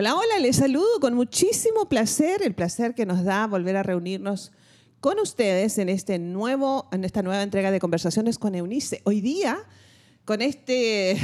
Hola, 0.00 0.14
hola, 0.14 0.38
les 0.38 0.54
saludo 0.54 1.00
con 1.00 1.14
muchísimo 1.14 1.88
placer, 1.88 2.40
el 2.44 2.54
placer 2.54 2.94
que 2.94 3.04
nos 3.04 3.24
da 3.24 3.48
volver 3.48 3.76
a 3.76 3.82
reunirnos 3.82 4.52
con 5.00 5.18
ustedes 5.18 5.76
en, 5.78 5.88
este 5.88 6.20
nuevo, 6.20 6.88
en 6.92 7.02
esta 7.02 7.20
nueva 7.20 7.42
entrega 7.42 7.72
de 7.72 7.80
Conversaciones 7.80 8.38
con 8.38 8.54
Eunice. 8.54 9.00
Hoy 9.02 9.20
día, 9.20 9.58
con 10.24 10.40
este 10.40 11.18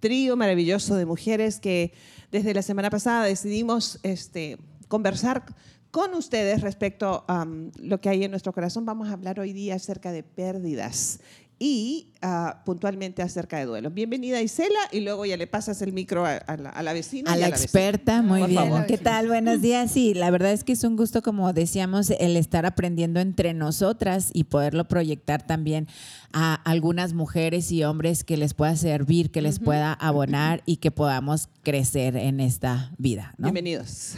trío 0.00 0.36
maravilloso 0.36 0.96
de 0.96 1.06
mujeres 1.06 1.60
que 1.60 1.92
desde 2.32 2.54
la 2.54 2.62
semana 2.62 2.90
pasada 2.90 3.22
decidimos 3.22 4.00
este, 4.02 4.58
conversar 4.88 5.44
con 5.92 6.12
ustedes 6.14 6.60
respecto 6.60 7.24
a 7.28 7.44
um, 7.44 7.70
lo 7.76 8.00
que 8.00 8.08
hay 8.08 8.24
en 8.24 8.32
nuestro 8.32 8.52
corazón, 8.52 8.84
vamos 8.84 9.10
a 9.10 9.12
hablar 9.12 9.38
hoy 9.38 9.52
día 9.52 9.76
acerca 9.76 10.10
de 10.10 10.24
pérdidas 10.24 11.20
y 11.58 12.12
uh, 12.22 12.64
puntualmente 12.64 13.22
acerca 13.22 13.58
de 13.58 13.64
duelo. 13.64 13.90
Bienvenida 13.90 14.40
Isela 14.40 14.78
y 14.92 15.00
luego 15.00 15.26
ya 15.26 15.36
le 15.36 15.46
pasas 15.46 15.82
el 15.82 15.92
micro 15.92 16.24
a, 16.24 16.40
la, 16.56 16.92
vecina. 16.92 17.32
A 17.32 17.36
la, 17.36 17.48
experta, 17.48 18.22
muy 18.22 18.44
bien. 18.44 18.84
¿Qué 18.86 18.98
tal? 18.98 19.28
Buenos 19.28 19.60
días. 19.60 19.90
Sí, 19.90 20.14
la 20.14 20.30
verdad 20.30 20.52
es 20.52 20.62
que 20.62 20.72
es 20.72 20.84
un 20.84 20.96
gusto, 20.96 21.22
como 21.22 21.52
decíamos, 21.52 22.10
el 22.10 22.36
estar 22.36 22.64
aprendiendo 22.64 23.20
entre 23.20 23.54
nosotras 23.54 24.30
y 24.32 24.44
poderlo 24.44 24.86
proyectar 24.86 25.46
también 25.46 25.88
a 26.32 26.54
algunas 26.54 27.12
mujeres 27.12 27.72
y 27.72 27.82
hombres 27.84 28.22
que 28.22 28.36
les 28.36 28.54
pueda 28.54 28.76
servir, 28.76 29.30
que 29.30 29.42
les 29.42 29.58
pueda 29.58 29.92
abonar 29.94 30.62
y 30.66 30.76
que 30.76 30.90
podamos 30.90 31.48
crecer 31.62 32.16
en 32.16 32.40
esta 32.40 32.92
vida. 32.98 33.34
Bienvenidos. 33.38 34.14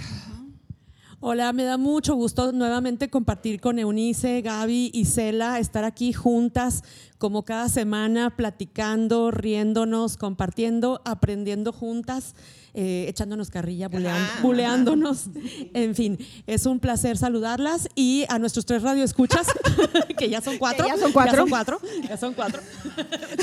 Hola, 1.23 1.53
me 1.53 1.65
da 1.65 1.77
mucho 1.77 2.15
gusto 2.15 2.51
nuevamente 2.53 3.11
compartir 3.11 3.61
con 3.61 3.79
Eunice, 3.79 4.41
Gaby 4.41 4.91
y 4.95 5.05
Cela, 5.05 5.59
estar 5.59 5.85
aquí 5.85 6.15
juntas 6.15 6.83
como 7.19 7.45
cada 7.45 7.69
semana, 7.69 8.35
platicando, 8.37 9.31
riéndonos, 9.31 10.17
compartiendo, 10.17 11.03
aprendiendo 11.05 11.75
juntas. 11.75 12.35
Eh, 12.73 13.05
echándonos 13.09 13.51
carrilla, 13.51 13.91
buleándonos. 14.43 15.27
En 15.75 15.95
fin, 15.95 16.19
es 16.47 16.65
un 16.65 16.81
placer 16.81 17.19
saludarlas 17.19 17.89
y 17.95 18.25
a 18.31 18.39
nuestros 18.39 18.65
tres 18.65 18.83
radioescuchas, 18.83 19.49
que 20.19 20.31
ya 20.31 20.41
son 20.41 20.57
cuatro. 20.57 20.87
ya 20.87 20.97
son 20.97 21.13
cuatro. 21.13 21.35
Ya 21.35 21.39
son 21.39 21.51
cuatro. 21.51 21.81
Ya 22.09 22.17
son 22.17 22.33
cuatro. 22.35 22.63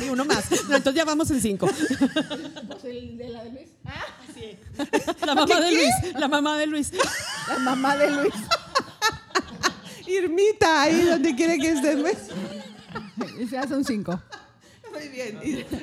y 0.04 0.10
uno 0.10 0.26
más. 0.26 0.52
entonces 0.52 0.96
ya 0.96 1.06
vamos 1.06 1.30
en 1.30 1.42
cinco. 1.42 1.70
¿El 2.84 3.18
de 3.18 3.30
la 3.30 3.44
de 3.44 3.52
Luis? 3.52 3.68
Ah, 3.86 4.17
La 5.26 5.36
mamá 5.36 5.60
de 5.60 5.72
Luis. 5.72 6.14
La 6.16 6.28
mamá 6.28 6.58
de 6.58 6.68
Luis. 6.68 6.92
La 7.48 7.60
mamá 7.60 7.98
de 7.98 8.12
Luis. 8.12 8.34
Irmita, 10.08 10.84
ahí 10.84 11.02
donde 11.02 11.36
quiere 11.36 11.58
que 11.58 11.70
estemos. 11.70 12.12
Ya 13.52 13.68
son 13.68 13.84
cinco. 13.84 14.20
Muy 14.94 15.10
bien. 15.10 15.38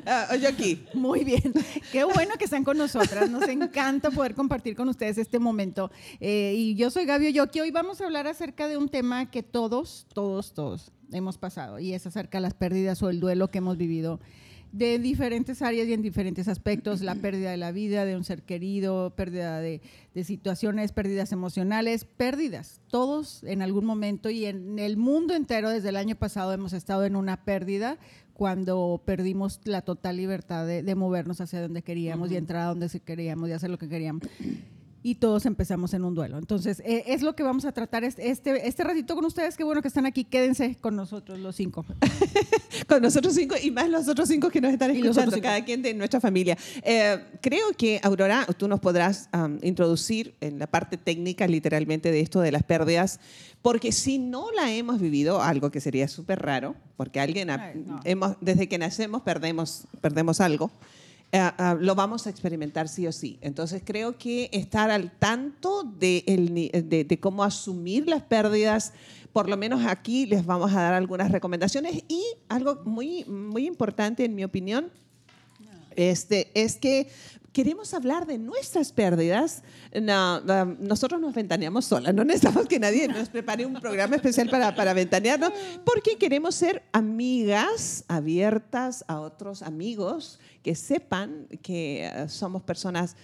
Uh, 0.06 0.36
yo 0.36 0.48
aquí. 0.48 0.84
Muy 0.94 1.24
bien. 1.24 1.52
Qué 1.92 2.04
bueno 2.04 2.34
que 2.38 2.44
están 2.44 2.64
con 2.64 2.76
nosotras. 2.76 3.30
Nos 3.30 3.46
encanta 3.48 4.10
poder 4.10 4.34
compartir 4.34 4.74
con 4.74 4.88
ustedes 4.88 5.18
este 5.18 5.38
momento. 5.38 5.90
Eh, 6.20 6.54
y 6.56 6.74
yo 6.74 6.90
soy 6.90 7.04
Gabio 7.04 7.30
Yoki. 7.30 7.60
Hoy 7.60 7.70
vamos 7.70 8.00
a 8.00 8.06
hablar 8.06 8.26
acerca 8.26 8.66
de 8.66 8.76
un 8.76 8.88
tema 8.88 9.30
que 9.30 9.42
todos, 9.42 10.06
todos, 10.14 10.52
todos 10.52 10.90
hemos 11.12 11.38
pasado. 11.38 11.78
Y 11.78 11.92
es 11.92 12.06
acerca 12.06 12.38
de 12.38 12.42
las 12.42 12.54
pérdidas 12.54 13.02
o 13.02 13.10
el 13.10 13.20
duelo 13.20 13.48
que 13.48 13.58
hemos 13.58 13.76
vivido 13.76 14.20
de 14.74 14.98
diferentes 14.98 15.62
áreas 15.62 15.86
y 15.86 15.92
en 15.92 16.02
diferentes 16.02 16.48
aspectos, 16.48 17.00
la 17.00 17.14
pérdida 17.14 17.52
de 17.52 17.56
la 17.56 17.70
vida 17.70 18.04
de 18.04 18.16
un 18.16 18.24
ser 18.24 18.42
querido, 18.42 19.14
pérdida 19.14 19.60
de, 19.60 19.80
de, 20.14 20.24
situaciones, 20.24 20.90
pérdidas 20.90 21.30
emocionales, 21.30 22.04
pérdidas. 22.04 22.80
Todos 22.88 23.44
en 23.44 23.62
algún 23.62 23.84
momento 23.84 24.30
y 24.30 24.46
en 24.46 24.80
el 24.80 24.96
mundo 24.96 25.34
entero 25.34 25.70
desde 25.70 25.90
el 25.90 25.96
año 25.96 26.16
pasado 26.16 26.52
hemos 26.52 26.72
estado 26.72 27.04
en 27.04 27.14
una 27.14 27.44
pérdida 27.44 27.98
cuando 28.32 29.00
perdimos 29.04 29.60
la 29.62 29.82
total 29.82 30.16
libertad 30.16 30.66
de, 30.66 30.94
movernos 30.96 31.40
hacia 31.40 31.62
donde 31.62 31.82
queríamos 31.82 32.32
y 32.32 32.36
entrar 32.36 32.62
a 32.62 32.66
donde 32.66 32.88
queríamos 33.00 33.48
y 33.48 33.52
hacer 33.52 33.70
lo 33.70 33.78
que 33.78 33.88
queríamos 33.88 34.24
y 35.04 35.16
todos 35.16 35.44
empezamos 35.44 35.92
en 35.92 36.02
un 36.02 36.14
duelo. 36.14 36.38
Entonces, 36.38 36.80
eh, 36.80 37.04
es 37.08 37.20
lo 37.20 37.36
que 37.36 37.42
vamos 37.42 37.66
a 37.66 37.72
tratar 37.72 38.04
este, 38.04 38.66
este 38.66 38.84
ratito 38.84 39.14
con 39.14 39.26
ustedes. 39.26 39.54
Qué 39.54 39.62
bueno 39.62 39.82
que 39.82 39.88
están 39.88 40.06
aquí. 40.06 40.24
Quédense 40.24 40.76
con 40.80 40.96
nosotros 40.96 41.38
los 41.38 41.54
cinco. 41.54 41.84
con 42.88 43.02
nosotros 43.02 43.34
cinco 43.34 43.54
y 43.62 43.70
más 43.70 43.90
los 43.90 44.08
otros 44.08 44.30
cinco 44.30 44.48
que 44.48 44.62
nos 44.62 44.72
están 44.72 44.90
escuchando, 44.92 45.38
cada 45.42 45.62
quien 45.62 45.82
de 45.82 45.92
nuestra 45.92 46.22
familia. 46.22 46.56
Eh, 46.82 47.22
creo 47.42 47.66
que, 47.76 48.00
Aurora, 48.02 48.46
tú 48.56 48.66
nos 48.66 48.80
podrás 48.80 49.28
introducir 49.60 50.36
en 50.40 50.58
la 50.58 50.66
parte 50.66 50.96
técnica, 50.96 51.46
literalmente, 51.46 52.10
de 52.10 52.20
esto 52.20 52.40
de 52.40 52.50
las 52.50 52.62
pérdidas, 52.62 53.20
porque 53.60 53.92
si 53.92 54.18
no 54.18 54.52
la 54.52 54.72
hemos 54.72 55.02
vivido, 55.02 55.42
algo 55.42 55.70
que 55.70 55.82
sería 55.82 56.08
súper 56.08 56.40
raro, 56.40 56.76
porque 56.96 57.20
alguien, 57.20 57.50
hemos, 58.04 58.36
desde 58.40 58.70
que 58.70 58.78
nacemos 58.78 59.20
perdemos, 59.20 59.86
perdemos 60.00 60.40
algo. 60.40 60.70
Eh, 61.34 61.38
eh, 61.58 61.74
lo 61.80 61.96
vamos 61.96 62.28
a 62.28 62.30
experimentar 62.30 62.88
sí 62.88 63.08
o 63.08 63.12
sí. 63.12 63.38
Entonces 63.40 63.82
creo 63.84 64.16
que 64.16 64.48
estar 64.52 64.92
al 64.92 65.10
tanto 65.10 65.82
de, 65.82 66.22
de, 67.08 67.18
cómo 67.18 67.42
asumir 67.42 68.06
las 68.06 68.22
pérdidas, 68.22 68.92
por 69.32 69.48
lo 69.48 69.56
menos 69.56 69.84
aquí 69.84 70.26
les 70.26 70.46
vamos 70.46 70.72
a 70.72 70.80
dar 70.80 70.94
algunas 70.94 71.32
recomendaciones 71.32 72.04
y 72.06 72.22
algo 72.48 72.82
muy, 72.84 73.24
muy 73.24 73.66
importante 73.66 74.24
en 74.24 74.36
mi 74.36 74.44
opinión. 74.44 74.92
Este, 75.96 76.52
es 76.54 76.76
que 76.76 77.08
queremos 77.54 77.94
hablar 77.94 78.26
de 78.26 78.36
nuestras 78.36 78.92
pérdidas, 78.92 79.62
nosotros 80.80 81.20
nos 81.20 81.32
ventaneamos 81.32 81.84
solas, 81.84 82.12
no 82.12 82.24
necesitamos 82.24 82.66
que 82.66 82.80
nadie 82.80 83.06
nos 83.06 83.28
prepare 83.28 83.64
un 83.64 83.74
programa 83.74 84.16
especial 84.16 84.50
para, 84.50 84.74
para 84.74 84.92
ventanearnos, 84.92 85.52
porque 85.84 86.18
queremos 86.18 86.56
ser 86.56 86.82
amigas 86.92 88.04
abiertas 88.08 89.04
a 89.06 89.20
otros 89.20 89.62
amigos 89.62 90.40
que 90.64 90.74
sepan 90.74 91.46
que 91.62 92.06
eh, 92.06 92.28
somos 92.28 92.62
personas 92.62 93.16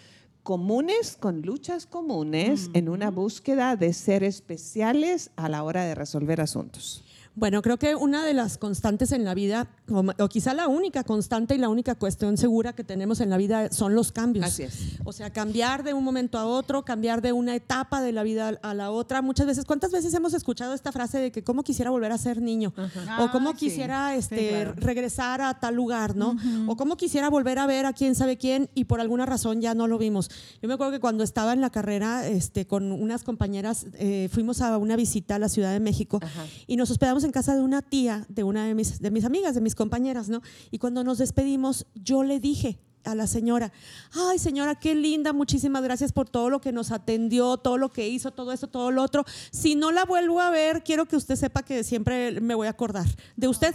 comunes 0.44 1.16
con 1.18 1.42
luchas 1.42 1.84
comunes 1.86 2.70
en 2.72 2.88
una 2.88 3.10
búsqueda 3.10 3.74
de 3.74 3.92
ser 3.92 4.22
especiales 4.22 5.32
a 5.34 5.48
la 5.48 5.64
hora 5.64 5.84
de 5.84 5.96
resolver 5.96 6.40
asuntos. 6.40 7.04
Bueno, 7.40 7.62
creo 7.62 7.78
que 7.78 7.94
una 7.94 8.22
de 8.22 8.34
las 8.34 8.58
constantes 8.58 9.12
en 9.12 9.24
la 9.24 9.32
vida, 9.32 9.66
o, 9.88 10.28
quizá 10.28 10.52
la 10.52 10.68
única 10.68 11.04
constante 11.04 11.54
y 11.54 11.58
la 11.58 11.70
única 11.70 11.94
cuestión 11.94 12.36
segura 12.36 12.74
que 12.74 12.84
tenemos 12.84 13.18
en 13.20 13.30
la 13.30 13.38
vida 13.38 13.72
son 13.72 13.94
los 13.94 14.12
cambios. 14.12 14.44
Así 14.44 14.64
es. 14.64 14.98
O 15.04 15.12
sea, 15.14 15.32
cambiar 15.32 15.82
de 15.82 15.94
un 15.94 16.04
momento 16.04 16.36
a 16.36 16.44
otro, 16.44 16.84
cambiar 16.84 17.22
de 17.22 17.32
una 17.32 17.54
etapa 17.54 18.02
de 18.02 18.12
la 18.12 18.24
vida 18.24 18.58
a 18.62 18.74
la 18.74 18.90
otra. 18.90 19.22
Muchas 19.22 19.46
veces, 19.46 19.64
¿cuántas 19.64 19.90
veces 19.90 20.12
hemos 20.12 20.34
escuchado 20.34 20.74
esta 20.74 20.92
frase 20.92 21.16
de 21.16 21.32
que 21.32 21.42
cómo 21.42 21.62
quisiera 21.62 21.90
volver 21.90 22.12
a 22.12 22.18
ser 22.18 22.42
niño? 22.42 22.74
O 23.18 23.30
cómo 23.30 23.54
quisiera 23.54 24.14
este, 24.16 24.66
regresar 24.76 25.40
a 25.40 25.58
tal 25.58 25.74
lugar, 25.74 26.16
¿no? 26.16 26.36
O 26.66 26.76
cómo 26.76 26.98
quisiera 26.98 27.30
volver 27.30 27.58
a 27.58 27.64
ver 27.64 27.86
a 27.86 27.94
quién 27.94 28.14
sabe 28.14 28.36
quién 28.36 28.68
y 28.74 28.84
por 28.84 29.00
alguna 29.00 29.24
razón 29.24 29.62
ya 29.62 29.74
no 29.74 29.88
lo 29.88 29.96
vimos. 29.96 30.28
Yo 30.60 30.68
me 30.68 30.74
acuerdo 30.74 30.92
que 30.92 31.00
cuando 31.00 31.24
estaba 31.24 31.54
en 31.54 31.62
la 31.62 31.70
carrera 31.70 32.26
este, 32.26 32.66
con 32.66 32.92
unas 32.92 33.24
compañeras, 33.24 33.86
eh, 33.94 34.28
fuimos 34.30 34.60
a 34.60 34.76
una 34.76 34.94
visita 34.94 35.36
a 35.36 35.38
la 35.38 35.48
Ciudad 35.48 35.72
de 35.72 35.80
México 35.80 36.20
y 36.66 36.76
nos 36.76 36.90
hospedamos 36.90 37.24
en 37.24 37.29
casa 37.32 37.54
de 37.54 37.62
una 37.62 37.82
tía, 37.82 38.26
de 38.28 38.44
una 38.44 38.66
de 38.66 38.74
mis, 38.74 39.00
de 39.00 39.10
mis 39.10 39.24
amigas, 39.24 39.54
de 39.54 39.60
mis 39.60 39.74
compañeras, 39.74 40.28
¿no? 40.28 40.42
Y 40.70 40.78
cuando 40.78 41.04
nos 41.04 41.18
despedimos, 41.18 41.86
yo 41.94 42.22
le 42.22 42.40
dije, 42.40 42.80
a 43.04 43.14
la 43.14 43.26
señora, 43.26 43.72
ay 44.12 44.38
señora, 44.38 44.74
qué 44.74 44.94
linda, 44.94 45.32
muchísimas 45.32 45.82
gracias 45.82 46.12
por 46.12 46.28
todo 46.28 46.50
lo 46.50 46.60
que 46.60 46.72
nos 46.72 46.90
atendió, 46.90 47.56
todo 47.56 47.78
lo 47.78 47.90
que 47.90 48.08
hizo, 48.08 48.30
todo 48.30 48.52
eso, 48.52 48.68
todo 48.68 48.90
lo 48.90 49.02
otro. 49.02 49.24
Si 49.50 49.74
no 49.74 49.90
la 49.90 50.04
vuelvo 50.04 50.40
a 50.40 50.50
ver, 50.50 50.82
quiero 50.82 51.06
que 51.06 51.16
usted 51.16 51.36
sepa 51.36 51.62
que 51.62 51.84
siempre 51.84 52.40
me 52.40 52.54
voy 52.54 52.66
a 52.66 52.70
acordar 52.70 53.06
de 53.36 53.48
usted. 53.48 53.74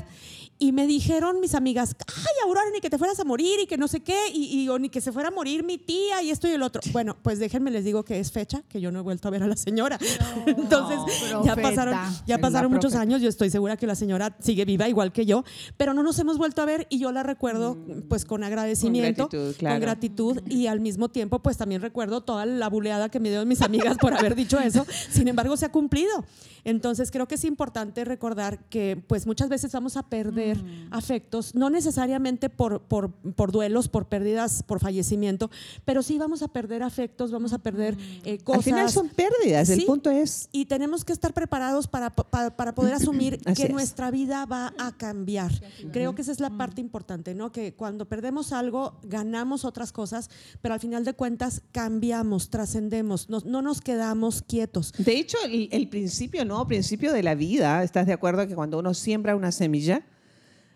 Y 0.58 0.72
me 0.72 0.88
dijeron 0.88 1.42
mis 1.42 1.54
amigas, 1.54 1.96
ay, 2.08 2.34
Aurora, 2.46 2.70
ni 2.74 2.80
que 2.80 2.90
te 2.90 2.98
fueras 2.98 3.20
a 3.20 3.26
morir 3.26 3.60
y 3.60 3.68
que 3.68 3.78
no 3.78 3.90
sé 3.90 4.02
qué, 4.02 4.18
y, 4.34 4.68
o 4.70 4.80
ni 4.80 4.90
que 4.90 5.02
se 5.02 5.12
fuera 5.12 5.28
a 5.28 5.32
morir 5.32 5.64
mi 5.66 5.78
tía 5.78 6.22
y 6.22 6.32
esto 6.32 6.48
y 6.48 6.52
el 6.52 6.64
otro. 6.64 6.82
Bueno, 6.94 7.18
pues 7.22 7.40
déjenme 7.40 7.72
les 7.72 7.84
digo 7.84 8.06
que 8.06 8.20
es 8.22 8.32
fecha, 8.32 8.64
que 8.70 8.80
yo 8.80 8.90
no 8.90 9.00
he 9.00 9.02
vuelto 9.02 9.28
a 9.28 9.32
ver 9.32 9.44
a 9.44 9.48
la 9.48 9.58
señora. 9.58 10.00
Entonces, 10.46 11.00
ya 11.44 11.58
pasaron, 11.58 11.98
ya 12.26 12.38
pasaron 12.38 12.72
muchos 12.72 12.96
años, 12.96 13.22
yo 13.22 13.28
estoy 13.28 13.50
segura 13.50 13.76
que 13.76 13.86
la 13.86 13.96
señora 13.96 14.38
sigue 14.40 14.64
viva 14.64 14.88
igual 14.88 15.12
que 15.12 15.26
yo, 15.26 15.44
pero 15.76 15.94
no 15.94 16.04
nos 16.04 16.18
hemos 16.20 16.38
vuelto 16.38 16.62
a 16.62 16.66
ver 16.66 16.88
y 16.90 17.00
yo 17.00 17.12
la 17.12 17.24
recuerdo 17.24 17.76
mm. 17.76 18.08
pues 18.08 18.24
con 18.24 18.44
agradecimiento, 18.44 19.28
con 19.28 19.40
gratitud, 19.40 19.68
con 19.68 19.80
gratitud 19.80 20.42
y 20.48 20.68
al 20.68 20.80
mismo 20.80 21.10
tiempo 21.10 21.40
pues 21.40 21.58
también 21.58 21.82
recuerdo 21.82 22.22
toda 22.22 22.46
la 22.46 22.70
buleada 22.70 23.10
que 23.10 23.20
me 23.20 23.30
dio 23.30 23.46
mis 23.46 23.62
amigas 23.62 23.98
por 23.98 24.14
haber 24.14 24.36
dicho 24.36 24.58
eso. 24.60 24.86
Sin 25.10 25.28
embargo, 25.28 25.58
se 25.58 25.66
ha 25.66 25.72
cumplido. 25.72 26.24
Entonces, 26.64 27.12
creo 27.12 27.28
que 27.28 27.36
es 27.36 27.44
importante 27.44 28.06
recordar 28.06 28.58
que 28.70 29.02
pues 29.08 29.28
muchas 29.28 29.50
veces 29.50 29.72
vamos 29.72 29.98
a 29.98 30.04
perder 30.04 30.45
Mm. 30.54 30.94
afectos, 30.94 31.56
no 31.56 31.70
necesariamente 31.70 32.50
por, 32.50 32.82
por, 32.82 33.12
por, 33.12 33.52
duelos, 33.52 33.88
por 33.88 34.06
pérdidas, 34.06 34.64
por 34.64 34.80
fallecimiento, 34.80 35.50
pero 35.84 36.04
sí 36.04 36.18
vamos 36.18 36.42
a 36.42 36.48
perder 36.48 36.84
afectos, 36.84 37.32
vamos 37.32 37.54
a 37.54 37.58
perder 37.58 37.98
eh, 38.24 38.38
cosas. 38.40 38.60
Al 38.60 38.64
final 38.64 38.90
son 38.92 39.10
pérdidas, 39.10 39.70
el 39.70 39.84
punto 39.86 40.10
es... 40.10 40.50
Y 40.52 40.66
tenemos 40.66 41.04
que 41.04 41.14
estar 41.14 41.34
preparados 41.34 41.88
para, 41.88 42.12
para, 42.12 42.76
poder 42.76 42.94
asumir 42.96 43.40
que 43.40 43.70
nuestra 43.70 44.12
vida 44.12 44.46
va 44.46 44.74
a 44.78 44.92
cambiar. 44.96 45.52
Creo 45.92 46.14
que 46.16 46.22
esa 46.22 46.32
es 46.32 46.40
la 46.40 46.50
mm. 46.50 46.58
parte 46.58 46.82
importante, 46.82 47.34
¿no? 47.34 47.52
Que 47.52 47.74
cuando 47.74 48.06
perdemos 48.06 48.52
algo, 48.52 49.00
ganamos 49.04 49.66
otras 49.66 49.92
cosas, 49.92 50.30
pero 50.62 50.74
al 50.74 50.80
final 50.80 51.04
de 51.06 51.14
cuentas 51.14 51.62
cambiamos, 51.72 52.50
trascendemos, 52.50 53.30
no, 53.30 53.40
no, 53.46 53.62
nos 53.62 53.82
quedamos 53.82 54.42
quietos. 54.42 54.94
De 54.98 55.18
hecho, 55.18 55.38
el, 55.46 55.70
el 55.72 55.88
principio, 55.88 56.46
¿no? 56.46 56.68
Principio 56.68 57.14
de 57.14 57.24
la 57.24 57.36
vida, 57.36 57.84
¿estás 57.84 58.06
de 58.06 58.14
acuerdo 58.14 58.48
que 58.48 58.56
cuando 58.56 58.80
uno 58.80 58.94
siembra 58.94 59.36
una 59.36 59.52
semilla, 59.52 60.04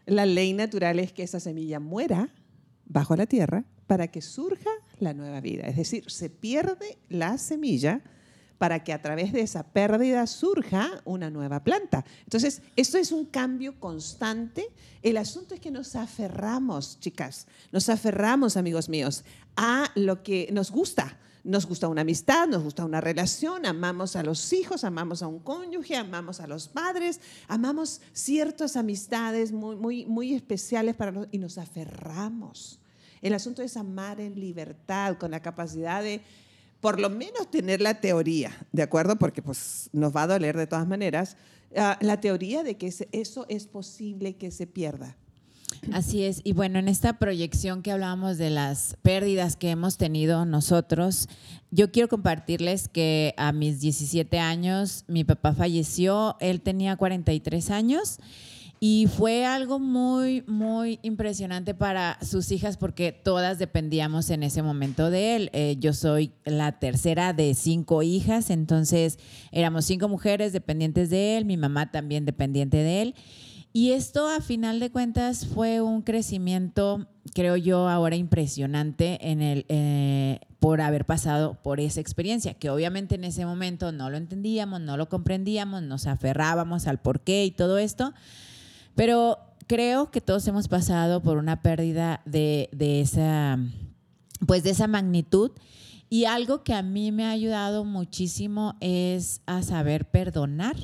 la 0.09 0.25
ley 0.25 0.53
natural 0.53 0.99
es 0.99 1.13
que 1.13 1.23
esa 1.23 1.39
semilla 1.39 1.79
muera 1.79 2.29
bajo 2.85 3.15
la 3.15 3.25
tierra 3.25 3.65
para 3.87 4.07
que 4.07 4.21
surja 4.21 4.69
la 4.99 5.13
nueva 5.13 5.41
vida. 5.41 5.63
Es 5.67 5.77
decir, 5.77 6.09
se 6.09 6.29
pierde 6.29 6.97
la 7.09 7.37
semilla 7.37 8.01
para 8.57 8.83
que 8.83 8.91
a 8.91 9.01
través 9.01 9.31
de 9.31 9.41
esa 9.41 9.63
pérdida 9.63 10.27
surja 10.27 11.01
una 11.05 11.29
nueva 11.29 11.63
planta. 11.63 12.05
Entonces, 12.25 12.61
esto 12.75 12.97
es 12.97 13.11
un 13.11 13.25
cambio 13.25 13.79
constante. 13.79 14.67
El 15.01 15.17
asunto 15.17 15.55
es 15.55 15.61
que 15.61 15.71
nos 15.71 15.95
aferramos, 15.95 16.99
chicas, 16.99 17.47
nos 17.71 17.87
aferramos, 17.87 18.57
amigos 18.57 18.89
míos, 18.89 19.23
a 19.55 19.89
lo 19.95 20.23
que 20.23 20.49
nos 20.51 20.71
gusta. 20.71 21.17
Nos 21.43 21.65
gusta 21.65 21.87
una 21.87 22.01
amistad, 22.01 22.47
nos 22.47 22.63
gusta 22.63 22.83
una 22.83 22.99
relación, 22.99 23.65
amamos 23.65 24.15
a 24.15 24.23
los 24.23 24.51
hijos, 24.51 24.83
amamos 24.83 25.23
a 25.23 25.27
un 25.27 25.39
cónyuge, 25.39 25.95
amamos 25.95 26.41
a 26.41 26.47
los 26.47 26.67
padres, 26.67 27.21
amamos 27.47 28.01
ciertas 28.11 28.75
amistades 28.75 29.51
muy, 29.51 29.75
muy, 29.75 30.05
muy 30.05 30.33
especiales 30.33 30.95
para 30.95 31.11
nosotros 31.11 31.33
y 31.33 31.37
nos 31.37 31.57
aferramos. 31.57 32.79
El 33.21 33.33
asunto 33.33 33.61
es 33.61 33.77
amar 33.77 34.19
en 34.19 34.39
libertad, 34.39 35.17
con 35.17 35.31
la 35.31 35.41
capacidad 35.41 36.03
de 36.03 36.21
por 36.81 36.99
lo 36.99 37.09
menos 37.09 37.51
tener 37.51 37.81
la 37.81 37.99
teoría, 37.99 38.51
¿de 38.71 38.83
acuerdo? 38.83 39.17
Porque 39.17 39.41
pues 39.41 39.89
nos 39.91 40.15
va 40.15 40.23
a 40.23 40.27
doler 40.27 40.55
de 40.55 40.67
todas 40.67 40.87
maneras, 40.87 41.35
ah, 41.75 41.97
la 42.01 42.21
teoría 42.21 42.63
de 42.63 42.77
que 42.77 42.93
eso 43.11 43.45
es 43.49 43.67
posible 43.67 44.35
que 44.37 44.51
se 44.51 44.67
pierda. 44.67 45.17
Así 45.93 46.23
es. 46.23 46.41
Y 46.43 46.53
bueno, 46.53 46.79
en 46.79 46.87
esta 46.87 47.19
proyección 47.19 47.81
que 47.81 47.91
hablábamos 47.91 48.37
de 48.37 48.49
las 48.49 48.97
pérdidas 49.01 49.55
que 49.55 49.69
hemos 49.69 49.97
tenido 49.97 50.45
nosotros, 50.45 51.27
yo 51.71 51.91
quiero 51.91 52.07
compartirles 52.07 52.87
que 52.87 53.33
a 53.37 53.51
mis 53.51 53.79
17 53.79 54.39
años 54.39 55.05
mi 55.07 55.23
papá 55.23 55.53
falleció, 55.53 56.37
él 56.39 56.61
tenía 56.61 56.95
43 56.95 57.71
años 57.71 58.19
y 58.81 59.07
fue 59.07 59.45
algo 59.45 59.77
muy, 59.77 60.43
muy 60.47 60.99
impresionante 61.01 61.73
para 61.73 62.17
sus 62.21 62.49
hijas 62.51 62.77
porque 62.77 63.11
todas 63.11 63.59
dependíamos 63.59 64.29
en 64.29 64.43
ese 64.43 64.63
momento 64.63 65.09
de 65.09 65.35
él. 65.35 65.49
Eh, 65.51 65.75
yo 65.79 65.91
soy 65.93 66.31
la 66.45 66.79
tercera 66.79 67.33
de 67.33 67.53
cinco 67.55 68.03
hijas, 68.03 68.49
entonces 68.49 69.19
éramos 69.51 69.83
cinco 69.85 70.07
mujeres 70.07 70.53
dependientes 70.53 71.09
de 71.09 71.37
él, 71.37 71.43
mi 71.43 71.57
mamá 71.57 71.91
también 71.91 72.23
dependiente 72.23 72.77
de 72.77 73.01
él. 73.01 73.15
Y 73.71 73.91
esto 73.91 74.27
a 74.27 74.41
final 74.41 74.79
de 74.79 74.91
cuentas 74.91 75.45
fue 75.45 75.81
un 75.81 76.01
crecimiento, 76.01 77.07
creo 77.35 77.55
yo, 77.55 77.87
ahora 77.87 78.15
impresionante 78.15 79.19
eh, 79.21 80.39
por 80.59 80.81
haber 80.81 81.05
pasado 81.05 81.59
por 81.61 81.79
esa 81.79 82.01
experiencia, 82.01 82.55
que 82.55 82.69
obviamente 82.69 83.15
en 83.15 83.23
ese 83.23 83.45
momento 83.45 83.91
no 83.91 84.09
lo 84.09 84.17
entendíamos, 84.17 84.81
no 84.81 84.97
lo 84.97 85.07
comprendíamos, 85.07 85.83
nos 85.83 86.07
aferrábamos 86.07 86.87
al 86.87 86.99
porqué 86.99 87.45
y 87.45 87.51
todo 87.51 87.77
esto 87.77 88.13
pero 88.99 89.39
creo 89.67 90.11
que 90.11 90.19
todos 90.19 90.45
hemos 90.49 90.67
pasado 90.67 91.23
por 91.23 91.37
una 91.37 91.61
pérdida 91.61 92.21
de, 92.25 92.69
esa, 92.79 93.57
pues 94.45 94.61
de 94.63 94.71
esa 94.71 94.87
magnitud. 94.87 95.51
Y 96.09 96.25
algo 96.25 96.65
que 96.65 96.73
a 96.73 96.81
mí 96.81 97.13
me 97.13 97.23
ha 97.23 97.29
ayudado 97.29 97.85
muchísimo 97.85 98.75
es 98.81 99.41
a 99.45 99.63
saber 99.63 100.03
perdonar. 100.03 100.75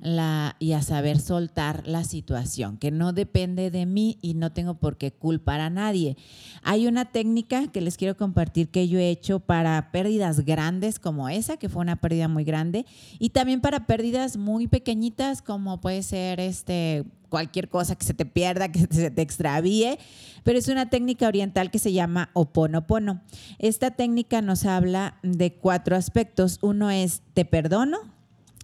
La, 0.00 0.56
y 0.58 0.72
a 0.72 0.82
saber 0.82 1.20
soltar 1.20 1.86
la 1.86 2.04
situación, 2.04 2.76
que 2.76 2.90
no 2.90 3.12
depende 3.12 3.70
de 3.70 3.86
mí 3.86 4.18
y 4.22 4.34
no 4.34 4.52
tengo 4.52 4.74
por 4.74 4.96
qué 4.96 5.12
culpar 5.12 5.60
a 5.60 5.70
nadie. 5.70 6.16
Hay 6.62 6.86
una 6.86 7.06
técnica 7.06 7.68
que 7.68 7.80
les 7.80 7.96
quiero 7.96 8.16
compartir 8.16 8.70
que 8.70 8.88
yo 8.88 8.98
he 8.98 9.10
hecho 9.10 9.40
para 9.40 9.90
pérdidas 9.92 10.40
grandes 10.40 10.98
como 10.98 11.28
esa, 11.28 11.56
que 11.56 11.68
fue 11.68 11.82
una 11.82 11.96
pérdida 11.96 12.28
muy 12.28 12.44
grande, 12.44 12.86
y 13.18 13.30
también 13.30 13.60
para 13.60 13.86
pérdidas 13.86 14.36
muy 14.36 14.66
pequeñitas 14.66 15.42
como 15.42 15.80
puede 15.80 16.02
ser 16.02 16.40
este 16.40 17.04
cualquier 17.30 17.68
cosa 17.68 17.94
que 17.94 18.04
se 18.04 18.12
te 18.12 18.26
pierda, 18.26 18.70
que 18.70 18.80
se 18.90 19.10
te 19.10 19.22
extravíe, 19.22 19.98
pero 20.42 20.58
es 20.58 20.68
una 20.68 20.90
técnica 20.90 21.28
oriental 21.28 21.70
que 21.70 21.78
se 21.78 21.92
llama 21.92 22.28
oponopono. 22.34 23.22
Esta 23.58 23.92
técnica 23.92 24.42
nos 24.42 24.66
habla 24.66 25.18
de 25.22 25.54
cuatro 25.54 25.96
aspectos. 25.96 26.58
Uno 26.60 26.90
es 26.90 27.22
te 27.32 27.44
perdono, 27.46 27.98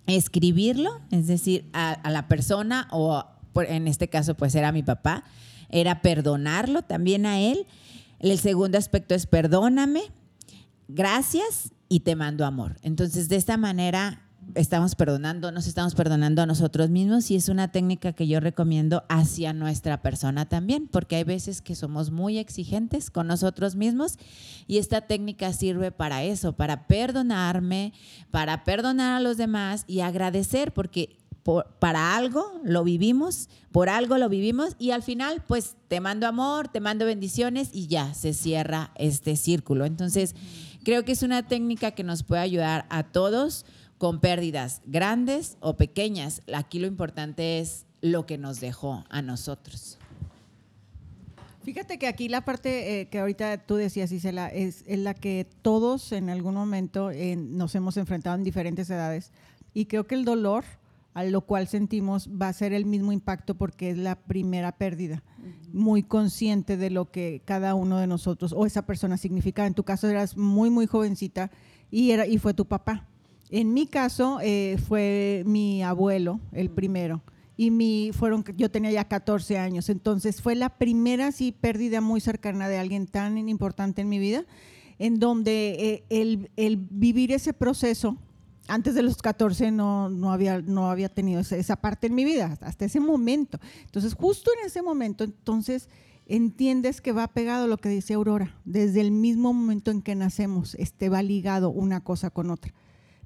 escribirlo, 0.06 1.00
es 1.10 1.26
decir, 1.26 1.68
a, 1.72 2.10
la 2.10 2.28
persona 2.28 2.88
o 2.90 3.24
en 3.68 3.88
este 3.88 4.08
caso 4.08 4.34
pues 4.34 4.54
era 4.54 4.72
mi 4.72 4.82
papá, 4.82 5.24
era 5.68 6.02
perdonarlo 6.02 6.82
también 6.82 7.26
a 7.26 7.40
él. 7.40 7.66
El 8.18 8.38
segundo 8.38 8.78
aspecto 8.78 9.14
es 9.14 9.26
perdóname, 9.26 10.02
gracias 10.88 11.70
y 11.88 12.00
te 12.00 12.16
mando 12.16 12.44
amor. 12.44 12.76
Entonces, 12.82 13.28
de 13.28 13.36
esta 13.36 13.56
manera 13.56 14.25
estamos 14.54 14.94
perdonando, 14.94 15.50
nos 15.50 15.66
estamos 15.66 15.94
perdonando 15.94 16.42
a 16.42 16.46
nosotros 16.46 16.90
mismos 16.90 17.30
y 17.30 17.36
es 17.36 17.48
una 17.48 17.72
técnica 17.72 18.12
que 18.12 18.26
yo 18.26 18.40
recomiendo 18.40 19.04
hacia 19.08 19.52
nuestra 19.52 20.02
persona 20.02 20.46
también, 20.48 20.88
porque 20.88 21.16
hay 21.16 21.24
veces 21.24 21.62
que 21.62 21.74
somos 21.74 22.10
muy 22.10 22.38
exigentes 22.38 23.10
con 23.10 23.26
nosotros 23.26 23.76
mismos 23.76 24.18
y 24.66 24.78
esta 24.78 25.02
técnica 25.02 25.52
sirve 25.52 25.92
para 25.92 26.24
eso, 26.24 26.52
para 26.54 26.86
perdonarme, 26.86 27.92
para 28.30 28.64
perdonar 28.64 29.16
a 29.16 29.20
los 29.20 29.36
demás 29.36 29.84
y 29.86 30.00
agradecer, 30.00 30.72
porque 30.72 31.18
para 31.78 32.16
algo 32.16 32.60
lo 32.64 32.82
vivimos, 32.82 33.48
por 33.70 33.88
algo 33.88 34.18
lo 34.18 34.28
vivimos 34.28 34.74
y 34.78 34.90
al 34.90 35.02
final 35.02 35.44
pues 35.46 35.76
te 35.88 36.00
mando 36.00 36.26
amor, 36.26 36.68
te 36.68 36.80
mando 36.80 37.06
bendiciones 37.06 37.70
y 37.72 37.86
ya 37.86 38.14
se 38.14 38.32
cierra 38.32 38.90
este 38.96 39.36
círculo. 39.36 39.84
Entonces, 39.84 40.34
creo 40.82 41.04
que 41.04 41.12
es 41.12 41.22
una 41.22 41.46
técnica 41.46 41.92
que 41.92 42.02
nos 42.02 42.24
puede 42.24 42.42
ayudar 42.42 42.86
a 42.90 43.04
todos 43.04 43.64
con 43.98 44.20
pérdidas 44.20 44.82
grandes 44.86 45.56
o 45.60 45.76
pequeñas. 45.76 46.42
Aquí 46.52 46.78
lo 46.78 46.86
importante 46.86 47.60
es 47.60 47.86
lo 48.00 48.26
que 48.26 48.38
nos 48.38 48.60
dejó 48.60 49.04
a 49.08 49.22
nosotros. 49.22 49.98
Fíjate 51.62 51.98
que 51.98 52.06
aquí 52.06 52.28
la 52.28 52.44
parte 52.44 53.00
eh, 53.00 53.08
que 53.08 53.18
ahorita 53.18 53.58
tú 53.66 53.74
decías, 53.74 54.12
Isela, 54.12 54.46
es, 54.48 54.84
es 54.86 55.00
la 55.00 55.14
que 55.14 55.48
todos 55.62 56.12
en 56.12 56.30
algún 56.30 56.54
momento 56.54 57.10
eh, 57.10 57.34
nos 57.34 57.74
hemos 57.74 57.96
enfrentado 57.96 58.36
en 58.36 58.44
diferentes 58.44 58.88
edades. 58.88 59.32
Y 59.74 59.86
creo 59.86 60.06
que 60.06 60.14
el 60.14 60.24
dolor 60.24 60.64
a 61.16 61.24
lo 61.24 61.40
cual 61.40 61.66
sentimos 61.66 62.28
va 62.28 62.48
a 62.48 62.52
ser 62.52 62.74
el 62.74 62.84
mismo 62.84 63.10
impacto 63.10 63.54
porque 63.54 63.88
es 63.88 63.96
la 63.96 64.16
primera 64.16 64.72
pérdida. 64.72 65.22
Muy 65.72 66.02
consciente 66.02 66.76
de 66.76 66.90
lo 66.90 67.10
que 67.10 67.40
cada 67.46 67.74
uno 67.74 67.98
de 67.98 68.06
nosotros 68.06 68.52
o 68.52 68.66
esa 68.66 68.84
persona 68.84 69.16
significaba. 69.16 69.66
En 69.66 69.72
tu 69.72 69.82
caso 69.82 70.08
eras 70.08 70.36
muy, 70.36 70.68
muy 70.68 70.86
jovencita 70.86 71.50
y, 71.90 72.10
era, 72.10 72.26
y 72.26 72.36
fue 72.36 72.52
tu 72.52 72.66
papá. 72.66 73.08
En 73.50 73.74
mi 73.74 73.86
caso 73.86 74.38
eh, 74.42 74.76
fue 74.88 75.44
mi 75.46 75.82
abuelo, 75.82 76.40
el 76.52 76.70
primero, 76.70 77.22
y 77.56 77.70
mi, 77.70 78.10
fueron, 78.12 78.44
yo 78.56 78.70
tenía 78.70 78.90
ya 78.90 79.04
14 79.04 79.58
años, 79.58 79.88
entonces 79.88 80.42
fue 80.42 80.54
la 80.54 80.68
primera 80.68 81.32
sí 81.32 81.52
pérdida 81.52 82.00
muy 82.00 82.20
cercana 82.20 82.68
de 82.68 82.78
alguien 82.78 83.06
tan 83.06 83.48
importante 83.48 84.02
en 84.02 84.08
mi 84.08 84.18
vida, 84.18 84.44
en 84.98 85.18
donde 85.18 86.04
eh, 86.10 86.48
el, 86.56 86.76
vivir 86.90 87.32
ese 87.32 87.52
proceso, 87.52 88.18
antes 88.68 88.94
de 88.94 89.02
los 89.02 89.18
14 89.18 89.70
no, 89.70 90.10
no, 90.10 90.32
había, 90.32 90.60
no 90.60 90.90
había 90.90 91.08
tenido 91.08 91.40
esa, 91.40 91.56
esa 91.56 91.76
parte 91.76 92.08
en 92.08 92.16
mi 92.16 92.24
vida, 92.24 92.58
hasta 92.60 92.84
ese 92.84 92.98
momento. 92.98 93.60
Entonces, 93.84 94.14
justo 94.14 94.50
en 94.58 94.66
ese 94.66 94.82
momento, 94.82 95.22
entonces 95.22 95.88
entiendes 96.26 97.00
que 97.00 97.12
va 97.12 97.28
pegado 97.28 97.68
lo 97.68 97.78
que 97.78 97.88
dice 97.88 98.14
Aurora, 98.14 98.58
desde 98.64 99.00
el 99.00 99.12
mismo 99.12 99.52
momento 99.52 99.92
en 99.92 100.02
que 100.02 100.16
nacemos, 100.16 100.74
este 100.74 101.08
va 101.08 101.22
ligado 101.22 101.70
una 101.70 102.02
cosa 102.02 102.30
con 102.30 102.50
otra 102.50 102.74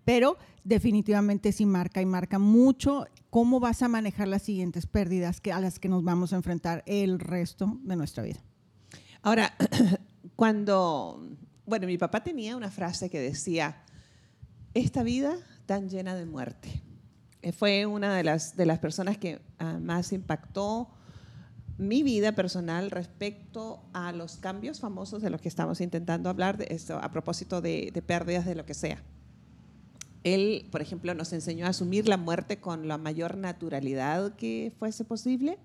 pero 0.05 0.39
definitivamente 0.65 1.53
sí 1.53 1.67
marca 1.67 2.01
y 2.03 2.07
marca 2.07 2.39
mucho 2.39 3.07
cómo 3.31 3.61
vas 3.61 3.83
a 3.83 3.89
manejar 3.89 4.29
las 4.29 4.43
siguientes 4.43 4.87
pérdidas 4.87 5.41
que, 5.41 5.53
a 5.53 5.61
las 5.61 5.79
que 5.79 5.89
nos 5.89 6.05
vamos 6.05 6.33
a 6.33 6.37
enfrentar 6.37 6.83
el 6.87 7.19
resto 7.19 7.79
de 7.83 7.97
nuestra 7.97 8.23
vida. 8.23 8.41
Ahora, 9.23 9.55
cuando, 10.37 11.29
bueno, 11.67 11.87
mi 11.87 11.99
papá 11.99 12.23
tenía 12.23 12.57
una 12.57 12.71
frase 12.71 13.11
que 13.11 13.21
decía, 13.21 13.85
esta 14.75 15.03
vida 15.03 15.37
tan 15.67 15.89
llena 15.89 16.15
de 16.15 16.27
muerte. 16.27 16.83
Eh, 17.43 17.53
fue 17.53 17.87
una 17.87 18.15
de 18.15 18.25
las, 18.25 18.57
de 18.57 18.67
las 18.67 18.79
personas 18.79 19.19
que 19.19 19.41
ah, 19.59 19.79
más 19.81 20.13
impactó 20.13 20.91
mi 21.79 22.03
vida 22.03 22.33
personal 22.33 22.91
respecto 22.91 23.83
a 23.95 24.13
los 24.13 24.37
cambios 24.37 24.81
famosos 24.81 25.23
de 25.23 25.31
los 25.31 25.41
que 25.41 25.49
estamos 25.49 25.81
intentando 25.81 26.29
hablar, 26.29 26.59
de 26.59 26.67
esto, 26.71 26.99
a 26.99 27.11
propósito 27.11 27.63
de 27.63 28.03
pérdidas 28.07 28.45
de 28.45 28.55
lo 28.55 28.67
que 28.67 28.75
sea. 28.75 29.03
Él, 30.25 30.67
por 30.71 30.83
ejemplo, 30.83 31.15
nos 31.15 31.33
enseñó 31.33 31.67
a 31.67 31.71
asumir 31.71 32.09
la 32.09 32.17
muerte 32.17 32.59
con 32.59 32.89
la 32.89 32.99
mayor 32.99 33.37
naturalidad 33.37 34.35
que 34.37 34.73
fuese 34.79 35.05
posible. 35.05 35.59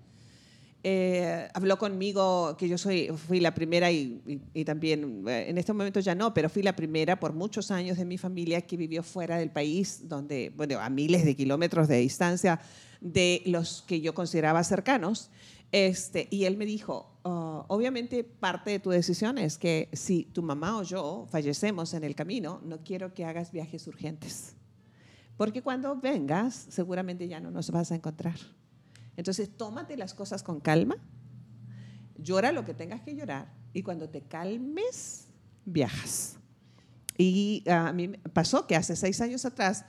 Eh, 0.88 1.48
habló 1.52 1.78
conmigo 1.78 2.56
que 2.56 2.68
yo 2.68 2.78
soy, 2.78 3.08
fui 3.08 3.40
la 3.40 3.54
primera 3.54 3.90
y, 3.90 4.20
también 4.64 5.24
eh, 5.26 5.46
en 5.48 5.58
este 5.58 5.72
momento 5.72 5.98
ya 5.98 6.14
no, 6.14 6.32
pero 6.32 6.48
fui 6.48 6.62
la 6.62 6.76
primera 6.76 7.18
por 7.18 7.32
muchos 7.32 7.72
años 7.72 7.98
de 7.98 8.04
mi 8.04 8.18
familia 8.18 8.60
que 8.60 8.76
vivió 8.76 9.02
fuera 9.02 9.36
del 9.36 9.50
país, 9.50 10.08
donde, 10.08 10.52
bueno, 10.56 10.78
a 10.78 10.88
miles 10.88 11.24
de 11.24 11.34
kilómetros 11.34 11.88
de 11.88 11.96
distancia 11.96 12.60
de 13.00 13.42
los 13.46 13.82
que 13.82 14.00
yo 14.00 14.14
consideraba 14.14 14.62
cercanos. 14.62 15.30
Este, 15.72 16.28
y 16.30 16.44
él 16.44 16.56
me 16.56 16.66
dijo, 16.66 17.15
oh, 17.26 17.64
obviamente 17.68 18.24
parte 18.24 18.70
de 18.70 18.78
tu 18.78 18.90
decisión 18.90 19.38
es 19.38 19.58
que 19.58 19.88
si 19.92 20.24
tu 20.24 20.42
mamá 20.42 20.78
o 20.78 20.82
yo 20.82 21.26
fallecemos 21.28 21.92
en 21.94 22.04
el 22.04 22.14
camino, 22.14 22.60
no 22.64 22.82
quiero 22.84 23.12
que 23.14 23.24
hagas 23.24 23.52
viajes 23.52 23.86
urgentes. 23.86 24.54
Porque 25.36 25.62
cuando 25.62 25.96
vengas, 25.96 26.66
seguramente 26.70 27.28
ya 27.28 27.40
no 27.40 27.50
nos 27.50 27.70
vas 27.70 27.92
a 27.92 27.96
encontrar. 27.96 28.36
Entonces, 29.16 29.54
tómate 29.56 29.96
las 29.96 30.14
cosas 30.14 30.42
con 30.42 30.60
calma, 30.60 30.96
llora 32.16 32.52
lo 32.52 32.64
que 32.64 32.74
tengas 32.74 33.02
que 33.02 33.14
llorar 33.14 33.52
y 33.72 33.82
cuando 33.82 34.08
te 34.08 34.22
calmes, 34.22 35.28
viajas. 35.64 36.38
Y 37.18 37.64
a 37.68 37.92
mí 37.92 38.08
pasó 38.32 38.66
que 38.66 38.76
hace 38.76 38.94
seis 38.94 39.20
años 39.20 39.44
atrás 39.44 39.84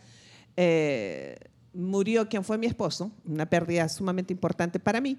eh, 0.55 1.35
murió 1.73 2.27
quien 2.27 2.43
fue 2.43 2.57
mi 2.57 2.67
esposo, 2.67 3.11
una 3.25 3.45
pérdida 3.45 3.87
sumamente 3.89 4.33
importante 4.33 4.79
para 4.79 5.01
mí, 5.01 5.17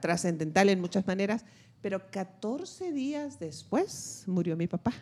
trascendental 0.00 0.68
en 0.68 0.80
muchas 0.80 1.06
maneras, 1.06 1.44
pero 1.80 2.10
14 2.10 2.92
días 2.92 3.38
después 3.38 4.24
murió 4.26 4.56
mi 4.56 4.66
papá. 4.66 4.92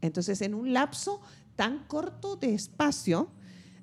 Entonces, 0.00 0.42
en 0.42 0.54
un 0.54 0.72
lapso 0.72 1.20
tan 1.56 1.84
corto 1.86 2.36
de 2.36 2.54
espacio, 2.54 3.28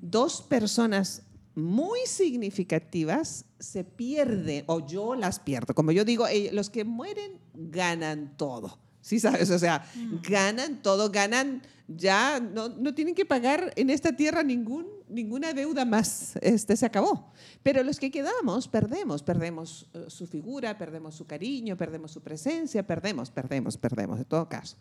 dos 0.01 0.42
personas 0.42 1.24
muy 1.56 2.00
significativas 2.06 3.46
se 3.60 3.84
pierden, 3.84 4.63
o 4.68 4.86
yo 4.86 5.16
las 5.16 5.40
pierdo. 5.40 5.74
Como 5.74 5.92
yo 5.92 6.06
digo, 6.06 6.25
los 6.51 6.70
que 6.70 6.84
mueren 6.84 7.40
ganan 7.54 8.38
todo. 8.38 8.80
¿Sí 9.01 9.20
sabes? 9.20 9.50
O 9.50 9.58
sea, 9.58 9.84
mm. 9.96 10.16
ganan 10.22 10.82
todo, 10.82 11.10
ganan 11.10 11.63
ya, 11.88 12.40
no, 12.40 12.70
no, 12.70 12.94
tienen 12.94 13.16
que 13.16 13.25
pagar 13.25 13.74
en 13.75 13.90
esta 13.90 14.16
tierra 14.16 14.44
ningún, 14.44 14.88
ninguna 15.12 15.53
deuda 15.53 15.86
más. 15.86 16.36
Este 16.41 16.75
se 16.75 16.86
acabó. 16.86 17.32
Pero 17.62 17.84
los 17.84 18.00
que 18.00 18.10
quedamos, 18.10 18.68
perdemos, 18.68 19.22
perdemos 19.22 19.89
eh, 19.94 20.06
su 20.08 20.25
figura, 20.27 20.77
perdemos 20.77 21.15
su 21.15 21.25
cariño, 21.25 21.77
perdemos 21.77 22.12
su 22.12 22.22
presencia, 22.22 22.86
perdemos, 22.86 23.30
perdemos, 23.30 23.77
perdemos, 23.77 24.20
en 24.20 24.25
todo 24.25 24.48
caso 24.50 24.77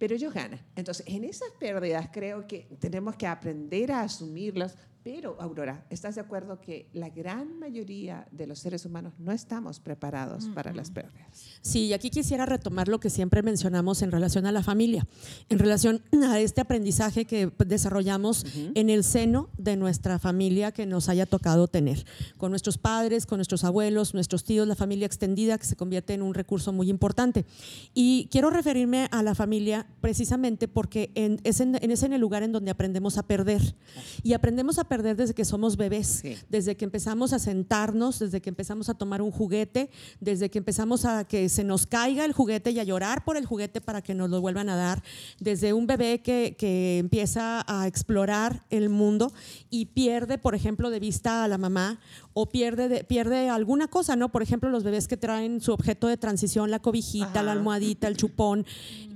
pero 0.00 0.14
ellos 0.14 0.32
ganan. 0.32 0.58
Entonces, 0.76 1.04
en 1.06 1.24
esas 1.24 1.50
pérdidas 1.60 2.08
creo 2.10 2.46
que 2.46 2.66
tenemos 2.80 3.16
que 3.16 3.26
aprender 3.26 3.92
a 3.92 4.00
asumirlas, 4.00 4.74
pero, 5.02 5.40
Aurora, 5.40 5.86
¿estás 5.88 6.16
de 6.16 6.20
acuerdo 6.20 6.60
que 6.60 6.86
la 6.92 7.08
gran 7.08 7.58
mayoría 7.58 8.26
de 8.32 8.46
los 8.46 8.58
seres 8.58 8.84
humanos 8.84 9.14
no 9.18 9.32
estamos 9.32 9.80
preparados 9.80 10.46
para 10.54 10.74
las 10.74 10.90
pérdidas? 10.90 11.58
Sí, 11.62 11.86
y 11.86 11.92
aquí 11.94 12.10
quisiera 12.10 12.44
retomar 12.44 12.88
lo 12.88 13.00
que 13.00 13.08
siempre 13.08 13.42
mencionamos 13.42 14.02
en 14.02 14.12
relación 14.12 14.44
a 14.44 14.52
la 14.52 14.62
familia, 14.62 15.06
en 15.48 15.58
relación 15.58 16.02
a 16.28 16.38
este 16.38 16.60
aprendizaje 16.60 17.24
que 17.24 17.50
desarrollamos 17.66 18.44
en 18.74 18.90
el 18.90 19.02
seno 19.02 19.48
de 19.56 19.76
nuestra 19.76 20.18
familia 20.18 20.70
que 20.72 20.84
nos 20.84 21.08
haya 21.08 21.24
tocado 21.24 21.66
tener, 21.66 22.04
con 22.36 22.50
nuestros 22.50 22.76
padres, 22.76 23.24
con 23.24 23.38
nuestros 23.38 23.64
abuelos, 23.64 24.12
nuestros 24.12 24.44
tíos, 24.44 24.68
la 24.68 24.76
familia 24.76 25.06
extendida 25.06 25.56
que 25.56 25.64
se 25.64 25.76
convierte 25.76 26.12
en 26.12 26.20
un 26.20 26.34
recurso 26.34 26.72
muy 26.74 26.90
importante. 26.90 27.46
Y 27.94 28.28
quiero 28.30 28.50
referirme 28.50 29.08
a 29.12 29.22
la 29.22 29.34
familia 29.34 29.86
precisamente 30.02 30.68
porque 30.68 31.10
es, 31.14 31.60
en, 31.60 31.76
es 31.76 32.02
en 32.02 32.12
el 32.12 32.20
lugar 32.20 32.42
en 32.42 32.52
donde 32.52 32.70
aprendemos 32.70 33.16
a 33.16 33.22
perder. 33.22 33.74
Y 34.22 34.34
aprendemos 34.34 34.78
a 34.78 34.89
perder 34.90 35.16
desde 35.16 35.34
que 35.34 35.44
somos 35.44 35.76
bebés, 35.76 36.24
desde 36.48 36.76
que 36.76 36.84
empezamos 36.84 37.32
a 37.32 37.38
sentarnos, 37.38 38.18
desde 38.18 38.40
que 38.40 38.50
empezamos 38.50 38.88
a 38.88 38.94
tomar 38.94 39.22
un 39.22 39.30
juguete, 39.30 39.88
desde 40.18 40.50
que 40.50 40.58
empezamos 40.58 41.04
a 41.04 41.22
que 41.22 41.48
se 41.48 41.62
nos 41.62 41.86
caiga 41.86 42.24
el 42.24 42.32
juguete 42.32 42.72
y 42.72 42.80
a 42.80 42.82
llorar 42.82 43.22
por 43.24 43.36
el 43.36 43.46
juguete 43.46 43.80
para 43.80 44.02
que 44.02 44.14
nos 44.14 44.28
lo 44.30 44.40
vuelvan 44.40 44.68
a 44.68 44.74
dar, 44.74 45.04
desde 45.38 45.72
un 45.72 45.86
bebé 45.86 46.22
que, 46.22 46.56
que 46.58 46.98
empieza 46.98 47.64
a 47.68 47.86
explorar 47.86 48.64
el 48.68 48.88
mundo 48.88 49.32
y 49.70 49.86
pierde, 49.86 50.38
por 50.38 50.56
ejemplo, 50.56 50.90
de 50.90 50.98
vista 50.98 51.44
a 51.44 51.48
la 51.48 51.56
mamá 51.56 52.00
o 52.32 52.46
pierde, 52.46 53.04
pierde 53.04 53.48
alguna 53.48 53.88
cosa, 53.88 54.16
¿no? 54.16 54.30
Por 54.30 54.42
ejemplo, 54.42 54.70
los 54.70 54.84
bebés 54.84 55.08
que 55.08 55.16
traen 55.16 55.60
su 55.60 55.72
objeto 55.72 56.06
de 56.06 56.16
transición, 56.16 56.70
la 56.70 56.78
cobijita, 56.78 57.42
la 57.42 57.52
almohadita, 57.52 58.06
el 58.06 58.16
chupón, 58.16 58.66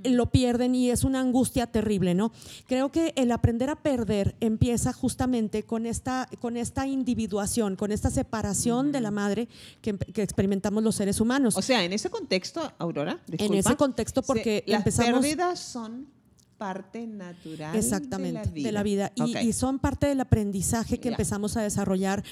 lo 0.02 0.30
pierden 0.30 0.74
y 0.74 0.90
es 0.90 1.04
una 1.04 1.20
angustia 1.20 1.66
terrible, 1.66 2.14
¿no? 2.14 2.32
Creo 2.66 2.90
que 2.90 3.12
el 3.16 3.30
aprender 3.30 3.70
a 3.70 3.76
perder 3.76 4.34
empieza 4.40 4.92
justamente 4.92 5.62
con 5.62 5.86
esta, 5.86 6.28
con 6.40 6.56
esta 6.56 6.86
individuación, 6.86 7.76
con 7.76 7.92
esta 7.92 8.10
separación 8.10 8.92
de 8.92 9.00
la 9.00 9.10
madre 9.10 9.48
que, 9.80 9.96
experimentamos 10.16 10.82
los 10.82 10.96
seres 10.96 11.20
humanos. 11.20 11.56
O 11.56 11.62
sea, 11.62 11.84
en 11.84 11.92
ese 11.92 12.10
contexto, 12.10 12.72
Aurora, 12.78 13.20
en 13.28 13.54
ese 13.54 13.76
contexto 13.76 14.22
porque 14.22 14.64
empezamos... 14.66 15.12
Las 15.12 15.20
pérdidas 15.20 15.60
son 15.60 16.14
parte 16.58 17.06
natural 17.06 17.76
Exactamente, 17.76 18.50
de 18.50 18.72
la 18.72 18.82
vida, 18.82 19.12
Y, 19.16 19.52
son 19.52 19.78
parte 19.78 20.06
del 20.06 20.20
aprendizaje 20.20 20.98
que 20.98 21.08
empezamos 21.08 21.56
a 21.56 21.62
desarrollar 21.62 22.24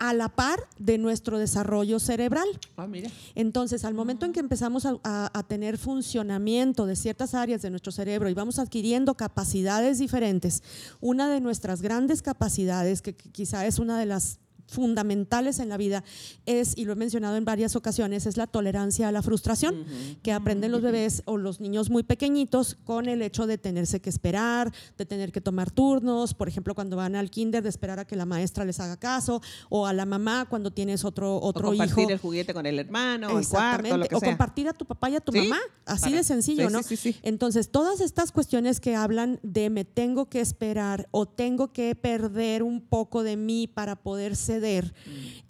a 0.00 0.14
la 0.14 0.30
par 0.30 0.66
de 0.78 0.98
nuestro 0.98 1.38
desarrollo 1.38 2.00
cerebral. 2.00 2.48
Ah, 2.76 2.86
mira. 2.86 3.10
Entonces, 3.34 3.84
al 3.84 3.94
momento 3.94 4.26
en 4.26 4.32
que 4.32 4.40
empezamos 4.40 4.86
a, 4.86 5.44
tener 5.46 5.78
funcionamiento 5.78 6.86
de 6.86 6.96
ciertas 6.96 7.34
áreas 7.34 7.62
de 7.62 7.70
nuestro 7.70 7.92
cerebro 7.92 8.28
y 8.28 8.34
vamos 8.34 8.58
adquiriendo 8.58 9.14
capacidades 9.14 9.98
diferentes, 9.98 10.62
una 11.00 11.28
de 11.28 11.40
nuestras 11.40 11.82
grandes 11.82 12.22
capacidades, 12.22 13.02
que 13.02 13.14
quizá 13.14 13.66
es 13.66 13.78
una 13.78 13.98
de 13.98 14.06
las 14.06 14.38
fundamentales 14.70 15.58
en 15.58 15.68
la 15.68 15.76
vida 15.76 16.04
es, 16.46 16.76
y 16.76 16.84
lo 16.84 16.92
he 16.92 16.96
mencionado 16.96 17.36
en 17.36 17.44
varias 17.44 17.76
ocasiones, 17.76 18.26
es 18.26 18.36
la 18.36 18.46
tolerancia 18.46 19.08
a 19.08 19.12
la 19.12 19.22
frustración 19.22 19.84
que 20.22 20.32
aprenden 20.32 20.72
los 20.72 20.82
bebés 20.82 21.22
o 21.26 21.36
los 21.36 21.60
niños 21.60 21.90
muy 21.90 22.02
pequeñitos 22.02 22.76
con 22.84 23.06
el 23.06 23.22
hecho 23.22 23.46
de 23.46 23.58
tenerse 23.58 24.00
que 24.00 24.10
esperar, 24.10 24.72
de 24.96 25.06
tener 25.06 25.32
que 25.32 25.40
tomar 25.40 25.70
turnos, 25.70 26.34
por 26.34 26.48
ejemplo, 26.48 26.74
cuando 26.74 26.96
van 26.96 27.16
al 27.16 27.30
kinder, 27.30 27.62
de 27.62 27.68
esperar 27.68 27.98
a 27.98 28.06
que 28.06 28.16
la 28.16 28.26
maestra 28.26 28.64
les 28.64 28.80
haga 28.80 28.96
caso, 28.96 29.42
o 29.68 29.86
a 29.86 29.92
la 29.92 30.06
mamá 30.06 30.46
cuando 30.48 30.70
tienes 30.70 31.04
otro, 31.04 31.40
otro 31.40 31.68
o 31.68 31.70
compartir 31.70 32.10
el 32.10 32.18
juguete 32.18 32.54
con 32.54 32.66
el 32.66 32.78
hermano, 32.78 33.28
o 33.28 33.38
el 33.38 33.46
cuarto, 33.46 33.96
lo 33.96 34.06
que 34.06 34.14
o 34.14 34.20
compartir 34.20 34.68
a 34.68 34.72
tu 34.72 34.84
papá 34.84 35.10
y 35.10 35.16
a 35.16 35.20
tu 35.20 35.32
mamá, 35.32 35.58
así 35.86 36.12
de 36.12 36.24
sencillo, 36.24 36.70
¿no? 36.70 36.80
Entonces, 37.22 37.70
todas 37.70 38.00
estas 38.00 38.32
cuestiones 38.32 38.80
que 38.80 38.94
hablan 38.94 39.38
de 39.42 39.70
me 39.70 39.84
tengo 39.84 40.28
que 40.28 40.40
esperar 40.40 41.08
o 41.10 41.26
tengo 41.26 41.72
que 41.72 41.94
perder 41.94 42.62
un 42.62 42.80
poco 42.80 43.22
de 43.22 43.36
mí 43.36 43.66
para 43.66 43.96
poder 43.96 44.36
ser 44.36 44.59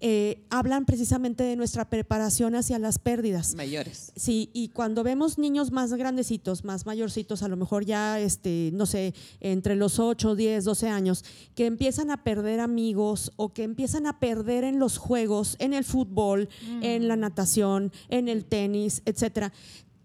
eh, 0.00 0.47
hablan 0.50 0.85
precisamente 0.85 1.45
de 1.45 1.57
nuestra 1.57 1.88
preparación 1.88 2.55
hacia 2.55 2.79
las 2.79 2.99
pérdidas. 2.99 3.55
Mayores. 3.55 4.12
Sí, 4.17 4.50
y 4.52 4.69
cuando 4.69 5.02
vemos 5.02 5.38
niños 5.38 5.73
más 5.73 5.93
grandecitos, 5.93 6.64
más 6.64 6.87
mayorcitos, 6.87 7.43
a 7.43 7.49
lo 7.49 7.57
mejor 7.57 7.85
ya, 7.85 8.21
este, 8.21 8.71
no 8.73 8.87
sé, 8.87 9.14
entre 9.40 9.76
los 9.76 9.99
8, 9.99 10.35
10, 10.35 10.64
12 10.64 10.88
años, 10.88 11.25
que 11.55 11.67
empiezan 11.67 12.11
a 12.11 12.25
perder 12.25 12.61
amigos 12.61 13.33
o 13.37 13.52
que 13.52 13.62
empiezan 13.62 14.07
a 14.07 14.19
perder 14.19 14.64
en 14.64 14.79
los 14.79 14.99
juegos, 14.99 15.57
en 15.59 15.75
el 15.75 15.85
fútbol, 15.85 16.49
en 16.83 17.09
la 17.09 17.17
mm. 17.17 17.21
natación, 17.21 17.93
en 18.09 18.29
el 18.29 18.45
tenis, 18.45 19.02
etcétera 19.05 19.52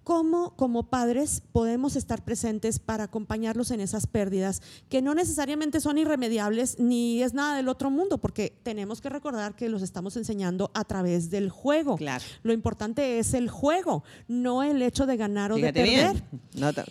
cómo 0.05 0.55
como 0.55 0.83
padres 0.83 1.41
podemos 1.51 1.95
estar 1.95 2.23
presentes 2.23 2.79
para 2.79 3.05
acompañarlos 3.05 3.71
en 3.71 3.81
esas 3.81 4.05
pérdidas, 4.05 4.61
que 4.87 5.01
no 5.01 5.15
necesariamente 5.15 5.81
son 5.81 5.97
irremediables 5.97 6.79
ni 6.79 7.23
es 7.23 7.33
nada 7.33 7.57
del 7.57 7.67
otro 7.67 7.89
mundo, 7.89 8.19
porque 8.19 8.55
tenemos 8.63 9.01
que 9.01 9.09
recordar 9.09 9.55
que 9.55 9.67
los 9.67 9.81
estamos 9.81 10.15
enseñando 10.15 10.69
a 10.75 10.83
través 10.85 11.31
del 11.31 11.49
juego. 11.49 11.97
Claro. 11.97 12.23
Lo 12.43 12.53
importante 12.53 13.17
es 13.17 13.33
el 13.33 13.49
juego, 13.49 14.03
no 14.27 14.61
el 14.61 14.81
hecho 14.83 15.07
de 15.07 15.17
ganar 15.17 15.51
o 15.51 15.55
de 15.55 15.73
perder. 15.73 16.23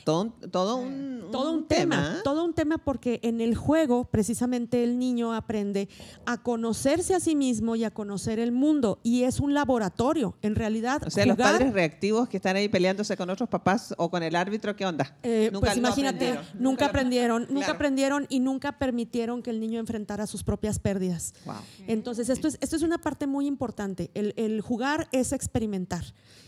todo, 0.04 0.32
todo, 0.50 0.76
un, 0.76 1.28
todo 1.30 1.52
un 1.52 1.68
tema, 1.68 2.20
todo 2.23 2.23
porque 2.78 3.20
en 3.22 3.40
el 3.40 3.54
juego 3.54 4.04
precisamente 4.04 4.82
el 4.82 4.98
niño 4.98 5.34
aprende 5.34 5.88
a 6.26 6.42
conocerse 6.42 7.14
a 7.14 7.20
sí 7.20 7.36
mismo 7.36 7.76
y 7.76 7.84
a 7.84 7.92
conocer 7.92 8.38
el 8.38 8.52
mundo 8.52 9.00
y 9.02 9.24
es 9.24 9.40
un 9.40 9.54
laboratorio, 9.54 10.36
en 10.42 10.54
realidad. 10.54 11.02
O 11.06 11.10
sea, 11.10 11.26
los 11.26 11.36
padres 11.36 11.72
reactivos 11.72 12.28
que 12.28 12.38
están 12.38 12.56
ahí 12.56 12.68
peleando 12.68 13.04
con 13.16 13.28
otros 13.28 13.48
papás 13.48 13.94
o 13.98 14.10
con 14.10 14.22
el 14.22 14.34
árbitro, 14.34 14.74
¿qué 14.76 14.86
onda? 14.86 15.16
Eh, 15.22 15.50
nunca 15.52 15.66
pues 15.66 15.76
imagínate, 15.76 16.38
nunca 16.54 16.86
aprendieron, 16.86 17.46
nunca 17.50 17.72
aprendieron 17.72 18.26
y 18.28 18.40
nunca 18.40 18.78
permitieron 18.78 19.42
que 19.42 19.50
el 19.50 19.60
niño 19.60 19.80
enfrentara 19.80 20.26
sus 20.26 20.42
propias 20.42 20.78
pérdidas. 20.78 21.34
Entonces, 21.86 22.28
esto 22.28 22.48
es, 22.48 22.58
esto 22.60 22.76
es 22.76 22.82
una 22.82 22.98
parte 22.98 23.26
muy 23.26 23.46
importante. 23.46 24.10
El, 24.14 24.60
jugar 24.60 25.08
es 25.12 25.32
experimentar. 25.32 26.04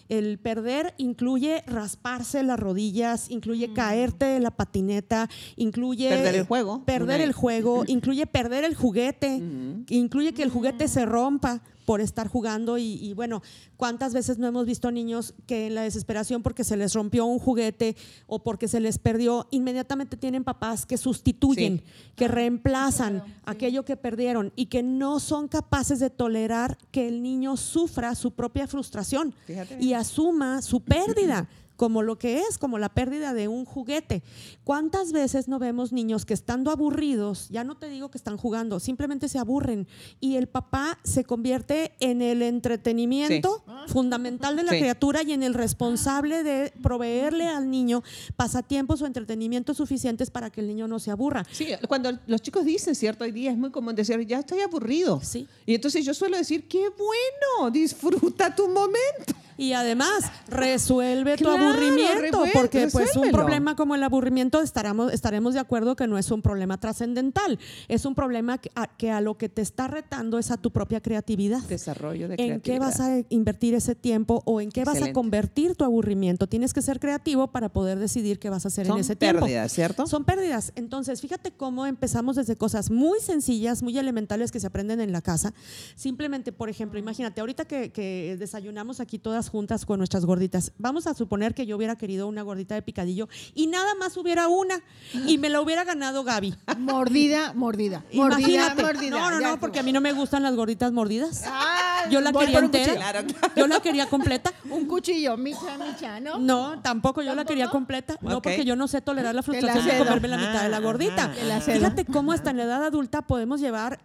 El 0.09 0.39
perder 0.39 0.95
incluye 0.99 1.63
rasparse 1.67 2.43
las 2.43 2.59
rodillas, 2.59 3.31
incluye 3.31 3.69
mm. 3.69 3.75
caerte 3.75 4.25
de 4.25 4.41
la 4.41 4.51
patineta, 4.51 5.29
incluye 5.57 6.09
perder 6.09 6.35
el 6.35 6.47
juego, 6.47 6.85
perder 6.85 7.21
el 7.21 7.33
juego, 7.33 7.85
incluye 7.87 8.27
perder 8.27 8.65
el 8.65 8.75
juguete, 8.75 9.43
incluye 9.89 10.33
que 10.33 10.43
el 10.43 10.51
juguete 10.51 10.89
se 10.89 11.07
rompa 11.07 11.63
por 11.87 12.03
estar 12.03 12.29
jugando 12.29 12.77
y, 12.77 13.15
bueno, 13.15 13.43
¿cuántas 13.77 14.13
veces 14.13 14.37
no 14.39 14.47
hemos 14.47 14.67
visto 14.67 14.91
niños 14.91 15.35
que 15.47 15.69
en 15.69 15.77
la 15.77 15.83
desesperación 15.83 16.43
porque 16.43 16.65
se 16.65 16.77
les 16.77 16.93
rompió 16.93 17.25
un 17.25 17.39
juguete 17.39 17.97
o 18.27 18.43
porque 18.43 18.69
se 18.69 18.81
les 18.81 18.99
perdió, 18.99 19.47
inmediatamente 19.51 20.17
tienen 20.17 20.45
papás 20.45 20.85
que 20.85 20.99
sustituyen, 20.99 21.83
que 22.17 22.29
reemplazan 22.29 23.23
aquello 23.45 23.85
que 23.85 23.97
perdieron 23.97 24.53
y 24.57 24.67
que 24.67 24.83
no 24.83 25.21
son 25.21 25.49
capaces 25.49 26.01
de 26.01 26.11
tolerar 26.11 26.77
que 26.91 27.07
el 27.07 27.23
niño 27.23 27.57
sufra 27.57 28.15
su 28.15 28.33
propia 28.33 28.67
frustración 28.67 29.35
y 29.81 29.93
asuma 29.93 30.61
su 30.63 30.81
pérdida 30.81 31.49
como 31.77 32.03
lo 32.03 32.19
que 32.19 32.41
es, 32.41 32.59
como 32.59 32.79
la 32.79 32.89
pérdida 32.89 33.35
de 33.35 33.49
un 33.49 33.65
juguete. 33.65 34.23
¿Cuántas 34.65 35.13
veces 35.13 35.49
no 35.49 35.59
vemos 35.59 35.93
niños 35.93 36.25
que 36.25 36.35
estando 36.35 36.71
aburridos, 36.71 37.49
ya 37.51 37.65
no 37.65 37.77
te 37.77 37.89
digo 37.89 38.11
que 38.11 38.19
están 38.19 38.37
jugando, 38.37 38.81
simplemente 38.81 39.29
se 39.29 39.39
aburren 39.39 39.87
y 40.21 40.37
el 40.37 40.49
papá 40.49 40.99
se 41.05 41.25
convierte 41.25 41.93
en 42.01 42.23
el 42.23 42.43
entretenimiento 42.43 43.65
fundamental 43.89 44.57
de 44.57 44.63
la 44.63 44.71
criatura 44.71 45.23
y 45.23 45.33
en 45.33 45.43
el 45.43 45.55
responsable 45.55 46.43
de 46.43 46.73
proveerle 46.83 47.47
al 47.47 47.71
niño 47.71 48.03
pasatiempos 48.37 49.03
o 49.03 49.07
entretenimientos 49.07 49.77
suficientes 49.77 50.31
para 50.31 50.51
que 50.51 50.61
el 50.61 50.67
niño 50.67 50.89
no 50.89 50.99
se 50.99 51.11
aburra? 51.11 51.45
Sí, 51.51 51.69
cuando 51.89 52.19
los 52.27 52.43
chicos 52.43 52.65
dicen, 52.65 52.95
¿cierto? 52.95 53.25
Hoy 53.25 53.33
día 53.33 53.51
es 53.51 53.59
muy 53.59 53.71
común 53.71 53.95
decir, 53.95 54.19
ya 54.27 54.41
estoy 54.41 54.61
aburrido. 54.61 55.21
Sí. 55.23 55.47
Y 55.65 55.75
entonces 55.75 56.05
yo 56.05 56.15
suelo 56.15 56.37
decir, 56.37 56.69
qué 56.69 56.89
bueno, 56.89 57.71
disfruta 57.71 58.55
tu 58.55 58.69
momento. 58.69 59.35
Y 59.59 59.73
además, 59.73 60.25
resuelve 60.49 61.37
tu 61.37 61.49
aburrimiento, 61.49 62.45
porque 62.53 62.89
pues 62.93 63.17
un 63.17 63.31
problema 63.31 63.75
como 63.75 63.95
el 63.95 64.03
aburrimiento 64.03 64.61
estaremos, 64.61 65.13
estaremos 65.13 65.55
de 65.55 65.61
acuerdo 65.61 65.97
que 65.97 66.07
no 66.07 66.19
es 66.19 66.31
un 66.31 66.43
problema 66.43 66.79
trascendental, 66.79 67.59
es 67.89 68.05
un 68.05 68.15
problema 68.15 68.59
que 68.59 69.11
a, 69.11 69.21
lo 69.21 69.39
que 69.39 69.49
te 69.49 69.63
está 69.63 69.89
retando 69.89 70.39
es 70.39 70.51
a 70.51 70.57
tu 70.57 70.71
propia 70.71 71.01
creatividad. 71.01 71.63
Desarrollo 71.63 72.29
de 72.29 72.37
¿En 72.39 72.61
qué 72.61 72.79
vas 72.79 73.01
a 73.01 73.19
invertir 73.31 73.75
ese 73.75 73.95
tiempo 73.95 74.43
o 74.45 74.61
en 74.61 74.71
qué 74.71 74.85
vas 74.85 75.01
a 75.01 75.13
convertir 75.13 75.75
tu 75.75 75.85
aburrimiento? 75.85 76.47
Tienes 76.47 76.75
que 76.75 76.83
ser 76.83 77.01
creativo 77.01 77.49
para 77.49 77.71
poder 77.71 77.99
decidir 77.99 78.39
qué 78.39 78.51
vas 78.51 78.65
a 78.65 78.69
hacer 78.69 78.87
en 78.87 78.99
ese 78.99 79.17
tiempo. 79.17 79.41
Son 79.41 79.49
pérdidas, 79.49 79.73
¿cierto? 79.73 80.07
Son 80.07 80.25
pérdidas. 80.25 80.73
Entonces, 80.77 81.21
fíjate 81.21 81.51
cómo 81.53 81.87
empezamos 81.87 82.37
desde 82.37 82.57
cosas 82.57 82.91
muy 82.91 83.21
sencillas, 83.21 83.83
muy 83.83 83.97
elementales 83.97 84.53
que 84.53 84.61
se 84.61 84.67
aprenden 84.67 85.01
en 85.01 85.13
la 85.13 85.23
casa. 85.23 85.55
Simplemente, 85.95 86.53
por 86.53 86.69
ejemplo, 86.69 86.99
imagínate, 86.99 87.41
ahorita 87.41 87.65
que, 87.65 87.91
que 87.91 88.37
desayunamos 88.39 89.01
aquí 89.01 89.19
todas 89.19 89.46
juntas 89.49 89.87
con 89.87 89.99
nuestras 89.99 90.25
gorditas, 90.25 90.73
vamos 90.79 91.07
a 91.07 91.15
suponer 91.15 91.55
que 91.55 91.67
yo 91.67 91.77
hubiera 91.77 91.97
querido 91.97 92.27
una 92.27 92.43
gordita 92.43 92.75
de 92.75 92.83
picadillo 92.83 93.29
y 93.55 93.67
nada 93.67 93.95
más 93.95 94.17
hubiera 94.17 94.49
una 94.49 94.81
y 95.27 95.39
me 95.39 95.49
la 95.49 95.61
hubiera 95.61 95.85
ganado 95.85 96.25
Gaby. 96.25 96.55
Mordida, 96.79 97.53
mordida. 97.55 98.05
Mordida, 98.13 98.75
mordida. 98.75 99.11
No, 99.11 99.31
no, 99.31 99.41
no, 99.41 99.61
porque 99.61 99.81
a 99.81 99.83
mí 99.83 99.93
no 99.93 100.01
me 100.01 100.13
gustan 100.13 100.43
las 100.43 100.55
gorditas 100.55 100.93
mordidas. 100.93 101.45
Ah, 101.47 102.05
yo 102.11 102.21
la 102.21 102.33
quería 102.33 102.59
entera. 102.59 103.25
Yo 103.57 103.67
la 103.67 103.81
quería 103.81 104.07
completa. 104.07 104.53
Un 104.71 104.87
cuchillo, 104.87 105.37
micha, 105.37 105.79
micha, 105.79 106.21
¿no? 106.21 106.39
No, 106.39 106.81
tampoco 106.83 107.23
yo 107.23 107.35
la 107.35 107.45
quería 107.45 107.69
completa. 107.69 108.19
No, 108.21 108.43
porque 108.43 108.65
yo 108.65 108.77
no 108.77 108.89
sé 108.89 109.01
tolerar 109.01 109.35
la 109.35 109.43
frustración 109.43 109.87
de 109.87 109.99
comerme 109.99 110.29
la 110.29 110.39
mitad 110.39 110.63
de 110.63 110.69
la 110.69 110.81
gordita. 110.81 111.33
Fíjate 111.61 112.05
cómo 112.05 112.33
hasta 112.33 112.51
en 112.51 112.59
la 112.59 112.65
edad 112.65 112.85
adulta 112.85 113.23
podemos 113.23 113.61
llevar 113.61 114.01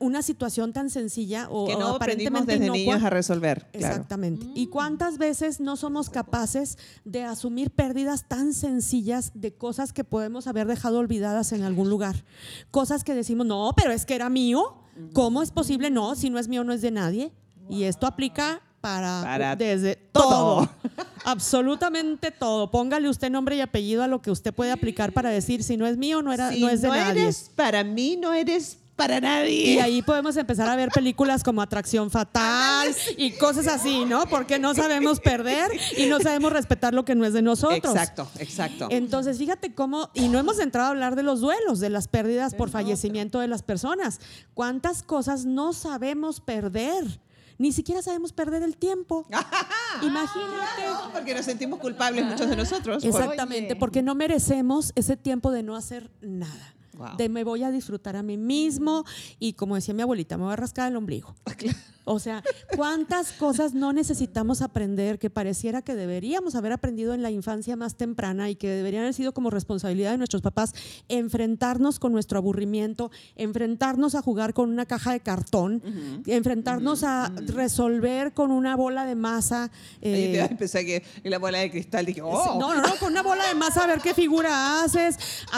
una 0.00 0.22
situación 0.22 0.72
tan 0.72 0.90
sencilla 0.90 1.48
o, 1.50 1.66
que 1.66 1.76
no 1.76 1.88
aparentemente 1.88 2.58
desde 2.58 2.70
niños 2.70 3.02
a 3.02 3.10
resolver. 3.10 3.66
Exactamente. 3.72 4.46
¿Y 4.54 4.66
cuántas 4.72 5.18
veces 5.18 5.60
no 5.60 5.76
somos 5.76 6.10
capaces 6.10 6.78
de 7.04 7.22
asumir 7.24 7.70
pérdidas 7.70 8.26
tan 8.26 8.54
sencillas 8.54 9.30
de 9.34 9.52
cosas 9.52 9.92
que 9.92 10.02
podemos 10.02 10.46
haber 10.46 10.66
dejado 10.66 10.98
olvidadas 10.98 11.52
en 11.52 11.62
algún 11.62 11.90
lugar? 11.90 12.24
Cosas 12.70 13.04
que 13.04 13.14
decimos, 13.14 13.46
no, 13.46 13.74
pero 13.76 13.92
es 13.92 14.06
que 14.06 14.14
era 14.14 14.28
mío. 14.28 14.78
¿Cómo 15.12 15.42
es 15.42 15.50
posible? 15.50 15.90
No, 15.90 16.14
si 16.14 16.30
no 16.30 16.38
es 16.38 16.48
mío, 16.48 16.64
no 16.64 16.72
es 16.72 16.80
de 16.80 16.90
nadie. 16.90 17.32
Y 17.68 17.84
esto 17.84 18.06
aplica 18.06 18.62
para, 18.80 19.56
desde 19.56 19.96
todo. 19.96 20.68
Absolutamente 21.24 22.30
todo. 22.30 22.70
Póngale 22.70 23.08
usted 23.08 23.30
nombre 23.30 23.56
y 23.56 23.60
apellido 23.60 24.02
a 24.02 24.08
lo 24.08 24.20
que 24.20 24.30
usted 24.30 24.52
puede 24.52 24.72
aplicar 24.72 25.12
para 25.12 25.30
decir 25.30 25.62
si 25.62 25.76
no 25.76 25.86
es 25.86 25.96
mío, 25.96 26.20
no, 26.20 26.32
era, 26.32 26.50
no 26.50 26.68
es 26.68 26.82
de 26.82 26.88
no 26.88 26.94
nadie. 26.94 27.22
Eres 27.22 27.50
para 27.54 27.84
mí, 27.84 28.16
no 28.16 28.34
eres 28.34 28.81
para 28.96 29.20
nadie. 29.20 29.74
Y 29.74 29.78
ahí 29.78 30.02
podemos 30.02 30.36
empezar 30.36 30.68
a 30.68 30.76
ver 30.76 30.90
películas 30.90 31.42
como 31.42 31.62
Atracción 31.62 32.10
Fatal 32.10 32.94
y 33.16 33.32
cosas 33.32 33.66
así, 33.66 34.04
¿no? 34.04 34.26
Porque 34.26 34.58
no 34.58 34.74
sabemos 34.74 35.20
perder 35.20 35.70
y 35.96 36.06
no 36.06 36.20
sabemos 36.20 36.52
respetar 36.52 36.94
lo 36.94 37.04
que 37.04 37.14
no 37.14 37.24
es 37.24 37.32
de 37.32 37.42
nosotros. 37.42 37.94
Exacto, 37.94 38.28
exacto. 38.38 38.88
Entonces, 38.90 39.38
fíjate 39.38 39.74
cómo, 39.74 40.10
y 40.14 40.28
no 40.28 40.38
hemos 40.38 40.58
entrado 40.58 40.88
a 40.88 40.90
hablar 40.90 41.16
de 41.16 41.22
los 41.22 41.40
duelos, 41.40 41.80
de 41.80 41.90
las 41.90 42.08
pérdidas 42.08 42.54
por 42.54 42.70
fallecimiento 42.70 43.40
de 43.40 43.48
las 43.48 43.62
personas. 43.62 44.20
¿Cuántas 44.54 45.02
cosas 45.02 45.44
no 45.44 45.72
sabemos 45.72 46.40
perder? 46.40 47.20
Ni 47.58 47.72
siquiera 47.72 48.02
sabemos 48.02 48.32
perder 48.32 48.62
el 48.62 48.76
tiempo. 48.76 49.26
Imagínate. 50.02 50.82
porque 51.12 51.34
nos 51.34 51.44
sentimos 51.44 51.78
culpables 51.78 52.24
muchos 52.24 52.48
de 52.48 52.56
nosotros. 52.56 53.04
Exactamente, 53.04 53.76
porque 53.76 54.02
no 54.02 54.14
merecemos 54.14 54.92
ese 54.96 55.16
tiempo 55.16 55.50
de 55.50 55.62
no 55.62 55.76
hacer 55.76 56.10
nada. 56.20 56.74
De 57.16 57.28
me 57.28 57.44
voy 57.44 57.62
a 57.62 57.70
disfrutar 57.70 58.16
a 58.16 58.22
mí 58.22 58.36
mismo 58.36 59.04
y 59.38 59.54
como 59.54 59.74
decía 59.74 59.94
mi 59.94 60.02
abuelita, 60.02 60.36
me 60.36 60.44
voy 60.44 60.52
a 60.52 60.56
rascar 60.56 60.90
el 60.90 60.96
ombligo. 60.96 61.34
O 62.04 62.18
sea, 62.18 62.42
¿cuántas 62.74 63.32
cosas 63.32 63.74
no 63.74 63.92
necesitamos 63.92 64.60
aprender 64.60 65.18
que 65.18 65.30
pareciera 65.30 65.82
que 65.82 65.94
deberíamos 65.94 66.56
haber 66.56 66.72
aprendido 66.72 67.14
en 67.14 67.22
la 67.22 67.30
infancia 67.30 67.76
más 67.76 67.96
temprana 67.96 68.50
y 68.50 68.56
que 68.56 68.68
deberían 68.68 69.02
haber 69.02 69.14
sido 69.14 69.32
como 69.32 69.50
responsabilidad 69.50 70.10
de 70.10 70.18
nuestros 70.18 70.42
papás? 70.42 70.74
Enfrentarnos 71.08 72.00
con 72.00 72.12
nuestro 72.12 72.38
aburrimiento, 72.38 73.12
enfrentarnos 73.36 74.16
a 74.16 74.22
jugar 74.22 74.52
con 74.52 74.70
una 74.70 74.86
caja 74.86 75.12
de 75.12 75.20
cartón, 75.20 75.80
enfrentarnos 76.26 77.04
a 77.04 77.32
resolver 77.46 78.32
con 78.32 78.50
una 78.50 78.74
bola 78.74 79.06
de 79.06 79.14
masa. 79.14 79.70
Eh, 80.00 80.48
pensé 80.58 80.84
que 80.84 81.04
la 81.22 81.38
bola 81.38 81.58
de 81.58 81.70
cristal 81.70 82.04
dije, 82.04 82.20
oh. 82.20 82.58
No, 82.58 82.74
no, 82.74 82.82
no, 82.82 82.96
con 82.96 83.12
una 83.12 83.22
bola 83.22 83.46
de 83.46 83.54
masa 83.54 83.84
a 83.84 83.86
ver 83.86 84.00
qué 84.00 84.12
figura 84.12 84.82
haces, 84.82 85.16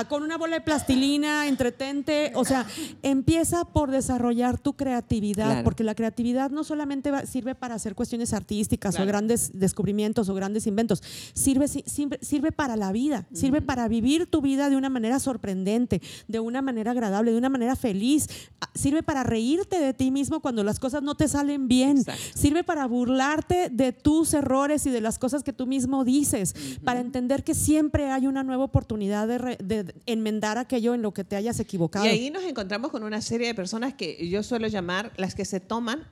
con 0.08 0.22
una 0.22 0.36
bola 0.36 0.56
de 0.56 0.60
plastilina, 0.60 1.23
entretente. 1.24 2.32
O 2.34 2.44
sea, 2.44 2.66
empieza 3.02 3.64
por 3.64 3.90
desarrollar 3.90 4.58
tu 4.58 4.74
creatividad, 4.74 5.62
porque 5.64 5.84
la 5.84 5.94
creatividad 5.94 6.50
no 6.50 6.64
solamente 6.64 7.10
sirve 7.26 7.54
para 7.54 7.74
hacer 7.74 7.94
cuestiones 7.94 8.32
artísticas 8.32 8.98
o 8.98 9.06
grandes 9.06 9.50
descubrimientos 9.54 10.28
o 10.28 10.34
grandes 10.34 10.66
inventos, 10.66 11.02
sirve, 11.32 11.68
sirve, 11.68 12.52
para 12.52 12.76
la 12.76 12.92
vida, 12.92 13.26
sirve 13.32 13.62
para 13.62 13.88
vivir 13.88 14.26
tu 14.26 14.40
vida 14.40 14.70
de 14.70 14.76
una 14.76 14.88
manera 14.88 15.18
sorprendente, 15.18 16.02
de 16.28 16.40
una 16.40 16.62
manera 16.62 16.90
agradable, 16.90 17.32
de 17.32 17.38
una 17.38 17.48
manera 17.48 17.76
feliz, 17.76 18.28
ah, 18.60 18.68
sirve 18.74 19.02
para 19.02 19.22
reírte 19.22 19.80
de 19.80 19.94
ti 19.94 20.10
mismo 20.10 20.40
cuando 20.40 20.62
las 20.62 20.78
cosas 20.78 21.02
no 21.02 21.14
te 21.14 21.28
salen 21.28 21.68
bien, 21.68 22.04
sirve 22.34 22.64
para 22.64 22.86
burlarte 22.86 23.70
de 23.70 23.92
tus 23.92 24.34
errores 24.34 24.86
y 24.86 24.90
de 24.90 25.00
las 25.00 25.18
cosas 25.18 25.42
que 25.42 25.52
tú 25.52 25.66
mismo 25.66 26.04
dices, 26.04 26.54
para 26.84 27.00
entender 27.00 27.44
que 27.44 27.54
siempre 27.54 28.10
hay 28.10 28.26
una 28.26 28.42
nueva 28.42 28.64
oportunidad 28.64 29.26
de, 29.26 29.56
de 29.56 29.94
enmendar 30.06 30.58
aquello 30.58 30.94
en 30.94 31.02
lo 31.02 31.12
que 31.14 31.24
te 31.24 31.36
hayas 31.36 31.58
equivocado. 31.60 32.04
Y 32.04 32.08
ahí 32.08 32.30
nos 32.30 32.44
encontramos 32.44 32.90
con 32.90 33.02
una 33.02 33.22
serie 33.22 33.46
de 33.46 33.54
personas 33.54 33.94
que 33.94 34.28
yo 34.28 34.42
suelo 34.42 34.66
llamar 34.68 35.12
las 35.16 35.34
que 35.34 35.44
se 35.44 35.60
toman 35.60 36.04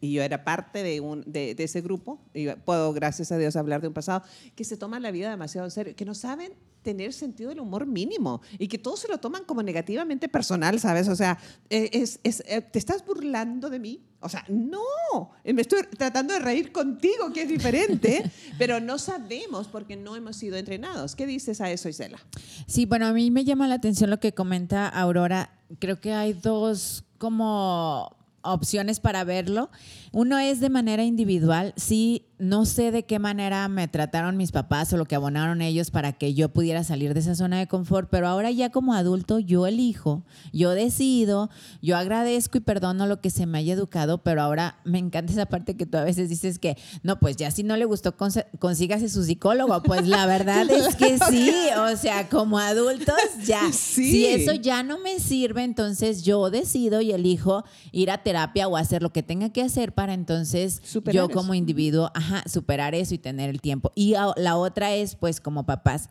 y 0.00 0.12
yo 0.12 0.22
era 0.22 0.44
parte 0.44 0.82
de, 0.82 1.00
un, 1.00 1.24
de, 1.26 1.56
ese 1.58 1.80
grupo, 1.80 2.20
y 2.34 2.48
puedo, 2.48 2.92
gracias 2.92 3.32
a 3.32 3.38
Dios, 3.38 3.56
hablar 3.56 3.80
de 3.80 3.88
un 3.88 3.94
pasado, 3.94 4.22
que 4.54 4.64
se 4.64 4.76
toman 4.76 5.02
la 5.02 5.10
vida 5.10 5.30
demasiado 5.30 5.66
en 5.66 5.70
serio, 5.70 5.96
que 5.96 6.04
no 6.04 6.14
saben 6.14 6.52
tener 6.82 7.12
sentido 7.12 7.50
del 7.50 7.60
humor 7.60 7.86
mínimo 7.86 8.40
y 8.58 8.68
que 8.68 8.78
todos 8.78 9.00
se 9.00 9.08
lo 9.08 9.18
toman 9.18 9.44
como 9.44 9.62
negativamente 9.62 10.28
personal, 10.28 10.78
¿sabes? 10.78 11.08
O 11.08 11.16
sea, 11.16 11.38
eh, 11.68 11.90
es, 11.92 12.20
es, 12.22 12.42
eh, 12.46 12.60
¿te 12.62 12.78
estás 12.78 13.04
burlando 13.04 13.68
de 13.70 13.78
mí? 13.78 14.07
O 14.20 14.28
sea, 14.28 14.44
no, 14.48 15.30
me 15.44 15.62
estoy 15.62 15.82
tratando 15.96 16.34
de 16.34 16.40
reír 16.40 16.72
contigo, 16.72 17.32
que 17.32 17.42
es 17.42 17.48
diferente, 17.48 18.28
pero 18.58 18.80
no 18.80 18.98
sabemos 18.98 19.68
porque 19.68 19.96
no 19.96 20.16
hemos 20.16 20.36
sido 20.36 20.56
entrenados. 20.56 21.14
¿Qué 21.14 21.26
dices 21.26 21.60
a 21.60 21.70
eso, 21.70 21.88
Isela? 21.88 22.18
Sí, 22.66 22.84
bueno, 22.84 23.06
a 23.06 23.12
mí 23.12 23.30
me 23.30 23.44
llama 23.44 23.68
la 23.68 23.74
atención 23.74 24.10
lo 24.10 24.18
que 24.18 24.34
comenta 24.34 24.88
Aurora. 24.88 25.50
Creo 25.78 26.00
que 26.00 26.14
hay 26.14 26.32
dos 26.32 27.04
como 27.18 28.16
opciones 28.42 29.00
para 29.00 29.24
verlo. 29.24 29.70
Uno 30.12 30.38
es 30.38 30.60
de 30.60 30.70
manera 30.70 31.04
individual. 31.04 31.72
Sí, 31.76 32.27
no 32.38 32.64
sé 32.66 32.90
de 32.92 33.04
qué 33.04 33.18
manera 33.18 33.68
me 33.68 33.88
trataron 33.88 34.36
mis 34.36 34.52
papás 34.52 34.92
o 34.92 34.96
lo 34.96 35.06
que 35.06 35.16
abonaron 35.16 35.60
ellos 35.60 35.90
para 35.90 36.12
que 36.12 36.34
yo 36.34 36.48
pudiera 36.48 36.84
salir 36.84 37.14
de 37.14 37.20
esa 37.20 37.34
zona 37.34 37.58
de 37.58 37.66
confort, 37.66 38.08
pero 38.10 38.28
ahora 38.28 38.50
ya 38.50 38.70
como 38.70 38.94
adulto 38.94 39.38
yo 39.38 39.66
elijo, 39.66 40.24
yo 40.52 40.70
decido, 40.70 41.50
yo 41.82 41.96
agradezco 41.96 42.58
y 42.58 42.60
perdono 42.60 43.06
lo 43.06 43.20
que 43.20 43.30
se 43.30 43.46
me 43.46 43.58
haya 43.58 43.74
educado, 43.74 44.22
pero 44.22 44.42
ahora 44.42 44.78
me 44.84 44.98
encanta 44.98 45.32
esa 45.32 45.46
parte 45.46 45.76
que 45.76 45.86
tú 45.86 45.98
a 45.98 46.04
veces 46.04 46.28
dices 46.28 46.58
que, 46.58 46.76
no, 47.02 47.18
pues 47.18 47.36
ya 47.36 47.50
si 47.50 47.62
no 47.62 47.76
le 47.76 47.84
gustó, 47.84 48.14
consígase 48.58 49.08
su 49.08 49.24
psicólogo. 49.24 49.82
Pues 49.82 50.06
la 50.06 50.26
verdad 50.26 50.68
es 50.70 50.96
que 50.96 51.18
sí, 51.18 51.52
o 51.76 51.96
sea, 51.96 52.28
como 52.28 52.58
adultos 52.58 53.16
ya. 53.44 53.72
Si 53.72 54.26
eso 54.26 54.52
ya 54.54 54.82
no 54.82 54.98
me 54.98 55.18
sirve, 55.18 55.64
entonces 55.64 56.22
yo 56.22 56.50
decido 56.50 57.00
y 57.00 57.12
elijo 57.12 57.64
ir 57.92 58.10
a 58.10 58.22
terapia 58.22 58.68
o 58.68 58.76
hacer 58.76 59.02
lo 59.02 59.10
que 59.10 59.22
tenga 59.22 59.50
que 59.50 59.62
hacer 59.62 59.92
para 59.92 60.14
entonces 60.14 60.82
yo 61.12 61.28
como 61.28 61.54
individuo, 61.54 62.10
superar 62.46 62.94
eso 62.94 63.14
y 63.14 63.18
tener 63.18 63.50
el 63.50 63.60
tiempo. 63.60 63.92
Y 63.94 64.14
la 64.36 64.56
otra 64.56 64.94
es, 64.94 65.16
pues, 65.16 65.40
como 65.40 65.66
papás, 65.66 66.08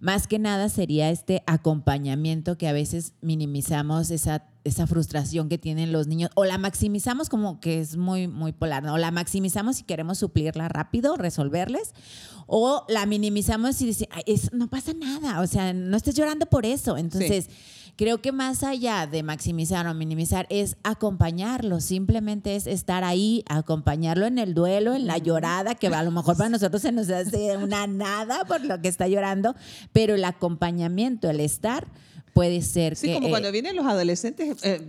más 0.00 0.26
que 0.26 0.38
nada 0.38 0.68
sería 0.68 1.10
este 1.10 1.42
acompañamiento 1.46 2.56
que 2.58 2.68
a 2.68 2.72
veces 2.72 3.14
minimizamos 3.20 4.10
esa, 4.10 4.46
esa 4.64 4.86
frustración 4.86 5.48
que 5.48 5.58
tienen 5.58 5.92
los 5.92 6.06
niños 6.06 6.30
o 6.34 6.44
la 6.44 6.58
maximizamos 6.58 7.28
como 7.28 7.60
que 7.60 7.80
es 7.80 7.96
muy, 7.96 8.28
muy 8.28 8.52
polar, 8.52 8.82
¿no? 8.82 8.94
O 8.94 8.98
la 8.98 9.10
maximizamos 9.10 9.80
y 9.80 9.84
queremos 9.84 10.18
suplirla 10.18 10.68
rápido, 10.68 11.16
resolverles, 11.16 11.94
o 12.46 12.84
la 12.88 13.06
minimizamos 13.06 13.80
y 13.82 13.86
decimos, 13.86 14.14
no 14.52 14.68
pasa 14.68 14.92
nada, 14.94 15.40
o 15.40 15.46
sea, 15.46 15.72
no 15.72 15.96
estés 15.96 16.14
llorando 16.14 16.46
por 16.46 16.66
eso. 16.66 16.96
Entonces... 16.96 17.48
Creo 18.00 18.22
que 18.22 18.32
más 18.32 18.62
allá 18.62 19.06
de 19.06 19.22
maximizar 19.22 19.86
o 19.86 19.92
minimizar 19.92 20.46
es 20.48 20.78
acompañarlo, 20.84 21.82
simplemente 21.82 22.56
es 22.56 22.66
estar 22.66 23.04
ahí, 23.04 23.44
acompañarlo 23.46 24.24
en 24.24 24.38
el 24.38 24.54
duelo, 24.54 24.94
en 24.94 25.06
la 25.06 25.18
llorada, 25.18 25.74
que 25.74 25.88
a 25.88 26.02
lo 26.02 26.10
mejor 26.10 26.34
para 26.38 26.48
nosotros 26.48 26.80
se 26.80 26.92
nos 26.92 27.10
hace 27.10 27.58
una 27.58 27.86
nada 27.86 28.46
por 28.46 28.64
lo 28.64 28.80
que 28.80 28.88
está 28.88 29.06
llorando, 29.06 29.54
pero 29.92 30.14
el 30.14 30.24
acompañamiento, 30.24 31.28
el 31.28 31.40
estar, 31.40 31.88
puede 32.32 32.62
ser 32.62 32.96
sí, 32.96 33.12
como 33.12 33.28
cuando 33.28 33.52
vienen 33.52 33.76
los 33.76 33.84
adolescentes... 33.84 34.56
Eh, 34.64 34.80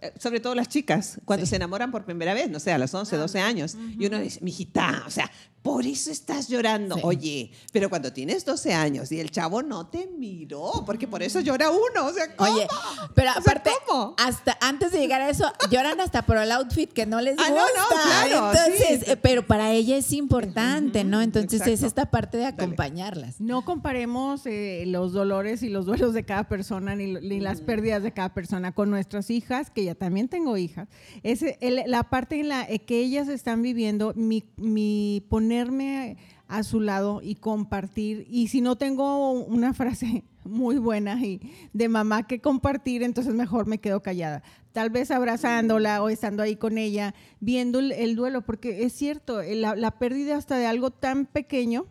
eh, 0.00 0.12
sobre 0.18 0.40
todo 0.40 0.54
las 0.54 0.68
chicas, 0.68 1.18
cuando 1.24 1.46
se 1.46 1.56
enamoran 1.56 1.90
por 1.90 2.04
primera 2.04 2.34
vez, 2.34 2.50
no 2.50 2.60
sé, 2.60 2.72
a 2.72 2.78
los 2.78 2.92
11, 2.92 3.16
12 3.16 3.40
años, 3.40 3.76
y 3.98 4.06
uno 4.06 4.18
dice, 4.18 4.38
mijita, 4.42 5.02
o 5.06 5.10
sea, 5.10 5.30
por 5.64 5.86
eso 5.86 6.10
estás 6.10 6.48
llorando. 6.48 6.94
Oye, 7.02 7.50
pero 7.72 7.88
cuando 7.88 8.12
tienes 8.12 8.44
12 8.44 8.74
años 8.74 9.10
y 9.12 9.18
el 9.18 9.30
chavo 9.30 9.62
no 9.62 9.86
te 9.86 10.06
miró, 10.08 10.84
porque 10.84 11.08
por 11.08 11.22
eso 11.22 11.40
llora 11.40 11.70
uno. 11.70 12.04
O 12.04 12.12
sea, 12.12 12.36
¿cómo? 12.36 12.52
Oye, 12.52 12.66
pero 13.14 13.30
aparte, 13.30 13.70
hasta 14.18 14.58
antes 14.60 14.92
de 14.92 14.98
llegar 14.98 15.22
a 15.22 15.30
eso, 15.30 15.50
lloran 15.70 16.02
hasta 16.02 16.20
por 16.26 16.36
el 16.36 16.52
outfit 16.52 16.92
que 16.92 17.06
no 17.06 17.18
les 17.22 17.38
gusta. 17.38 17.50
Ah, 17.50 17.54
no, 17.56 17.64
no, 17.64 18.28
claro, 18.28 18.52
Entonces, 18.52 19.08
eh, 19.08 19.16
pero 19.16 19.46
para 19.46 19.72
ella 19.72 19.96
es 19.96 20.12
importante, 20.12 21.02
¿no? 21.02 21.22
Entonces 21.22 21.66
es 21.66 21.82
esta 21.82 22.10
parte 22.10 22.36
de 22.36 22.44
acompañarlas. 22.44 23.40
No 23.40 23.64
comparemos 23.64 24.44
eh, 24.44 24.84
los 24.86 25.14
dolores 25.14 25.62
y 25.62 25.70
los 25.70 25.86
duelos 25.86 26.12
de 26.12 26.26
cada 26.26 26.46
persona, 26.46 26.94
ni, 26.94 27.40
las 27.40 27.62
pérdidas 27.62 28.02
de 28.02 28.12
cada 28.12 28.34
persona 28.34 28.72
con 28.72 28.90
nuestras 28.90 29.30
hijas, 29.30 29.70
que 29.70 29.84
ya 29.84 29.94
también 29.94 30.28
tengo 30.28 30.58
hijas. 30.58 30.88
Es 31.22 31.42
la 31.60 32.10
parte 32.10 32.38
en 32.38 32.50
la 32.50 32.66
que 32.66 32.98
ellas 32.98 33.28
están 33.28 33.62
viviendo, 33.62 34.12
mi, 34.14 34.44
mi 34.58 35.24
poner 35.30 35.53
ponerme 35.54 36.16
a 36.48 36.62
su 36.64 36.80
lado 36.80 37.20
y 37.22 37.36
compartir. 37.36 38.26
Y 38.28 38.48
si 38.48 38.60
no 38.60 38.76
tengo 38.76 39.30
una 39.30 39.72
frase 39.72 40.24
muy 40.44 40.78
buena 40.78 41.14
y 41.24 41.40
de 41.72 41.88
mamá 41.88 42.26
que 42.26 42.40
compartir, 42.40 43.02
entonces 43.02 43.34
mejor 43.34 43.66
me 43.66 43.78
quedo 43.78 44.02
callada. 44.02 44.42
Tal 44.72 44.90
vez 44.90 45.12
abrazándola 45.12 46.02
o 46.02 46.08
estando 46.08 46.42
ahí 46.42 46.56
con 46.56 46.76
ella, 46.76 47.14
viendo 47.38 47.78
el, 47.78 48.16
duelo, 48.16 48.42
porque 48.42 48.82
es 48.84 48.92
cierto, 48.92 49.40
la, 49.42 49.90
pérdida 49.92 50.36
hasta 50.36 50.58
de 50.58 50.66
algo 50.66 50.90
tan 50.90 51.26
pequeño 51.26 51.86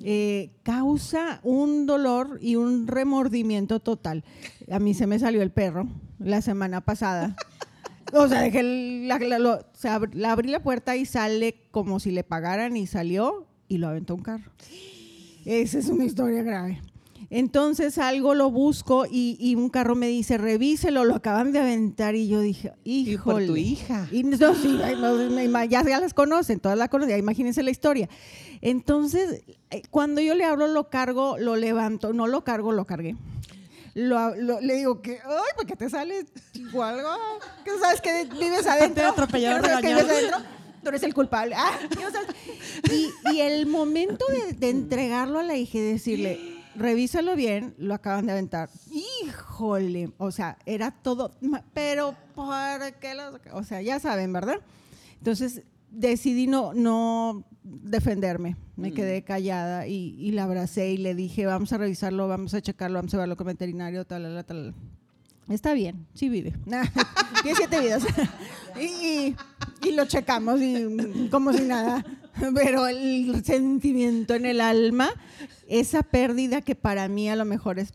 eh, 0.00 0.52
causa 0.62 1.40
un 1.42 1.86
dolor 1.86 2.38
y 2.40 2.54
un 2.54 2.86
remordimiento 2.86 3.80
total. 3.80 4.22
A 4.70 4.78
mí 4.78 4.94
se 4.94 5.08
me 5.08 5.18
salió 5.18 5.42
el 5.42 5.50
perro 5.50 5.88
la 6.20 6.40
semana 6.40 6.80
pasada. 6.80 7.34
O 8.12 8.28
sea, 8.28 8.42
dejé 8.42 8.62
la, 8.62 9.18
la, 9.18 10.32
abrí 10.32 10.48
la 10.48 10.62
puerta 10.62 10.96
y 10.96 11.04
sale 11.04 11.56
como 11.70 12.00
si 12.00 12.10
le 12.10 12.24
pagaran 12.24 12.76
y 12.76 12.86
salió 12.86 13.46
y 13.68 13.78
lo 13.78 13.88
aventó 13.88 14.14
un 14.14 14.22
carro. 14.22 14.50
Esa 15.44 15.78
es 15.78 15.88
una 15.88 16.04
historia 16.04 16.42
grave. 16.42 16.80
Entonces 17.30 17.98
algo 17.98 18.34
lo 18.34 18.50
busco 18.50 19.04
y, 19.10 19.54
un 19.54 19.68
carro 19.68 19.94
me 19.94 20.08
dice, 20.08 20.38
revíselo, 20.38 21.04
lo 21.04 21.14
acaban 21.14 21.52
de 21.52 21.58
aventar. 21.58 22.14
Y 22.14 22.28
yo 22.28 22.40
dije, 22.40 22.72
híjole. 22.84 23.44
¿Y 23.44 23.46
por 23.46 23.46
tu 23.46 23.56
hija? 23.56 24.08
Y, 24.10 24.22
no, 24.22 24.54
sí, 24.54 24.78
ya, 25.68 25.84
ya, 25.84 26.00
las 26.00 26.14
conocen, 26.14 26.58
todas 26.58 26.78
las 26.78 26.88
conocen, 26.88 27.18
imagínense 27.18 27.62
la 27.62 27.70
historia. 27.70 28.08
Entonces, 28.62 29.44
eh, 29.70 29.82
cuando 29.90 30.22
yo 30.22 30.34
le 30.34 30.44
hablo, 30.44 30.68
lo 30.68 30.88
cargo, 30.88 31.36
lo 31.38 31.56
levanto, 31.56 32.14
no 32.14 32.26
lo 32.26 32.44
cargo, 32.44 32.72
lo 32.72 32.86
cargué 32.86 33.14
le 33.94 34.74
digo 34.74 35.00
que, 35.00 35.20
ay, 35.24 35.50
porque 35.56 35.76
te 35.76 35.88
sales 35.90 36.26
igual, 36.54 37.02
que 37.64 37.78
sabes 37.78 38.00
que 38.00 38.24
vives 38.24 38.66
adentro. 38.66 39.08
atropellado, 39.08 39.62
que 39.80 39.88
vives 39.88 40.04
adentro, 40.04 40.38
tú 40.82 40.88
eres 40.88 41.02
el 41.02 41.14
culpable. 41.14 41.54
Ah, 41.56 41.78
y, 43.32 43.40
el 43.40 43.66
momento 43.66 44.24
de, 44.56 44.70
entregarlo 44.70 45.38
a 45.38 45.42
la 45.42 45.56
hija 45.56 45.78
y 45.78 45.82
decirle, 45.82 46.64
revísalo 46.74 47.36
bien, 47.36 47.74
lo 47.78 47.94
acaban 47.94 48.26
de 48.26 48.32
aventar. 48.32 48.70
Híjole, 48.90 50.12
o 50.18 50.30
sea, 50.30 50.58
era 50.66 50.90
todo, 50.90 51.32
pero 51.74 52.14
¿por 52.34 52.92
qué? 53.00 53.14
Lo, 53.14 53.38
o 53.52 53.64
sea, 53.64 53.82
ya 53.82 53.98
saben, 54.00 54.32
¿verdad? 54.32 54.60
Entonces 55.18 55.62
decidí 55.90 56.46
no, 56.46 56.72
no 56.74 57.44
defenderme. 57.62 58.56
Me 58.76 58.90
mm. 58.90 58.94
quedé 58.94 59.22
callada 59.22 59.86
y, 59.86 60.30
la 60.32 60.44
abracé 60.44 60.90
y 60.90 60.98
le 60.98 61.14
dije, 61.14 61.46
vamos 61.46 61.72
a 61.72 61.78
revisarlo, 61.78 62.28
vamos 62.28 62.54
a 62.54 62.60
checarlo, 62.60 62.98
vamos 62.98 63.14
a 63.14 63.18
verlo 63.18 63.36
con 63.36 63.46
veterinario, 63.46 64.04
tal, 64.04 64.22
tal, 64.22 64.44
tal. 64.44 64.74
Está 65.48 65.72
bien, 65.72 66.06
sí 66.14 66.28
vive. 66.28 66.54
Tiene 67.42 67.56
siete 67.56 67.80
vidas. 67.80 68.04
y, 68.80 69.34
lo 69.92 70.04
checamos 70.06 70.60
y, 70.60 71.28
como 71.30 71.52
si 71.52 71.64
nada. 71.64 72.04
Pero 72.54 72.86
el 72.86 73.42
sentimiento 73.44 74.34
en 74.34 74.46
el 74.46 74.60
alma, 74.60 75.10
esa 75.66 76.02
pérdida 76.02 76.60
que 76.60 76.74
para 76.74 77.08
mí 77.08 77.28
a 77.28 77.36
lo 77.36 77.44
mejor 77.44 77.78
es 77.78 77.92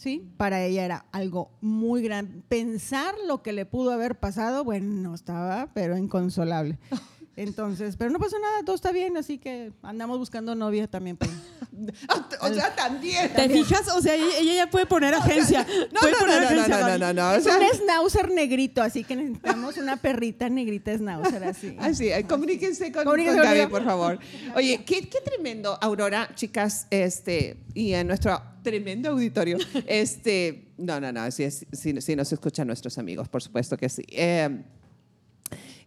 ¿sí? 0.00 0.26
Para 0.38 0.64
ella 0.64 0.82
era 0.86 1.04
algo 1.12 1.50
muy 1.60 2.02
grande. 2.02 2.42
Pensar 2.48 3.14
lo 3.26 3.42
que 3.42 3.52
le 3.52 3.66
pudo 3.66 3.92
haber 3.92 4.18
pasado, 4.18 4.64
bueno, 4.64 5.14
estaba, 5.14 5.68
pero 5.74 5.98
inconsolable. 5.98 6.78
Entonces, 7.36 7.96
pero 7.96 8.10
no 8.10 8.18
pasó 8.18 8.38
nada, 8.38 8.64
todo 8.64 8.74
está 8.74 8.92
bien, 8.92 9.18
así 9.18 9.38
que 9.38 9.72
andamos 9.82 10.18
buscando 10.18 10.54
novia 10.54 10.88
también. 10.88 11.18
Pues. 11.18 11.30
o 12.40 12.48
sea, 12.52 12.74
también. 12.74 13.32
¿Te 13.34 13.48
fijas? 13.48 13.88
O 13.88 14.00
sea, 14.00 14.14
ella 14.14 14.54
ya 14.54 14.70
puede 14.70 14.86
poner 14.86 15.14
agencia. 15.14 15.66
no, 15.92 16.00
no, 16.02 16.26
no, 16.26 16.40
no, 16.40 16.68
no, 16.68 16.98
no, 16.98 17.12
no, 17.12 17.34
Es 17.34 17.46
un 17.46 17.78
schnauzer 17.78 18.30
negrito, 18.30 18.82
así 18.82 19.04
que 19.04 19.16
necesitamos 19.16 19.76
una 19.76 19.96
perrita 19.96 20.48
negrita 20.48 20.96
schnauzer, 20.96 21.44
así. 21.44 21.76
Así, 21.80 22.10
eh, 22.10 22.24
comuníquense 22.24 22.92
con, 22.92 23.04
Gaby, 23.04 23.66
por 23.68 23.84
favor. 23.84 24.18
Oye, 24.54 24.84
qué, 24.84 25.08
qué 25.08 25.20
tremendo, 25.20 25.78
Aurora, 25.80 26.30
chicas, 26.34 26.86
este, 26.90 27.56
y 27.74 27.92
en 27.94 28.06
nuestro 28.06 28.40
tremendo 28.62 29.10
auditorio. 29.10 29.58
Este, 29.86 30.72
no, 30.76 31.00
no, 31.00 31.12
no, 31.12 31.30
sí, 31.30 31.48
sí, 31.50 32.16
nos 32.16 32.32
escuchan 32.32 32.66
nuestros 32.66 32.98
amigos, 32.98 33.28
por 33.28 33.42
supuesto 33.42 33.76
que 33.76 33.88
sí. 33.88 34.02
Eh, 34.08 34.62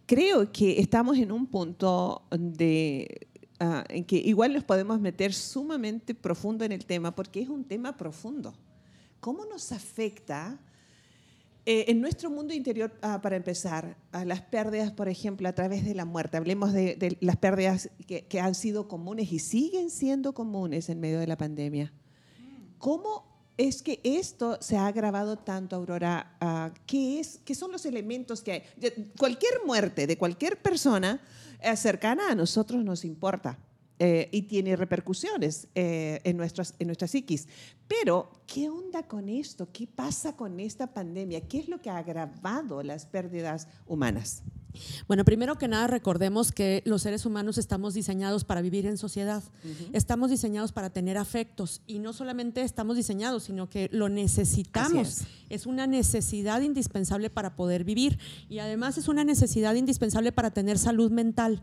creo 0.06 0.50
que 0.52 0.80
estamos 0.80 1.18
en 1.18 1.32
un 1.32 1.46
punto 1.46 2.26
de, 2.30 3.28
ah, 3.60 3.84
en 3.88 4.04
que 4.04 4.16
igual 4.16 4.52
nos 4.52 4.64
podemos 4.64 5.00
meter 5.00 5.32
sumamente 5.32 6.14
profundo 6.14 6.64
en 6.64 6.72
el 6.72 6.86
tema, 6.86 7.14
porque 7.14 7.40
es 7.40 7.48
un 7.48 7.64
tema 7.64 7.96
profundo. 7.96 8.54
¿Cómo 9.20 9.44
nos 9.46 9.72
afecta 9.72 10.58
eh, 11.66 11.86
en 11.88 12.00
nuestro 12.00 12.30
mundo 12.30 12.52
interior, 12.52 12.92
ah, 13.02 13.20
para 13.22 13.36
empezar, 13.36 13.96
a 14.12 14.24
las 14.24 14.42
pérdidas, 14.42 14.92
por 14.92 15.08
ejemplo, 15.08 15.48
a 15.48 15.54
través 15.54 15.84
de 15.84 15.94
la 15.94 16.04
muerte? 16.04 16.36
Hablemos 16.36 16.72
de, 16.72 16.96
de 16.96 17.16
las 17.20 17.36
pérdidas 17.36 17.90
que, 18.06 18.26
que, 18.26 18.40
han 18.40 18.54
sido 18.54 18.86
comunes 18.86 19.32
y 19.32 19.38
siguen 19.38 19.90
siendo 19.90 20.34
comunes 20.34 20.88
en 20.88 21.00
medio 21.00 21.20
de 21.20 21.26
la 21.26 21.36
pandemia. 21.36 21.92
¿Cómo 22.78 23.33
es 23.56 23.82
que 23.82 24.00
esto 24.02 24.58
se 24.60 24.76
ha 24.76 24.86
agravado 24.86 25.36
tanto, 25.36 25.76
Aurora. 25.76 26.36
Ah, 26.40 26.72
¿qué, 26.86 27.20
es, 27.20 27.40
¿Qué 27.44 27.54
son 27.54 27.72
los 27.72 27.86
elementos 27.86 28.42
que 28.42 28.52
hay? 28.52 28.62
Cualquier 29.18 29.64
muerte 29.64 30.06
de 30.06 30.18
cualquier 30.18 30.60
persona 30.60 31.20
eh, 31.60 31.76
cercana 31.76 32.30
a 32.30 32.34
nosotros 32.34 32.84
nos 32.84 33.04
importa. 33.04 33.58
Eh, 34.00 34.28
y 34.32 34.42
tiene 34.42 34.74
repercusiones 34.74 35.68
eh, 35.72 36.20
en, 36.24 36.36
nuestras, 36.36 36.74
en 36.80 36.88
nuestra 36.88 37.06
psiquis. 37.06 37.46
Pero, 37.86 38.28
¿qué 38.44 38.68
onda 38.68 39.04
con 39.04 39.28
esto? 39.28 39.68
¿Qué 39.72 39.86
pasa 39.86 40.34
con 40.34 40.58
esta 40.58 40.92
pandemia? 40.92 41.46
¿Qué 41.46 41.58
es 41.58 41.68
lo 41.68 41.80
que 41.80 41.90
ha 41.90 41.98
agravado 41.98 42.82
las 42.82 43.06
pérdidas 43.06 43.68
humanas? 43.86 44.42
Bueno, 45.06 45.24
primero 45.24 45.56
que 45.56 45.68
nada 45.68 45.86
recordemos 45.86 46.52
que 46.52 46.82
los 46.84 47.02
seres 47.02 47.26
humanos 47.26 47.58
estamos 47.58 47.94
diseñados 47.94 48.44
para 48.44 48.62
vivir 48.62 48.86
en 48.86 48.98
sociedad, 48.98 49.42
estamos 49.92 50.30
diseñados 50.30 50.72
para 50.72 50.90
tener 50.90 51.16
afectos 51.18 51.82
y 51.86 51.98
no 51.98 52.12
solamente 52.12 52.62
estamos 52.62 52.96
diseñados, 52.96 53.44
sino 53.44 53.68
que 53.68 53.88
lo 53.92 54.08
necesitamos. 54.08 55.22
Es. 55.48 55.66
una 55.66 55.86
necesidad 55.86 56.62
indispensable 56.62 57.30
para 57.30 57.54
poder 57.54 57.84
vivir 57.84 58.18
y 58.48 58.58
además 58.58 58.98
es 58.98 59.08
una 59.08 59.24
necesidad 59.24 59.74
indispensable 59.74 60.32
para 60.32 60.50
tener 60.50 60.78
salud 60.78 61.10
mental. 61.10 61.62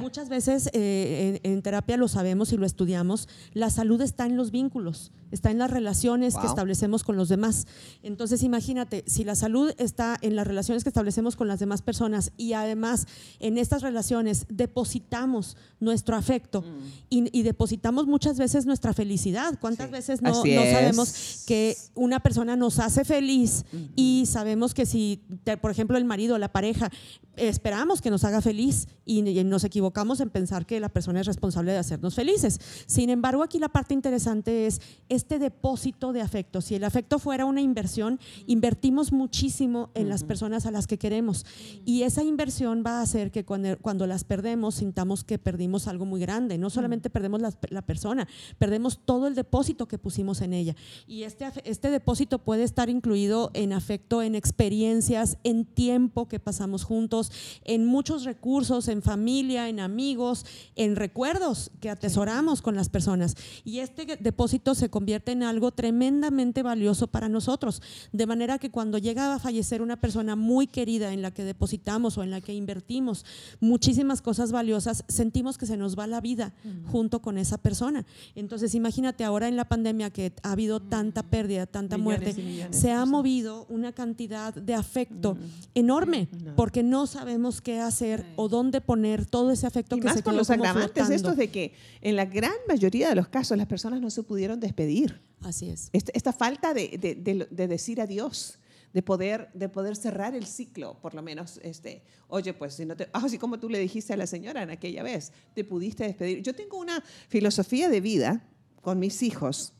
Muchas 0.00 0.28
veces 0.28 0.70
eh, 0.72 1.40
en, 1.42 1.62
terapia 1.62 1.96
lo 1.96 2.08
sabemos 2.08 2.52
y 2.52 2.56
lo 2.56 2.66
estudiamos, 2.66 3.28
la 3.52 3.70
salud 3.70 4.00
está 4.00 4.26
en 4.26 4.36
los 4.36 4.50
vínculos, 4.50 5.12
está 5.32 5.50
en 5.50 5.58
las 5.58 5.70
relaciones 5.70 6.36
que 6.36 6.46
establecemos 6.46 7.02
con 7.02 7.16
los 7.16 7.28
demás. 7.28 7.66
Entonces 8.02 8.42
imagínate, 8.42 9.02
si 9.06 9.24
la 9.24 9.34
salud 9.34 9.72
está 9.78 10.16
en 10.20 10.36
las 10.36 10.46
relaciones 10.46 10.84
que 10.84 10.90
establecemos 10.90 11.34
con 11.34 11.48
las 11.48 11.58
demás 11.58 11.82
personas 11.82 12.30
y 12.36 12.52
además 12.52 13.06
en 13.40 13.58
estas 13.58 13.82
relaciones 13.82 14.46
depositamos 14.48 15.56
nuestro 15.80 16.16
afecto 16.16 16.62
mm. 16.62 16.66
y, 17.10 17.42
depositamos 17.42 18.06
muchas 18.06 18.38
veces 18.38 18.66
nuestra 18.66 18.92
felicidad. 18.92 19.58
¿Cuántas 19.60 19.90
veces 19.90 20.22
no, 20.22 20.34
sabemos 20.34 21.44
que 21.46 21.76
una 21.94 22.20
persona 22.20 22.54
nos 22.54 22.78
hace 22.78 23.04
feliz 23.04 23.64
y 23.96 24.24
sabemos 24.26 24.74
que 24.74 24.86
si, 24.86 25.20
por 25.60 25.70
ejemplo, 25.70 25.96
el 25.98 26.04
marido, 26.04 26.38
la 26.38 26.52
pareja, 26.52 26.90
esperamos 27.36 28.00
que 28.00 28.10
nos 28.10 28.24
haga 28.24 28.40
feliz 28.40 28.88
y, 29.04 29.22
nos 29.22 29.64
equivocamos 29.64 30.20
en 30.20 30.30
pensar 30.30 30.66
que 30.66 30.78
la 30.78 30.88
persona 30.88 31.20
es 31.20 31.26
responsable 31.26 31.72
de 31.72 31.78
hacernos 31.78 32.14
felices. 32.14 32.60
Sin 32.86 33.10
embargo, 33.10 33.42
aquí 33.42 33.58
la 33.58 33.68
parte 33.68 33.94
interesante 33.94 34.66
es 35.08 35.21
este 35.22 35.38
depósito 35.38 36.12
de 36.12 36.20
afecto. 36.20 36.60
Si 36.60 36.74
el 36.74 36.82
afecto 36.82 37.20
fuera 37.20 37.44
una 37.44 37.60
inversión, 37.60 38.18
invertimos 38.46 39.12
muchísimo 39.12 39.90
en 39.94 40.08
las 40.08 40.24
personas 40.24 40.66
a 40.66 40.72
las 40.72 40.88
que 40.88 40.98
queremos 40.98 41.46
y 41.84 42.02
esa 42.02 42.24
inversión 42.24 42.82
va 42.84 42.98
a 42.98 43.02
hacer 43.02 43.30
que 43.30 43.44
cuando, 43.44 44.06
las 44.06 44.24
perdemos 44.24 44.74
sintamos 44.74 45.22
que 45.22 45.38
perdimos 45.38 45.86
algo 45.86 46.04
muy 46.06 46.20
grande. 46.20 46.58
No 46.58 46.70
solamente 46.70 47.08
perdemos 47.08 47.40
la, 47.40 47.82
persona, 47.82 48.26
perdemos 48.58 48.98
todo 49.04 49.28
el 49.28 49.36
depósito 49.36 49.86
que 49.86 49.96
pusimos 49.96 50.40
en 50.40 50.54
ella. 50.54 50.74
Y 51.06 51.22
este, 51.22 51.46
este 51.64 51.90
depósito 51.90 52.40
puede 52.40 52.64
estar 52.64 52.90
incluido 52.90 53.52
en 53.54 53.72
afecto, 53.72 54.22
en 54.22 54.34
experiencias, 54.34 55.38
en 55.44 55.64
tiempo 55.64 56.26
que 56.26 56.40
pasamos 56.40 56.82
juntos, 56.82 57.30
en 57.64 57.86
muchos 57.86 58.24
recursos, 58.24 58.88
en 58.88 59.02
familia, 59.02 59.68
en 59.68 59.78
amigos, 59.78 60.44
en 60.74 60.96
recuerdos 60.96 61.70
que 61.80 61.90
atesoramos 61.90 62.60
con 62.60 62.74
las 62.74 62.88
personas. 62.88 63.36
Y 63.64 63.78
este 63.78 64.16
depósito 64.16 64.74
se 64.74 64.90
convierte 64.90 65.11
en 65.14 65.42
algo 65.42 65.72
tremendamente 65.72 66.62
valioso 66.62 67.06
para 67.06 67.28
nosotros. 67.28 67.82
De 68.12 68.26
manera 68.26 68.58
que 68.58 68.70
cuando 68.70 68.98
llega 68.98 69.34
a 69.34 69.38
fallecer 69.38 69.82
una 69.82 69.96
persona 69.96 70.36
muy 70.36 70.66
querida 70.66 71.12
en 71.12 71.22
la 71.22 71.30
que 71.30 71.44
depositamos 71.44 72.18
o 72.18 72.22
en 72.22 72.30
la 72.30 72.40
que 72.40 72.54
invertimos 72.54 73.24
muchísimas 73.60 74.22
cosas 74.22 74.52
valiosas, 74.52 75.04
sentimos 75.08 75.58
que 75.58 75.66
se 75.66 75.76
nos 75.76 75.98
va 75.98 76.06
la 76.06 76.20
vida 76.20 76.52
junto 76.90 77.20
con 77.20 77.38
esa 77.38 77.58
persona. 77.58 78.04
Entonces, 78.34 78.74
imagínate 78.74 79.24
ahora 79.24 79.48
en 79.48 79.56
la 79.56 79.66
pandemia 79.66 80.10
que 80.10 80.32
ha 80.42 80.52
habido 80.52 80.80
tanta 80.80 81.22
pérdida, 81.22 81.66
tanta 81.66 81.98
muerte, 81.98 82.34
se 82.70 82.92
ha 82.92 83.04
movido 83.04 83.66
una 83.68 83.92
cantidad 83.92 84.54
de 84.54 84.74
afecto 84.74 85.36
enorme 85.74 86.28
porque 86.56 86.82
no 86.82 87.06
sabemos 87.06 87.60
qué 87.60 87.80
hacer 87.80 88.24
o 88.36 88.48
dónde 88.48 88.80
poner 88.80 89.26
todo 89.26 89.50
ese 89.50 89.66
afecto 89.66 89.96
que 89.96 90.02
más 90.02 90.14
se 90.14 90.22
con 90.22 90.36
los 90.36 90.50
agravantes 90.50 91.10
estos 91.10 91.36
de 91.36 91.48
que 91.48 91.72
en 92.00 92.16
la 92.16 92.24
gran 92.24 92.52
mayoría 92.68 93.08
de 93.08 93.14
los 93.14 93.28
casos 93.28 93.56
las 93.56 93.66
personas 93.66 94.00
no 94.00 94.10
se 94.10 94.22
pudieron 94.22 94.60
despedir. 94.60 95.01
Así 95.42 95.70
es. 95.70 95.90
Esta, 95.92 96.12
esta 96.14 96.32
falta 96.32 96.72
de, 96.74 96.98
de, 96.98 97.46
de, 97.50 97.66
decir 97.66 98.00
adiós 98.00 98.58
de 98.92 99.02
poder, 99.02 99.50
de 99.54 99.68
poder 99.68 99.96
cerrar 99.96 100.34
el 100.34 100.46
ciclo, 100.46 100.98
por 101.00 101.14
lo 101.14 101.22
menos, 101.22 101.58
este, 101.62 102.02
oye, 102.28 102.52
pues 102.52 102.74
si 102.74 102.84
no 102.84 102.96
te, 102.96 103.08
así 103.12 103.38
como 103.38 103.58
tú 103.58 103.68
le 103.68 103.78
dijiste 103.78 104.12
a 104.12 104.16
la 104.16 104.26
señora 104.26 104.62
en 104.62 104.70
aquella 104.70 105.02
vez, 105.02 105.32
te 105.54 105.64
pudiste 105.64 106.04
despedir. 106.04 106.42
Yo 106.42 106.54
tengo 106.54 106.78
una 106.78 107.02
filosofía 107.28 107.88
de 107.88 108.00
vida 108.00 108.44
con 108.82 108.98
mis 108.98 109.22
hijos, 109.22 109.72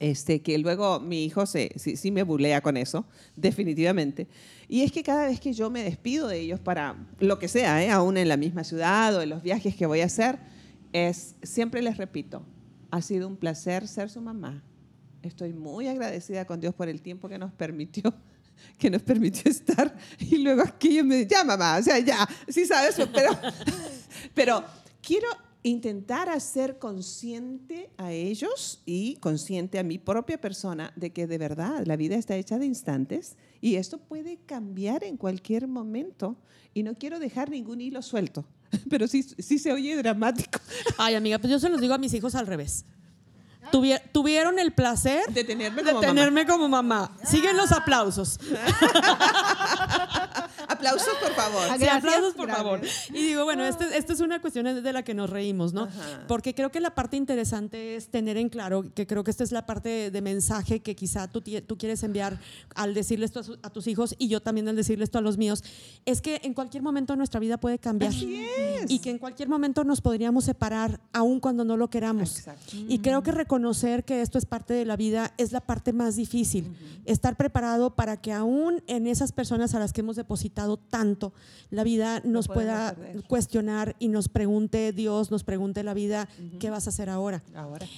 este, 0.00 0.40
que 0.42 0.56
luego 0.58 1.00
mi 1.00 1.24
hijo 1.24 1.44
se, 1.44 1.72
sí, 1.76 2.10
me 2.10 2.22
bulea 2.22 2.60
con 2.60 2.76
eso, 2.76 3.04
definitivamente. 3.36 4.28
Y 4.68 4.82
es 4.82 4.92
que 4.92 5.02
cada 5.02 5.26
vez 5.26 5.40
que 5.40 5.52
yo 5.52 5.70
me 5.70 5.82
despido 5.82 6.28
de 6.28 6.38
ellos 6.38 6.60
para 6.60 6.96
lo 7.18 7.38
que 7.38 7.48
sea, 7.48 7.84
¿eh? 7.84 7.90
aún 7.90 8.16
en 8.16 8.28
la 8.28 8.36
misma 8.36 8.64
ciudad 8.64 9.14
o 9.16 9.22
en 9.22 9.28
los 9.28 9.42
viajes 9.42 9.74
que 9.74 9.86
voy 9.86 10.00
a 10.00 10.06
hacer, 10.06 10.38
es, 10.92 11.34
siempre 11.42 11.82
les 11.82 11.96
repito, 11.96 12.46
ha 12.90 13.02
sido 13.02 13.28
un 13.28 13.36
placer 13.36 13.86
ser 13.86 14.10
su 14.10 14.20
mamá. 14.20 14.62
Estoy 15.22 15.52
muy 15.52 15.88
agradecida 15.88 16.44
con 16.44 16.60
Dios 16.60 16.74
por 16.74 16.88
el 16.88 17.02
tiempo 17.02 17.28
que 17.28 17.38
nos 17.38 17.52
permitió 17.52 18.14
que 18.78 18.90
nos 18.90 19.02
permitió 19.02 19.50
estar. 19.50 19.94
Y 20.18 20.38
luego 20.38 20.62
aquello 20.62 21.04
me 21.04 21.26
ya 21.26 21.44
mamá, 21.44 21.78
o 21.78 21.82
sea, 21.82 21.98
ya, 21.98 22.28
sí 22.48 22.66
sabes, 22.66 22.96
pero, 23.12 23.30
pero 24.34 24.64
quiero 25.02 25.28
intentar 25.62 26.28
hacer 26.28 26.78
consciente 26.78 27.90
a 27.96 28.12
ellos 28.12 28.82
y 28.86 29.16
consciente 29.16 29.78
a 29.78 29.82
mi 29.82 29.98
propia 29.98 30.40
persona 30.40 30.92
de 30.96 31.12
que 31.12 31.26
de 31.26 31.36
verdad 31.36 31.84
la 31.84 31.96
vida 31.96 32.16
está 32.16 32.36
hecha 32.36 32.58
de 32.58 32.66
instantes 32.66 33.36
y 33.60 33.74
esto 33.74 33.98
puede 33.98 34.38
cambiar 34.46 35.04
en 35.04 35.16
cualquier 35.16 35.66
momento. 35.66 36.36
Y 36.74 36.82
no 36.84 36.94
quiero 36.94 37.18
dejar 37.18 37.50
ningún 37.50 37.80
hilo 37.80 38.02
suelto, 38.02 38.44
pero 38.90 39.06
sí, 39.06 39.22
sí 39.22 39.58
se 39.58 39.72
oye 39.72 39.96
dramático. 39.96 40.60
Ay, 40.98 41.14
amiga, 41.14 41.38
pues 41.38 41.50
yo 41.50 41.58
se 41.58 41.68
los 41.68 41.80
digo 41.80 41.94
a 41.94 41.98
mis 41.98 42.14
hijos 42.14 42.34
al 42.34 42.46
revés 42.46 42.84
tuvieron 44.12 44.58
el 44.58 44.72
placer 44.72 45.26
de 45.28 45.44
tenerme 45.44 45.82
como, 45.82 46.00
tenerme 46.00 46.44
mamá. 46.44 46.52
como 46.52 46.68
mamá. 46.68 47.10
Siguen 47.24 47.56
los 47.56 47.72
aplausos. 47.72 48.38
aplausos, 50.78 51.14
por 51.20 51.32
favor. 51.32 51.78
Sí, 51.78 51.88
aplausos, 51.88 52.34
por 52.34 52.48
favor. 52.48 52.80
Y 53.10 53.22
digo, 53.22 53.44
bueno, 53.44 53.64
esta 53.64 53.94
este 53.96 54.12
es 54.12 54.20
una 54.20 54.40
cuestión 54.40 54.82
de 54.82 54.92
la 54.92 55.02
que 55.02 55.14
nos 55.14 55.30
reímos, 55.30 55.72
¿no? 55.72 55.88
Porque 56.26 56.54
creo 56.54 56.70
que 56.70 56.80
la 56.80 56.94
parte 56.94 57.16
interesante 57.16 57.96
es 57.96 58.08
tener 58.08 58.36
en 58.36 58.48
claro, 58.48 58.84
que 58.94 59.06
creo 59.06 59.24
que 59.24 59.30
esta 59.30 59.44
es 59.44 59.52
la 59.52 59.66
parte 59.66 60.10
de 60.10 60.22
mensaje 60.22 60.80
que 60.80 60.94
quizá 60.94 61.28
tú, 61.28 61.42
tú 61.66 61.78
quieres 61.78 62.02
enviar 62.02 62.38
al 62.74 62.94
decirle 62.94 63.26
esto 63.26 63.40
a, 63.62 63.70
tus 63.70 63.86
hijos 63.86 64.14
y 64.18 64.28
yo 64.28 64.40
también 64.40 64.68
al 64.68 64.76
decirle 64.76 65.04
esto 65.04 65.18
a 65.18 65.20
los 65.20 65.36
míos, 65.36 65.62
es 66.04 66.20
que 66.20 66.40
en 66.44 66.54
cualquier 66.54 66.82
momento 66.82 67.16
nuestra 67.16 67.40
vida 67.40 67.58
puede 67.58 67.78
cambiar. 67.78 68.12
Y 68.14 69.00
que 69.00 69.10
en 69.10 69.18
cualquier 69.18 69.48
momento 69.48 69.84
nos 69.84 70.00
podríamos 70.00 70.44
separar, 70.44 71.00
aun 71.12 71.40
cuando 71.40 71.64
no 71.64 71.76
lo 71.76 71.90
queramos. 71.90 72.44
Y 72.72 72.98
creo 73.00 73.22
que 73.22 73.32
reconocer 73.32 74.04
que 74.04 74.22
esto 74.22 74.38
es 74.38 74.46
parte 74.46 74.74
de 74.74 74.84
la 74.84 74.96
vida 74.96 75.32
es 75.38 75.52
la 75.52 75.60
parte 75.60 75.92
más 75.92 76.16
difícil. 76.16 76.76
Estar 77.04 77.36
preparado 77.36 77.94
para 77.94 78.16
que 78.16 78.32
aún 78.32 78.82
en 78.86 79.06
esas 79.06 79.32
personas 79.32 79.74
a 79.74 79.78
las 79.78 79.92
que 79.92 80.00
hemos 80.00 80.16
depositado 80.16 80.67
tanto, 80.76 81.32
la 81.70 81.84
vida 81.84 82.20
nos 82.24 82.48
pueda 82.48 82.96
cuestionar 83.26 83.96
y 83.98 84.08
nos 84.08 84.28
pregunte 84.28 84.92
Dios, 84.92 85.30
nos 85.30 85.44
pregunte 85.44 85.82
la 85.82 85.94
vida, 85.94 86.28
¿qué 86.60 86.70
vas 86.70 86.86
a 86.86 86.90
hacer 86.90 87.10
ahora? 87.10 87.42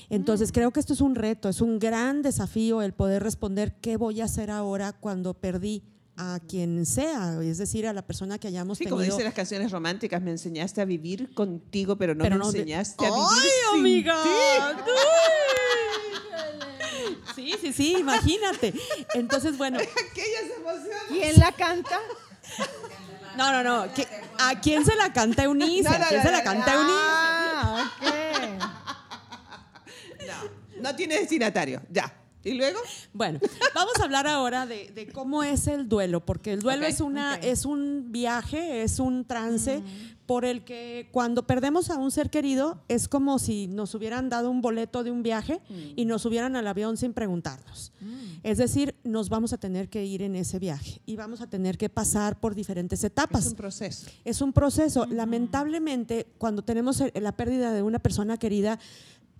Entonces 0.08 0.52
creo 0.52 0.70
que 0.72 0.80
esto 0.80 0.92
es 0.92 1.00
un 1.00 1.14
reto, 1.14 1.48
es 1.48 1.60
un 1.60 1.78
gran 1.78 2.22
desafío 2.22 2.82
el 2.82 2.92
poder 2.92 3.22
responder 3.22 3.74
qué 3.80 3.96
voy 3.96 4.20
a 4.20 4.24
hacer 4.24 4.50
ahora 4.50 4.92
cuando 4.92 5.34
perdí 5.34 5.82
a 6.16 6.38
quien 6.46 6.84
sea, 6.84 7.40
es 7.42 7.56
decir, 7.56 7.86
a 7.86 7.94
la 7.94 8.02
persona 8.02 8.38
que 8.38 8.48
hayamos 8.48 8.76
sí, 8.76 8.84
tenido. 8.84 8.98
como 8.98 9.04
dicen 9.04 9.24
las 9.24 9.32
canciones 9.32 9.72
románticas, 9.72 10.20
me 10.20 10.30
enseñaste 10.30 10.82
a 10.82 10.84
vivir 10.84 11.32
contigo, 11.32 11.96
pero 11.96 12.14
no 12.14 12.24
me 12.24 12.34
enseñaste 12.34 13.06
a 13.06 13.08
vivir 13.08 13.26
¡Ay, 13.72 13.78
amiga! 13.78 14.16
Sí, 17.34 17.54
sí, 17.60 17.72
sí, 17.72 17.96
imagínate. 17.98 18.74
Entonces, 19.14 19.56
bueno. 19.56 19.78
Aquellas 20.10 20.58
emociones. 20.58 21.02
¿Quién 21.08 21.38
la 21.38 21.52
canta? 21.52 21.98
No, 23.36 23.52
no, 23.52 23.62
no. 23.62 23.86
¿A 24.38 24.60
quién 24.60 24.84
se 24.84 24.94
la 24.96 25.12
canta 25.12 25.44
Eunice? 25.44 25.88
¿A 25.88 26.08
quién 26.08 26.22
se 26.22 26.30
la 26.30 26.42
canta 26.42 26.74
Eunice? 26.74 26.94
Ah, 26.96 27.90
No, 30.26 30.82
no 30.82 30.96
tiene 30.96 31.18
destinatario. 31.18 31.80
Ya. 31.90 32.12
¿Y 32.42 32.54
luego? 32.54 32.78
Bueno, 33.12 33.38
vamos 33.74 33.92
a 34.00 34.04
hablar 34.04 34.26
ahora 34.26 34.64
de, 34.64 35.10
cómo 35.12 35.42
es 35.42 35.66
el 35.66 35.88
duelo, 35.88 36.24
porque 36.24 36.52
el 36.52 36.60
duelo 36.60 36.86
es, 36.86 37.00
una, 37.00 37.36
es 37.36 37.66
un 37.66 38.12
viaje, 38.12 38.82
es 38.82 38.98
un 38.98 39.26
trance 39.26 39.82
por 40.30 40.44
el 40.44 40.62
que 40.62 41.08
cuando 41.10 41.44
perdemos 41.44 41.90
a 41.90 41.98
un 41.98 42.12
ser 42.12 42.30
querido 42.30 42.84
es 42.86 43.08
como 43.08 43.40
si 43.40 43.66
nos 43.66 43.96
hubieran 43.96 44.28
dado 44.28 44.48
un 44.48 44.60
boleto 44.60 45.02
de 45.02 45.10
un 45.10 45.24
viaje 45.24 45.60
y 45.96 46.04
nos 46.04 46.22
subieran 46.22 46.54
al 46.54 46.68
avión 46.68 46.96
sin 46.96 47.12
preguntarnos. 47.12 47.90
Es 48.44 48.58
decir, 48.58 48.94
nos 49.02 49.28
vamos 49.28 49.52
a 49.52 49.58
tener 49.58 49.88
que 49.88 50.04
ir 50.04 50.22
en 50.22 50.36
ese 50.36 50.60
viaje 50.60 51.02
y 51.04 51.16
vamos 51.16 51.40
a 51.40 51.48
tener 51.48 51.76
que 51.76 51.88
pasar 51.88 52.38
por 52.38 52.54
diferentes 52.54 53.02
etapas. 53.02 53.46
Es 53.46 53.50
un 53.50 53.56
proceso. 53.56 54.06
Es 54.24 54.40
un 54.40 54.52
proceso. 54.52 55.04
Lamentablemente, 55.06 56.28
cuando 56.38 56.62
tenemos 56.62 57.02
la 57.12 57.32
pérdida 57.32 57.72
de 57.72 57.82
una 57.82 57.98
persona 57.98 58.36
querida, 58.36 58.78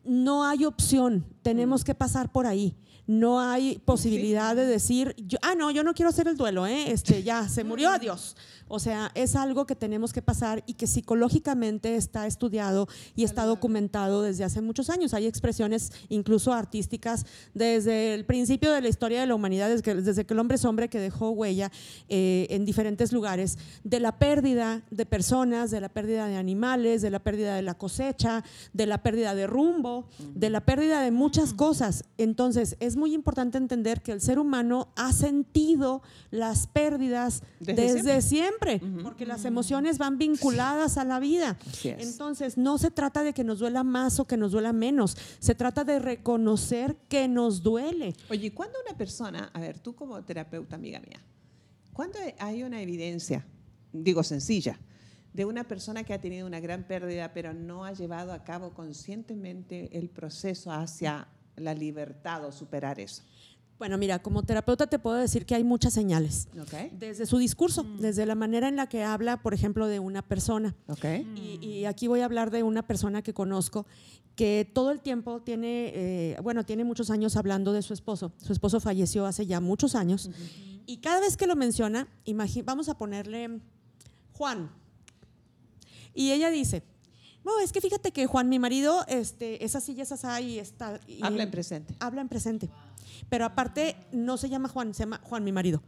no 0.02 0.44
hay 0.44 0.64
opción, 0.64 1.24
tenemos 1.42 1.84
que 1.84 1.94
pasar 1.94 2.32
por 2.32 2.48
ahí 2.48 2.74
no 3.10 3.40
hay 3.40 3.80
posibilidad 3.80 4.54
de 4.54 4.64
decir, 4.64 5.16
ah, 5.42 5.56
no, 5.56 5.72
yo 5.72 5.82
no 5.82 5.94
quiero 5.94 6.10
hacer 6.10 6.28
el 6.28 6.36
duelo, 6.36 6.64
¿eh? 6.68 6.92
este, 6.92 7.24
ya, 7.24 7.48
se 7.48 7.64
murió, 7.64 7.90
adiós. 7.90 8.36
O 8.70 8.78
sea, 8.78 9.10
es 9.14 9.36
algo 9.36 9.66
que 9.66 9.74
tenemos 9.74 10.12
que 10.12 10.22
pasar 10.22 10.62
y 10.66 10.74
que 10.74 10.86
psicológicamente 10.86 11.96
está 11.96 12.26
estudiado 12.26 12.88
y 13.16 13.24
está 13.24 13.44
documentado 13.44 14.22
desde 14.22 14.44
hace 14.44 14.60
muchos 14.60 14.90
años. 14.90 15.12
Hay 15.12 15.26
expresiones 15.26 15.92
incluso 16.08 16.52
artísticas 16.52 17.26
desde 17.52 18.14
el 18.14 18.24
principio 18.24 18.72
de 18.72 18.80
la 18.80 18.88
historia 18.88 19.20
de 19.20 19.26
la 19.26 19.34
humanidad, 19.34 19.68
desde 19.68 19.82
que, 19.82 19.94
desde 19.96 20.24
que 20.24 20.34
el 20.34 20.40
hombre 20.40 20.54
es 20.54 20.64
hombre 20.64 20.88
que 20.88 21.00
dejó 21.00 21.30
huella 21.30 21.72
eh, 22.08 22.46
en 22.50 22.64
diferentes 22.64 23.12
lugares, 23.12 23.58
de 23.82 23.98
la 23.98 24.18
pérdida 24.18 24.82
de 24.90 25.04
personas, 25.04 25.70
de 25.70 25.80
la 25.80 25.88
pérdida 25.88 26.28
de 26.28 26.36
animales, 26.36 27.02
de 27.02 27.10
la 27.10 27.18
pérdida 27.18 27.56
de 27.56 27.62
la 27.62 27.74
cosecha, 27.74 28.44
de 28.72 28.86
la 28.86 29.02
pérdida 29.02 29.34
de 29.34 29.46
rumbo, 29.46 30.06
de 30.34 30.50
la 30.50 30.60
pérdida 30.64 31.02
de 31.02 31.10
muchas 31.10 31.54
cosas. 31.54 32.04
Entonces, 32.18 32.76
es 32.78 32.96
muy 32.96 33.14
importante 33.14 33.58
entender 33.58 34.00
que 34.00 34.12
el 34.12 34.20
ser 34.20 34.38
humano 34.38 34.92
ha 34.96 35.12
sentido 35.12 36.02
las 36.30 36.66
pérdidas 36.66 37.42
desde, 37.58 38.20
siempre, 38.22 38.59
porque 39.02 39.26
las 39.26 39.44
emociones 39.44 39.98
van 39.98 40.18
vinculadas 40.18 40.98
a 40.98 41.04
la 41.04 41.18
vida. 41.18 41.58
Entonces, 41.82 42.56
no 42.56 42.78
se 42.78 42.90
trata 42.90 43.22
de 43.22 43.32
que 43.32 43.44
nos 43.44 43.58
duela 43.58 43.82
más 43.82 44.20
o 44.20 44.26
que 44.26 44.36
nos 44.36 44.52
duela 44.52 44.72
menos, 44.72 45.16
se 45.38 45.54
trata 45.54 45.84
de 45.84 45.98
reconocer 45.98 46.96
que 47.08 47.28
nos 47.28 47.62
duele. 47.62 48.14
Oye, 48.28 48.52
¿cuándo 48.52 48.78
una 48.86 48.96
persona, 48.96 49.50
a 49.52 49.60
ver, 49.60 49.78
tú 49.78 49.94
como 49.94 50.22
terapeuta, 50.22 50.76
amiga 50.76 51.00
mía, 51.00 51.22
¿cuándo 51.92 52.18
hay 52.38 52.62
una 52.62 52.80
evidencia, 52.80 53.46
digo 53.92 54.22
sencilla, 54.22 54.78
de 55.32 55.44
una 55.44 55.64
persona 55.64 56.04
que 56.04 56.12
ha 56.12 56.20
tenido 56.20 56.46
una 56.46 56.60
gran 56.60 56.84
pérdida, 56.84 57.32
pero 57.32 57.54
no 57.54 57.84
ha 57.84 57.92
llevado 57.92 58.32
a 58.32 58.44
cabo 58.44 58.74
conscientemente 58.74 59.96
el 59.96 60.08
proceso 60.10 60.72
hacia 60.72 61.28
la 61.56 61.74
libertad 61.74 62.44
o 62.44 62.52
superar 62.52 62.98
eso? 62.98 63.22
Bueno, 63.80 63.96
mira, 63.96 64.18
como 64.18 64.42
terapeuta 64.42 64.88
te 64.88 64.98
puedo 64.98 65.16
decir 65.16 65.46
que 65.46 65.54
hay 65.54 65.64
muchas 65.64 65.94
señales. 65.94 66.48
Desde 66.98 67.24
su 67.24 67.38
discurso, 67.38 67.82
mm. 67.82 68.00
desde 68.00 68.26
la 68.26 68.34
manera 68.34 68.68
en 68.68 68.76
la 68.76 68.90
que 68.90 69.02
habla, 69.04 69.38
por 69.38 69.54
ejemplo, 69.54 69.86
de 69.86 69.98
una 69.98 70.20
persona. 70.20 70.76
Y, 71.34 71.86
aquí 71.86 72.06
voy 72.06 72.20
a 72.20 72.26
hablar 72.26 72.50
de 72.50 72.62
una 72.62 72.86
persona 72.86 73.22
que 73.22 73.32
conozco 73.32 73.86
que 74.36 74.70
todo 74.70 74.90
el 74.90 75.00
tiempo 75.00 75.40
tiene, 75.40 75.92
eh, 75.94 76.36
bueno, 76.42 76.66
tiene 76.66 76.84
muchos 76.84 77.08
años 77.08 77.36
hablando 77.36 77.72
de 77.72 77.80
su 77.80 77.94
esposo. 77.94 78.32
Su 78.36 78.52
esposo 78.52 78.80
falleció 78.80 79.24
hace 79.24 79.46
ya 79.46 79.60
muchos 79.60 79.94
años. 79.94 80.30
Y 80.84 80.98
cada 80.98 81.20
vez 81.20 81.38
que 81.38 81.46
lo 81.46 81.56
menciona, 81.56 82.06
vamos 82.66 82.90
a 82.90 82.98
ponerle 82.98 83.60
Juan. 84.34 84.70
Y 86.12 86.32
ella 86.32 86.50
dice, 86.50 86.82
no, 87.44 87.58
es 87.60 87.72
que 87.72 87.80
fíjate 87.80 88.12
que 88.12 88.26
Juan, 88.26 88.48
mi 88.48 88.58
marido, 88.58 89.04
este, 89.08 89.64
es 89.64 89.74
así 89.74 89.92
y 89.92 90.02
es 90.02 90.12
así 90.12 90.44
y 90.44 90.58
está. 90.58 91.00
habla 91.22 91.44
en 91.44 91.50
presente. 91.50 91.94
Habla 91.98 92.20
en 92.20 92.28
presente. 92.28 92.68
Pero 93.28 93.44
aparte, 93.44 93.96
no 94.12 94.36
se 94.36 94.48
llama 94.48 94.68
Juan, 94.68 94.94
se 94.94 95.04
llama 95.04 95.20
Juan, 95.22 95.44
mi 95.44 95.52
marido. 95.52 95.82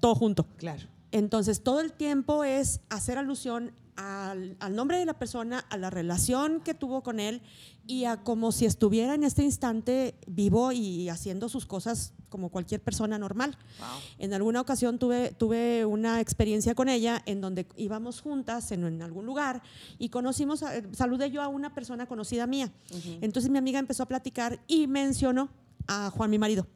Todo 0.00 0.14
junto. 0.14 0.46
Claro. 0.56 0.82
Entonces, 1.10 1.62
todo 1.62 1.80
el 1.80 1.92
tiempo 1.92 2.44
es 2.44 2.80
hacer 2.90 3.18
alusión 3.18 3.72
al, 3.98 4.56
nombre 4.76 4.98
de 4.98 5.04
la 5.04 5.18
persona, 5.18 5.58
a 5.70 5.76
la 5.76 5.90
relación 5.90 6.60
que 6.60 6.72
tuvo 6.72 7.02
con 7.02 7.18
él 7.18 7.42
y 7.86 8.04
a 8.04 8.18
como 8.18 8.52
si 8.52 8.64
estuviera 8.64 9.14
en 9.14 9.24
este 9.24 9.42
instante 9.42 10.14
vivo 10.28 10.70
y 10.70 11.08
haciendo 11.08 11.48
sus 11.48 11.66
cosas 11.66 12.12
como 12.28 12.50
cualquier 12.50 12.80
persona 12.80 13.18
normal. 13.18 13.58
En 14.18 14.34
alguna 14.34 14.60
ocasión 14.60 14.98
tuve, 15.00 15.32
tuve 15.32 15.84
una 15.84 16.20
experiencia 16.20 16.76
con 16.76 16.88
ella 16.88 17.22
en 17.26 17.40
donde 17.40 17.66
íbamos 17.76 18.20
juntas 18.20 18.70
en, 18.70 18.84
en 18.84 19.02
algún 19.02 19.26
lugar 19.26 19.62
y 19.98 20.10
conocimos, 20.10 20.62
saludé 20.92 21.30
yo 21.30 21.42
a 21.42 21.48
una 21.48 21.74
persona 21.74 22.06
conocida 22.06 22.46
mía. 22.46 22.70
Entonces 23.20 23.50
mi 23.50 23.58
amiga 23.58 23.80
empezó 23.80 24.04
a 24.04 24.06
platicar 24.06 24.60
y 24.68 24.86
mencionó 24.86 25.48
a 25.88 26.10
Juan, 26.10 26.30
mi 26.30 26.38
marido. 26.38 26.66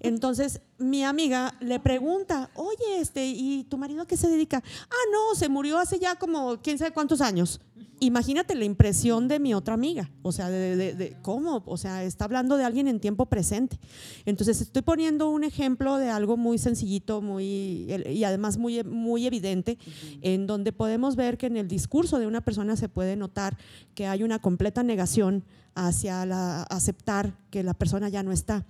Entonces 0.00 0.60
mi 0.78 1.04
amiga 1.04 1.54
le 1.60 1.80
pregunta, 1.80 2.50
oye, 2.54 3.00
este, 3.00 3.26
¿y 3.26 3.64
tu 3.64 3.78
marido 3.78 4.02
a 4.02 4.06
qué 4.06 4.16
se 4.16 4.28
dedica? 4.28 4.62
Ah, 4.90 5.04
no, 5.12 5.34
se 5.34 5.48
murió 5.48 5.78
hace 5.78 5.98
ya 5.98 6.16
como 6.16 6.58
quién 6.60 6.78
sabe 6.78 6.92
cuántos 6.92 7.20
años. 7.20 7.60
Imagínate 7.98 8.54
la 8.54 8.66
impresión 8.66 9.26
de 9.26 9.40
mi 9.40 9.54
otra 9.54 9.72
amiga, 9.72 10.10
o 10.20 10.30
sea, 10.30 10.50
de, 10.50 11.16
cómo, 11.22 11.62
o 11.64 11.78
sea, 11.78 12.04
está 12.04 12.26
hablando 12.26 12.58
de 12.58 12.64
alguien 12.64 12.88
en 12.88 13.00
tiempo 13.00 13.24
presente. 13.24 13.78
Entonces 14.26 14.60
estoy 14.60 14.82
poniendo 14.82 15.30
un 15.30 15.44
ejemplo 15.44 15.96
de 15.96 16.10
algo 16.10 16.36
muy 16.36 16.58
sencillito, 16.58 17.22
muy 17.22 17.86
y 18.06 18.24
además 18.24 18.58
muy, 18.58 18.84
muy 18.84 19.26
evidente, 19.26 19.78
en 20.20 20.46
donde 20.46 20.72
podemos 20.72 21.16
ver 21.16 21.38
que 21.38 21.46
en 21.46 21.56
el 21.56 21.68
discurso 21.68 22.18
de 22.18 22.26
una 22.26 22.42
persona 22.42 22.76
se 22.76 22.90
puede 22.90 23.16
notar 23.16 23.56
que 23.94 24.06
hay 24.06 24.22
una 24.22 24.40
completa 24.40 24.82
negación 24.82 25.42
hacia 25.74 26.26
la, 26.26 26.64
aceptar 26.64 27.38
que 27.50 27.62
la 27.62 27.72
persona 27.72 28.10
ya 28.10 28.22
no 28.22 28.30
está 28.30 28.66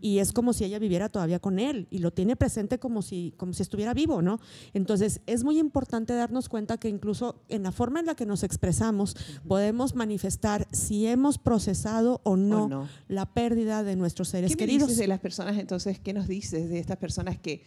y 0.00 0.18
es 0.18 0.32
como 0.32 0.52
si 0.52 0.64
ella 0.64 0.78
viviera 0.78 1.08
todavía 1.08 1.38
con 1.38 1.58
él 1.58 1.86
y 1.90 1.98
lo 1.98 2.12
tiene 2.12 2.36
presente 2.36 2.78
como 2.78 3.02
si, 3.02 3.34
como 3.36 3.52
si 3.52 3.62
estuviera 3.62 3.94
vivo, 3.94 4.22
¿no? 4.22 4.40
Entonces 4.72 5.20
es 5.26 5.44
muy 5.44 5.58
importante 5.58 6.14
darnos 6.14 6.48
cuenta 6.48 6.78
que 6.78 6.88
incluso 6.88 7.42
en 7.48 7.62
la 7.62 7.72
forma 7.72 8.00
en 8.00 8.06
la 8.06 8.14
que 8.14 8.26
nos 8.26 8.42
expresamos 8.42 9.16
podemos 9.46 9.94
manifestar 9.94 10.68
si 10.72 11.06
hemos 11.06 11.38
procesado 11.38 12.20
o 12.24 12.36
no, 12.36 12.88
la 13.08 13.26
pérdida 13.26 13.82
de 13.82 13.96
nuestros 13.96 14.28
seres 14.28 14.52
¿Qué 14.52 14.56
queridos. 14.56 14.88
dices 14.88 15.00
de 15.00 15.08
las 15.08 15.20
personas 15.20 15.58
entonces? 15.58 15.98
¿Qué 15.98 16.12
nos 16.12 16.28
dices 16.28 16.68
de 16.68 16.78
estas 16.78 16.96
personas 16.96 17.38
que 17.38 17.64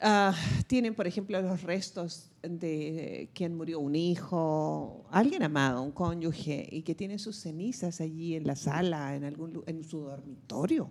ah, 0.00 0.34
tienen, 0.66 0.94
por 0.94 1.06
ejemplo, 1.06 1.40
los 1.40 1.62
restos 1.62 2.30
de 2.42 3.30
quien 3.34 3.56
murió 3.56 3.80
un 3.80 3.96
hijo, 3.96 5.06
alguien 5.10 5.42
amado, 5.42 5.82
un 5.82 5.92
cónyuge, 5.92 6.68
y 6.70 6.82
que 6.82 6.94
tienen 6.94 7.18
sus 7.18 7.36
cenizas 7.36 8.00
allí 8.00 8.34
en 8.34 8.46
la 8.46 8.56
sala, 8.56 9.16
en, 9.16 9.24
algún, 9.24 9.62
en 9.66 9.84
su 9.84 10.00
dormitorio? 10.00 10.90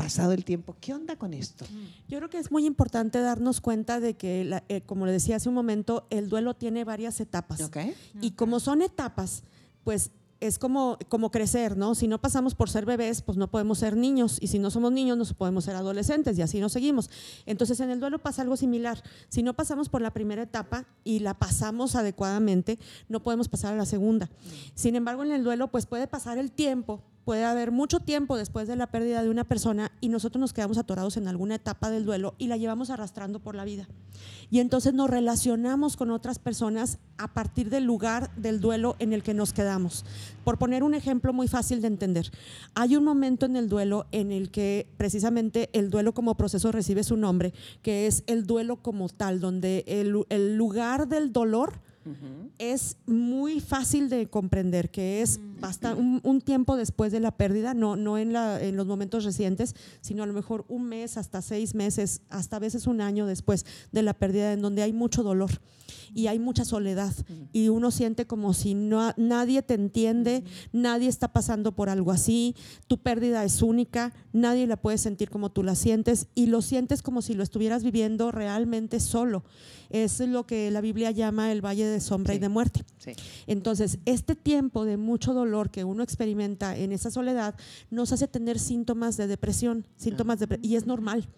Pasado 0.00 0.32
el 0.32 0.46
tiempo. 0.46 0.74
¿Qué 0.80 0.94
onda 0.94 1.16
con 1.16 1.34
esto? 1.34 1.66
Yo 2.08 2.16
creo 2.16 2.30
que 2.30 2.38
es 2.38 2.50
muy 2.50 2.64
importante 2.64 3.20
darnos 3.20 3.60
cuenta 3.60 4.00
de 4.00 4.14
que, 4.14 4.62
eh, 4.68 4.80
como 4.86 5.04
le 5.04 5.12
decía 5.12 5.36
hace 5.36 5.50
un 5.50 5.54
momento, 5.54 6.06
el 6.08 6.30
duelo 6.30 6.54
tiene 6.54 6.84
varias 6.84 7.20
etapas. 7.20 7.70
Y 8.22 8.30
como 8.30 8.60
son 8.60 8.80
etapas, 8.80 9.42
pues 9.84 10.10
es 10.40 10.58
como, 10.58 10.96
como 11.10 11.30
crecer, 11.30 11.76
¿no? 11.76 11.94
Si 11.94 12.08
no 12.08 12.18
pasamos 12.18 12.54
por 12.54 12.70
ser 12.70 12.86
bebés, 12.86 13.20
pues 13.20 13.36
no 13.36 13.50
podemos 13.50 13.78
ser 13.78 13.94
niños. 13.94 14.38
Y 14.40 14.46
si 14.46 14.58
no 14.58 14.70
somos 14.70 14.90
niños, 14.90 15.18
no 15.18 15.24
podemos 15.36 15.64
ser 15.64 15.76
adolescentes. 15.76 16.38
Y 16.38 16.42
así 16.42 16.60
nos 16.60 16.72
seguimos. 16.72 17.10
Entonces, 17.44 17.78
en 17.80 17.90
el 17.90 18.00
duelo 18.00 18.18
pasa 18.20 18.40
algo 18.40 18.56
similar. 18.56 19.02
Si 19.28 19.42
no 19.42 19.52
pasamos 19.52 19.90
por 19.90 20.00
la 20.00 20.14
primera 20.14 20.42
etapa 20.42 20.86
y 21.04 21.18
la 21.18 21.34
pasamos 21.34 21.94
adecuadamente, 21.94 22.78
no 23.10 23.22
podemos 23.22 23.50
pasar 23.50 23.74
a 23.74 23.76
la 23.76 23.84
segunda. 23.84 24.30
Sin 24.74 24.96
embargo, 24.96 25.24
en 25.24 25.32
el 25.32 25.44
duelo, 25.44 25.68
pues 25.68 25.84
puede 25.84 26.06
pasar 26.06 26.38
el 26.38 26.52
tiempo 26.52 27.02
puede 27.24 27.44
haber 27.44 27.70
mucho 27.70 28.00
tiempo 28.00 28.36
después 28.36 28.68
de 28.68 28.76
la 28.76 28.88
pérdida 28.88 29.22
de 29.22 29.30
una 29.30 29.44
persona 29.44 29.92
y 30.00 30.08
nosotros 30.08 30.40
nos 30.40 30.52
quedamos 30.52 30.78
atorados 30.78 31.16
en 31.16 31.28
alguna 31.28 31.56
etapa 31.56 31.90
del 31.90 32.04
duelo 32.04 32.34
y 32.38 32.48
la 32.48 32.56
llevamos 32.56 32.90
arrastrando 32.90 33.40
por 33.40 33.54
la 33.54 33.64
vida. 33.64 33.88
Y 34.50 34.60
entonces 34.60 34.94
nos 34.94 35.08
relacionamos 35.08 35.96
con 35.96 36.10
otras 36.10 36.38
personas 36.38 36.98
a 37.18 37.32
partir 37.34 37.70
del 37.70 37.84
lugar 37.84 38.34
del 38.36 38.60
duelo 38.60 38.96
en 38.98 39.12
el 39.12 39.22
que 39.22 39.34
nos 39.34 39.52
quedamos. 39.52 40.04
Por 40.44 40.58
poner 40.58 40.82
un 40.82 40.94
ejemplo 40.94 41.32
muy 41.32 41.48
fácil 41.48 41.80
de 41.80 41.88
entender, 41.88 42.30
hay 42.74 42.96
un 42.96 43.04
momento 43.04 43.46
en 43.46 43.56
el 43.56 43.68
duelo 43.68 44.06
en 44.10 44.32
el 44.32 44.50
que 44.50 44.88
precisamente 44.96 45.70
el 45.72 45.90
duelo 45.90 46.14
como 46.14 46.36
proceso 46.36 46.72
recibe 46.72 47.04
su 47.04 47.16
nombre, 47.16 47.52
que 47.82 48.06
es 48.06 48.24
el 48.26 48.46
duelo 48.46 48.76
como 48.76 49.08
tal, 49.08 49.40
donde 49.40 49.84
el, 49.86 50.10
lugar 50.56 51.08
del 51.08 51.32
dolor 51.32 51.80
es 52.58 52.96
muy 53.06 53.60
fácil 53.60 54.08
de 54.08 54.28
comprender, 54.28 54.90
que 54.90 55.22
es 55.22 55.40
un, 55.96 56.20
un, 56.22 56.40
tiempo 56.40 56.76
después 56.76 57.12
de 57.12 57.20
la 57.20 57.30
pérdida, 57.36 57.74
no, 57.74 57.96
no 57.96 58.18
en, 58.18 58.32
la, 58.32 58.62
en 58.62 58.76
los 58.76 58.86
momentos 58.86 59.24
recientes, 59.24 59.74
sino 60.00 60.22
a 60.22 60.26
lo 60.26 60.32
mejor 60.32 60.64
un 60.68 60.84
mes, 60.84 61.16
hasta 61.16 61.42
seis 61.42 61.74
meses, 61.74 62.22
hasta 62.28 62.56
a 62.56 62.60
veces 62.60 62.86
un 62.86 63.00
año 63.00 63.26
después 63.26 63.66
de 63.92 64.02
la 64.02 64.14
pérdida, 64.14 64.52
en 64.52 64.62
donde 64.62 64.82
hay 64.82 64.92
mucho 64.92 65.22
dolor 65.22 65.50
y 66.14 66.26
hay 66.26 66.38
mucha 66.38 66.64
soledad. 66.64 67.12
Y 67.52 67.68
uno 67.68 67.90
siente 67.90 68.26
como 68.26 68.54
si 68.54 68.74
no, 68.74 69.12
nadie 69.16 69.62
te 69.62 69.74
entiende, 69.74 70.44
nadie 70.72 71.08
está 71.08 71.28
pasando 71.32 71.72
por 71.72 71.88
algo 71.88 72.10
así, 72.10 72.54
tu 72.86 72.98
pérdida 72.98 73.44
es 73.44 73.62
única, 73.62 74.12
nadie 74.32 74.66
la 74.66 74.76
puede 74.76 74.98
sentir 74.98 75.30
como 75.30 75.50
tú 75.50 75.62
la 75.62 75.74
sientes 75.74 76.28
y 76.34 76.46
lo 76.46 76.62
sientes 76.62 77.02
como 77.02 77.22
si 77.22 77.34
lo 77.34 77.42
estuvieras 77.42 77.82
viviendo 77.84 78.30
realmente 78.30 79.00
solo. 79.00 79.44
Es 79.90 80.20
lo 80.20 80.46
que 80.46 80.70
la 80.70 80.80
Biblia 80.80 81.10
llama 81.10 81.50
el 81.50 81.64
valle 81.64 81.84
de 81.84 81.99
sombra 82.00 82.34
y 82.34 82.38
de 82.38 82.48
muerte. 82.48 82.84
Entonces, 83.46 83.98
este 84.04 84.34
tiempo 84.34 84.84
de 84.84 84.96
mucho 84.96 85.34
dolor 85.34 85.70
que 85.70 85.84
uno 85.84 86.02
experimenta 86.02 86.76
en 86.76 86.92
esa 86.92 87.10
soledad 87.10 87.54
nos 87.90 88.12
hace 88.12 88.28
tener 88.28 88.58
síntomas 88.58 89.16
de 89.16 89.26
depresión, 89.26 89.86
síntomas 89.96 90.38
de, 90.38 90.58
y 90.62 90.76
es 90.76 90.86
normal. 90.86 91.28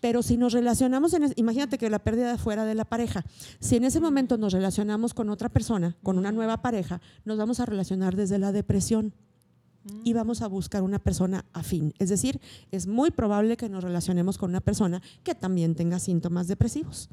Pero 0.00 0.22
si 0.22 0.36
nos 0.36 0.52
relacionamos, 0.52 1.12
en, 1.14 1.32
imagínate 1.36 1.78
que 1.78 1.90
la 1.90 1.98
pérdida 1.98 2.38
fuera 2.38 2.64
de 2.64 2.74
la 2.74 2.84
pareja, 2.84 3.24
si 3.60 3.76
en 3.76 3.84
ese 3.84 4.00
momento 4.00 4.38
nos 4.38 4.52
relacionamos 4.52 5.14
con 5.14 5.28
otra 5.30 5.48
persona, 5.48 5.96
con 6.02 6.18
una 6.18 6.32
nueva 6.32 6.62
pareja, 6.62 7.00
nos 7.24 7.38
vamos 7.38 7.60
a 7.60 7.66
relacionar 7.66 8.16
desde 8.16 8.38
la 8.38 8.52
depresión 8.52 9.12
y 10.04 10.12
vamos 10.12 10.42
a 10.42 10.48
buscar 10.48 10.82
una 10.82 10.98
persona 10.98 11.44
afín. 11.52 11.94
Es 11.98 12.08
decir, 12.08 12.40
es 12.70 12.86
muy 12.86 13.10
probable 13.10 13.56
que 13.56 13.68
nos 13.68 13.82
relacionemos 13.82 14.38
con 14.38 14.50
una 14.50 14.60
persona 14.60 15.02
que 15.22 15.34
también 15.34 15.74
tenga 15.74 15.98
síntomas 15.98 16.48
depresivos. 16.48 17.08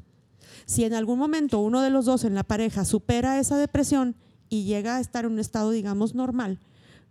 Si 0.64 0.84
en 0.84 0.94
algún 0.94 1.18
momento 1.18 1.60
uno 1.60 1.82
de 1.82 1.90
los 1.90 2.04
dos 2.04 2.24
en 2.24 2.34
la 2.34 2.44
pareja 2.44 2.84
supera 2.84 3.38
esa 3.38 3.56
depresión 3.56 4.16
y 4.48 4.64
llega 4.64 4.96
a 4.96 5.00
estar 5.00 5.24
en 5.24 5.32
un 5.32 5.38
estado, 5.38 5.70
digamos, 5.70 6.14
normal, 6.14 6.58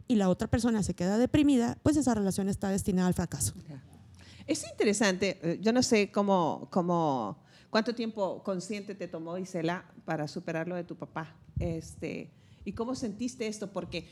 y 0.08 0.16
la 0.16 0.30
otra 0.30 0.48
persona 0.48 0.84
se 0.84 0.94
queda 0.94 1.18
deprimida, 1.18 1.78
pues 1.84 1.98
esa 1.98 2.14
relación 2.14 2.50
está 2.50 2.70
destinada 2.70 3.08
al 3.08 3.14
fracaso. 3.14 3.54
Es 4.48 4.64
interesante, 4.70 5.40
eh, 5.42 5.60
yo 5.62 5.74
no 5.74 5.82
sé 5.82 6.12
cómo, 6.12 6.68
cómo, 6.72 7.40
cuánto 7.70 7.96
tiempo 7.96 8.44
consciente 8.44 8.94
te 8.94 9.08
tomó 9.08 9.38
Isela 9.38 9.86
para 10.06 10.28
superar 10.28 10.68
lo 10.68 10.76
de 10.76 10.84
tu 10.84 10.96
papá, 10.96 11.36
este, 11.60 12.30
y 12.64 12.74
cómo 12.74 12.94
sentiste 12.94 13.48
esto, 13.48 13.72
porque 13.72 14.08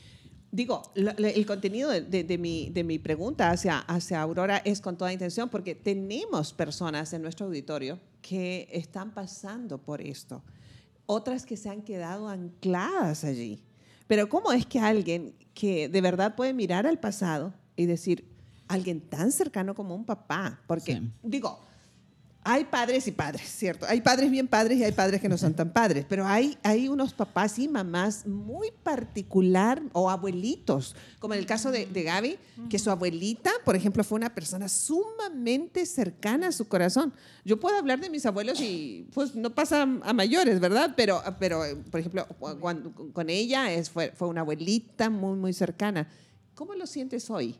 digo, 0.50 0.82
el 0.94 1.46
contenido 1.46 1.90
de, 1.90 2.38
mi, 2.38 2.70
de 2.70 2.84
mi 2.84 2.98
pregunta 2.98 3.50
hacia, 3.50 3.78
hacia 3.80 4.22
Aurora 4.22 4.58
es 4.58 4.80
con 4.80 4.96
toda 4.96 5.12
intención, 5.12 5.48
porque 5.48 5.74
tenemos 5.74 6.52
personas 6.52 7.12
en 7.12 7.22
nuestro 7.22 7.46
auditorio 7.46 7.98
que 8.26 8.66
están 8.72 9.12
pasando 9.12 9.76
por 9.76 10.00
esto, 10.00 10.42
otras 11.04 11.44
que 11.44 11.58
se 11.58 11.68
han 11.68 11.82
quedado 11.82 12.26
ancladas 12.28 13.22
allí. 13.24 13.62
Pero 14.06 14.30
¿cómo 14.30 14.50
es 14.50 14.64
que 14.64 14.80
alguien 14.80 15.34
que 15.52 15.90
de 15.90 16.00
verdad 16.00 16.34
puede 16.34 16.54
mirar 16.54 16.86
al 16.86 16.98
pasado 16.98 17.52
y 17.76 17.84
decir, 17.84 18.34
alguien 18.68 19.00
tan 19.00 19.30
cercano 19.30 19.74
como 19.74 19.94
un 19.94 20.04
papá. 20.04 20.60
Porque, 20.66 21.02
digo, 21.22 21.60
hay 22.46 22.66
padres 22.66 23.08
y 23.08 23.12
padres, 23.12 23.42
¿cierto? 23.42 23.86
Hay 23.88 24.02
padres 24.02 24.30
bien 24.30 24.46
padres 24.46 24.78
y 24.78 24.84
hay 24.84 24.92
padres 24.92 25.18
que 25.18 25.30
no 25.30 25.38
son 25.38 25.54
tan 25.54 25.72
padres, 25.72 26.04
pero 26.06 26.26
hay, 26.26 26.58
hay 26.62 26.88
unos 26.88 27.14
papás 27.14 27.58
y 27.58 27.68
mamás 27.68 28.26
muy 28.26 28.70
particular 28.82 29.82
o 29.94 30.10
abuelitos, 30.10 30.94
como 31.20 31.32
en 31.32 31.40
el 31.40 31.46
caso 31.46 31.70
de, 31.70 31.86
de 31.86 32.02
Gaby, 32.02 32.38
que 32.68 32.78
su 32.78 32.90
abuelita, 32.90 33.50
por 33.64 33.76
ejemplo, 33.76 34.04
fue 34.04 34.16
una 34.16 34.34
persona 34.34 34.68
sumamente 34.68 35.86
cercana 35.86 36.48
a 36.48 36.52
su 36.52 36.68
corazón. 36.68 37.14
Yo 37.46 37.58
puedo 37.58 37.78
hablar 37.78 37.98
de 37.98 38.10
mis 38.10 38.26
abuelos 38.26 38.60
y 38.60 39.08
pues 39.14 39.34
no 39.34 39.54
pasa 39.54 39.82
a 39.82 40.12
mayores, 40.12 40.60
¿verdad? 40.60 40.92
Pero, 40.94 41.22
pero 41.40 41.62
por 41.90 42.00
ejemplo, 42.00 42.26
cuando, 42.60 42.92
con 43.14 43.30
ella 43.30 43.72
es, 43.72 43.88
fue, 43.88 44.12
fue 44.14 44.28
una 44.28 44.42
abuelita 44.42 45.08
muy, 45.08 45.38
muy 45.38 45.54
cercana. 45.54 46.08
¿Cómo 46.54 46.74
lo 46.74 46.86
sientes 46.86 47.30
hoy? 47.30 47.56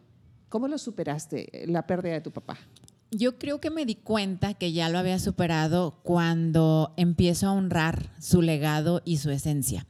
¿Cómo 0.50 0.68
lo 0.68 0.76
superaste, 0.76 1.64
la 1.68 1.86
pérdida 1.86 2.12
de 2.12 2.20
tu 2.20 2.30
papá? 2.30 2.58
Yo 3.16 3.38
creo 3.38 3.60
que 3.60 3.70
me 3.70 3.86
di 3.86 3.94
cuenta 3.94 4.54
que 4.54 4.72
ya 4.72 4.88
lo 4.88 4.98
había 4.98 5.20
superado 5.20 6.00
cuando 6.02 6.94
empiezo 6.96 7.46
a 7.46 7.52
honrar 7.52 8.10
su 8.18 8.42
legado 8.42 9.02
y 9.04 9.18
su 9.18 9.30
esencia. 9.30 9.86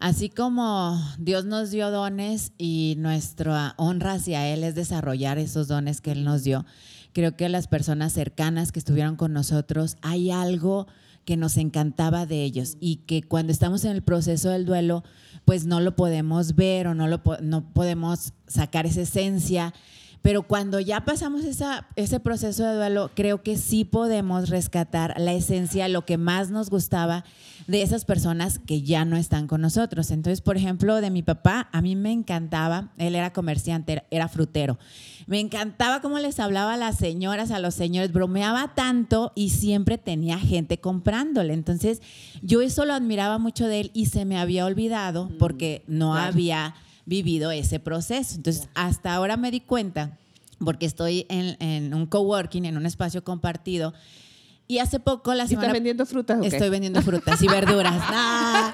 Así 0.00 0.30
como 0.30 0.98
Dios 1.18 1.44
nos 1.44 1.70
dio 1.70 1.90
dones 1.90 2.52
y 2.56 2.94
nuestra 2.96 3.74
honra 3.76 4.14
hacia 4.14 4.48
Él 4.48 4.64
es 4.64 4.74
desarrollar 4.74 5.38
esos 5.38 5.68
dones 5.68 6.00
que 6.00 6.12
Él 6.12 6.24
nos 6.24 6.44
dio, 6.44 6.64
creo 7.12 7.36
que 7.36 7.50
las 7.50 7.68
personas 7.68 8.14
cercanas 8.14 8.72
que 8.72 8.78
estuvieron 8.78 9.16
con 9.16 9.34
nosotros, 9.34 9.98
hay 10.00 10.30
algo 10.30 10.86
que 11.26 11.36
nos 11.36 11.58
encantaba 11.58 12.24
de 12.24 12.42
ellos 12.42 12.78
y 12.80 12.96
que 13.06 13.22
cuando 13.22 13.52
estamos 13.52 13.84
en 13.84 13.92
el 13.92 14.02
proceso 14.02 14.48
del 14.48 14.64
duelo, 14.64 15.04
pues 15.44 15.66
no 15.66 15.80
lo 15.80 15.94
podemos 15.94 16.54
ver 16.54 16.86
o 16.86 16.94
no, 16.94 17.06
lo, 17.06 17.20
no 17.42 17.70
podemos 17.74 18.32
sacar 18.46 18.86
esa 18.86 19.02
esencia 19.02 19.74
Pero 20.22 20.44
cuando 20.44 20.78
ya 20.78 21.04
pasamos 21.04 21.44
esa, 21.44 21.88
ese 21.96 22.20
proceso 22.20 22.64
de 22.64 22.76
duelo, 22.76 23.10
creo 23.14 23.42
que 23.42 23.56
sí 23.56 23.84
podemos 23.84 24.48
rescatar 24.48 25.14
la 25.18 25.32
esencia, 25.32 25.88
lo 25.88 26.06
que 26.06 26.16
más 26.16 26.50
nos 26.50 26.70
gustaba 26.70 27.24
de 27.66 27.82
esas 27.82 28.04
personas 28.04 28.60
que 28.60 28.82
ya 28.82 29.04
no 29.04 29.16
están 29.16 29.48
con 29.48 29.60
nosotros. 29.60 30.10
Entonces, 30.12 30.40
por 30.40 30.56
ejemplo, 30.56 31.00
de 31.00 31.10
mi 31.10 31.22
papá, 31.22 31.68
a 31.72 31.82
mí 31.82 31.96
me 31.96 32.12
encantaba, 32.12 32.92
él 32.98 33.16
era 33.16 33.32
comerciante, 33.32 34.04
era 34.10 34.28
frutero. 34.28 34.78
Me 35.26 35.40
encantaba 35.40 36.00
cómo 36.00 36.18
les 36.18 36.38
hablaba 36.38 36.74
a 36.74 36.76
las 36.76 36.98
señoras, 36.98 37.50
a 37.50 37.58
los 37.58 37.74
señores, 37.74 38.12
bromeaba 38.12 38.74
tanto 38.74 39.32
y 39.34 39.50
siempre 39.50 39.98
tenía 39.98 40.38
gente 40.38 40.78
comprándole. 40.78 41.52
Entonces, 41.52 42.00
yo 42.42 42.62
eso 42.62 42.84
lo 42.84 42.94
admiraba 42.94 43.38
mucho 43.38 43.66
de 43.66 43.80
él 43.80 43.90
y 43.92 44.06
se 44.06 44.24
me 44.24 44.38
había 44.38 44.66
olvidado 44.66 45.30
porque 45.38 45.82
no 45.88 46.14
había 46.14 46.74
vivido 47.06 47.50
ese 47.50 47.80
proceso. 47.80 48.36
Entonces, 48.36 48.68
hasta 48.74 49.14
ahora 49.14 49.36
me 49.36 49.50
di 49.50 49.60
cuenta, 49.60 50.18
porque 50.58 50.86
estoy 50.86 51.26
en, 51.28 51.56
en 51.60 51.94
un 51.94 52.06
coworking, 52.06 52.64
en 52.64 52.76
un 52.76 52.86
espacio 52.86 53.24
compartido, 53.24 53.92
y 54.68 54.78
hace 54.78 55.00
poco 55.00 55.34
la 55.34 55.46
semana... 55.46 55.66
¿Estás 55.66 55.74
vendiendo 55.74 56.06
frutas? 56.06 56.38
Estoy 56.42 56.70
vendiendo 56.70 57.02
frutas 57.02 57.42
y 57.42 57.46
verduras. 57.46 57.94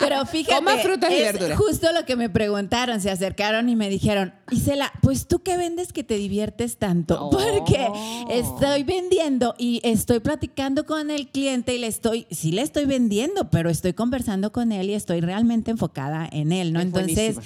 pero 0.00 0.26
fíjate, 0.26 0.78
frutas 0.82 1.10
y 1.12 1.20
verduras. 1.20 1.58
justo 1.58 1.92
lo 1.92 2.04
que 2.04 2.16
me 2.16 2.28
preguntaron, 2.28 3.00
se 3.00 3.10
acercaron 3.10 3.68
y 3.68 3.76
me 3.76 3.88
dijeron, 3.88 4.32
Isela, 4.50 4.92
pues 5.02 5.26
tú 5.26 5.42
qué 5.42 5.56
vendes 5.56 5.92
que 5.92 6.02
te 6.02 6.16
diviertes 6.16 6.78
tanto, 6.78 7.30
porque 7.30 7.88
estoy 8.30 8.82
vendiendo 8.82 9.54
y 9.58 9.80
estoy 9.84 10.20
platicando 10.20 10.86
con 10.86 11.10
el 11.10 11.28
cliente 11.28 11.74
y 11.74 11.78
le 11.78 11.86
estoy, 11.86 12.26
sí 12.30 12.50
le 12.52 12.62
estoy 12.62 12.86
vendiendo, 12.86 13.50
pero 13.50 13.70
estoy 13.70 13.92
conversando 13.92 14.50
con 14.52 14.72
él 14.72 14.90
y 14.90 14.94
estoy 14.94 15.20
realmente 15.20 15.70
enfocada 15.70 16.28
en 16.32 16.52
él, 16.52 16.72
¿no? 16.72 16.80
Entonces, 16.80 17.36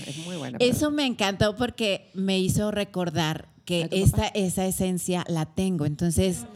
eso 0.61 0.91
me 0.91 1.05
encantó 1.05 1.57
porque 1.57 2.11
me 2.15 2.39
hizo 2.39 2.71
recordar 2.71 3.49
que 3.65 3.89
esta, 3.91 4.29
esa 4.29 4.65
esencia 4.67 5.25
la 5.29 5.47
tengo. 5.47 5.87
Entonces... 5.87 6.47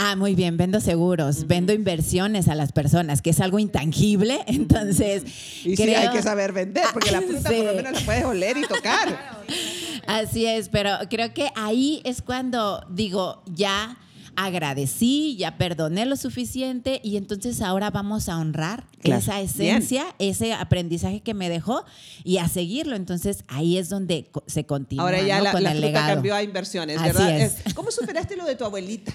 Ah, 0.00 0.14
muy 0.14 0.36
bien, 0.36 0.56
vendo 0.56 0.78
seguros, 0.78 1.48
vendo 1.48 1.72
inversiones 1.72 2.46
a 2.46 2.54
las 2.54 2.70
personas, 2.70 3.20
que 3.20 3.30
es 3.30 3.40
algo 3.40 3.58
intangible, 3.58 4.38
entonces... 4.46 5.24
Y 5.64 5.74
sí 5.74 5.92
hay 5.92 6.10
que 6.10 6.22
saber 6.22 6.52
vender, 6.52 6.84
porque 6.92 7.10
la 7.10 7.20
fruta 7.28 7.50
por 7.50 7.64
lo 7.64 7.74
menos 7.74 7.92
la 7.92 8.00
puedes 8.02 8.24
oler 8.24 8.56
y 8.58 8.62
tocar. 8.62 9.42
Así 10.06 10.46
es, 10.46 10.68
pero 10.68 10.92
creo 11.10 11.34
que 11.34 11.50
ahí 11.56 12.00
es 12.04 12.22
cuando 12.22 12.86
digo, 12.88 13.42
ya 13.52 13.98
agradecí, 14.36 15.36
ya 15.36 15.58
perdoné 15.58 16.06
lo 16.06 16.14
suficiente 16.14 17.00
y 17.02 17.16
entonces 17.16 17.60
ahora 17.60 17.90
vamos 17.90 18.28
a 18.28 18.38
honrar 18.38 18.84
esa 19.02 19.40
esencia, 19.40 20.06
ese 20.20 20.54
aprendizaje 20.54 21.22
que 21.22 21.34
me 21.34 21.48
dejó 21.48 21.84
y 22.22 22.38
a 22.38 22.46
seguirlo. 22.46 22.94
Entonces 22.94 23.42
ahí 23.48 23.78
es 23.78 23.88
donde 23.88 24.30
se 24.46 24.64
continúa. 24.64 25.04
Ahora 25.04 25.20
ya 25.22 25.40
la, 25.40 25.50
con 25.50 25.66
el 25.66 25.80
legado. 25.80 26.14
cambió 26.14 26.36
a 26.36 26.42
inversiones, 26.44 27.02
¿verdad? 27.02 27.50
¿Cómo 27.74 27.90
superaste 27.90 28.36
lo 28.36 28.44
de 28.46 28.54
tu 28.54 28.64
abuelita? 28.64 29.12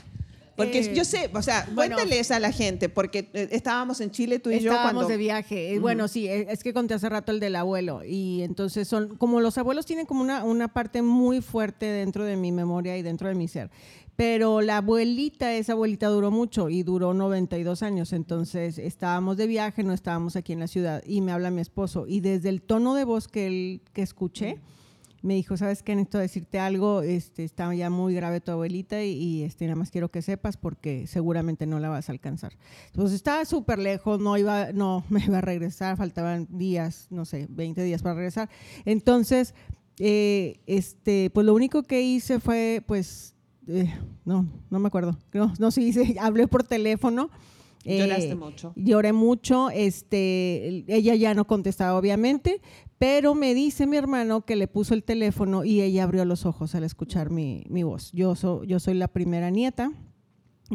Porque 0.56 0.94
yo 0.94 1.02
eh, 1.02 1.06
sé, 1.06 1.32
o 1.34 1.42
sea, 1.42 1.66
cuéntales 1.74 2.30
a 2.30 2.40
la 2.40 2.52
gente, 2.52 2.88
porque 2.88 3.30
eh, 3.34 3.50
estábamos 3.52 4.02
en 4.02 4.12
Chile 4.12 4.40
tú 4.40 4.52
y 4.52 4.60
yo 4.60 4.72
cuando... 4.72 5.08
de 5.08 5.18
viaje. 5.18 5.80
Bueno, 5.80 6.08
sí, 6.08 6.28
eh, 6.28 6.48
es 6.50 6.64
que 6.64 6.74
conté 6.74 6.94
hace 6.94 7.10
rato 7.10 7.32
el 7.32 7.40
del 7.40 7.56
abuelo. 7.56 8.02
Y 8.04 8.44
entonces 8.44 8.88
son, 8.88 9.18
como 9.18 9.42
los 9.42 9.58
abuelos 9.58 9.86
tienen 9.86 10.06
como 10.06 10.22
una, 10.22 10.44
una 10.44 10.68
parte 10.68 11.02
muy 11.02 11.42
fuerte 11.42 11.88
dentro 11.88 12.24
de 12.24 12.36
mi 12.36 12.52
memoria 12.52 12.96
y 12.98 13.02
dentro 13.02 13.28
de 13.28 13.36
mi 13.36 13.48
ser. 13.48 13.72
Pero 14.16 14.62
la 14.62 14.78
abuelita, 14.78 15.56
esa 15.56 15.74
abuelita 15.74 16.08
duró 16.08 16.30
mucho 16.30 16.70
y 16.70 16.84
duró 16.84 17.16
92 17.16 17.82
años. 17.82 18.14
Entonces 18.14 18.78
estábamos 18.78 19.38
de 19.38 19.48
viaje, 19.48 19.84
no 19.84 19.92
estábamos 19.92 20.36
aquí 20.36 20.54
en 20.54 20.60
la 20.60 20.68
ciudad. 20.68 21.02
Y 21.06 21.22
me 21.22 21.32
habla 21.32 21.50
mi 21.50 21.62
esposo. 21.62 22.06
Y 22.08 22.20
desde 22.20 22.50
el 22.50 22.62
tono 22.62 22.94
de 22.94 23.06
voz 23.06 23.28
que, 23.28 23.48
él, 23.48 23.82
que 23.92 24.04
escuché, 24.04 24.60
me 25.24 25.36
dijo, 25.36 25.56
¿sabes 25.56 25.82
qué? 25.84 25.96
Necesito 25.96 26.18
decirte 26.18 26.60
algo, 26.60 27.02
este, 27.02 27.46
está 27.46 27.74
ya 27.74 27.90
muy 27.90 28.14
grave 28.14 28.42
tu 28.42 28.52
abuelita 28.52 29.02
y, 29.02 29.44
este, 29.44 29.66
nada 29.66 29.78
más 29.78 29.90
quiero 29.90 30.10
que 30.10 30.22
sepas 30.22 30.58
porque 30.58 31.08
seguramente 31.08 31.66
no 31.66 31.80
la 31.80 31.88
vas 31.88 32.10
a 32.10 32.12
alcanzar. 32.12 32.58
Entonces 32.88 33.16
estaba 33.16 33.46
súper 33.46 33.80
lejos, 33.80 34.20
no 34.20 34.38
iba, 34.38 34.74
no 34.74 35.06
me 35.10 35.24
iba 35.24 35.38
a 35.38 35.42
regresar, 35.42 35.96
faltaban 35.96 36.48
días, 36.52 37.08
no 37.10 37.24
sé, 37.24 37.48
20 37.50 37.82
días 37.84 38.02
para 38.04 38.16
regresar. 38.16 38.50
Entonces, 38.84 39.56
eh, 39.98 40.60
este, 40.68 41.30
pues 41.30 41.46
lo 41.46 41.54
único 41.54 41.84
que 41.84 42.02
hice 42.02 42.42
fue, 42.42 42.84
pues, 42.86 43.34
eh, 43.68 43.94
no, 44.26 44.46
no 44.70 44.80
me 44.80 44.88
acuerdo, 44.88 45.18
no, 45.32 45.54
no 45.58 45.72
sí 45.72 45.88
hice, 45.88 46.18
hablé 46.20 46.50
por 46.50 46.64
teléfono. 46.64 47.30
Lloraste 47.84 48.32
eh, 48.32 48.36
mucho. 48.36 48.74
Lloré 48.76 49.14
mucho, 49.14 49.70
este, 49.70 50.86
ella 50.88 51.16
ya 51.16 51.34
no 51.34 51.46
contestaba 51.46 51.98
obviamente, 51.98 52.62
pero 52.98 53.36
me 53.36 53.54
dice 53.54 53.88
mi 53.88 53.98
hermano 53.98 54.46
que 54.46 54.56
le 54.56 54.68
puso 54.68 54.94
el 54.94 55.04
teléfono 55.04 55.66
y 55.66 55.82
ella 55.82 56.04
abrió 56.04 56.26
los 56.26 56.46
ojos 56.46 56.76
al 56.76 56.84
escuchar 56.84 57.30
mi, 57.30 57.66
voz. 57.84 58.12
Yo, 58.14 58.34
yo 58.64 58.80
soy 58.80 58.94
la 58.94 59.08
primera 59.08 59.50
nieta, 59.50 59.92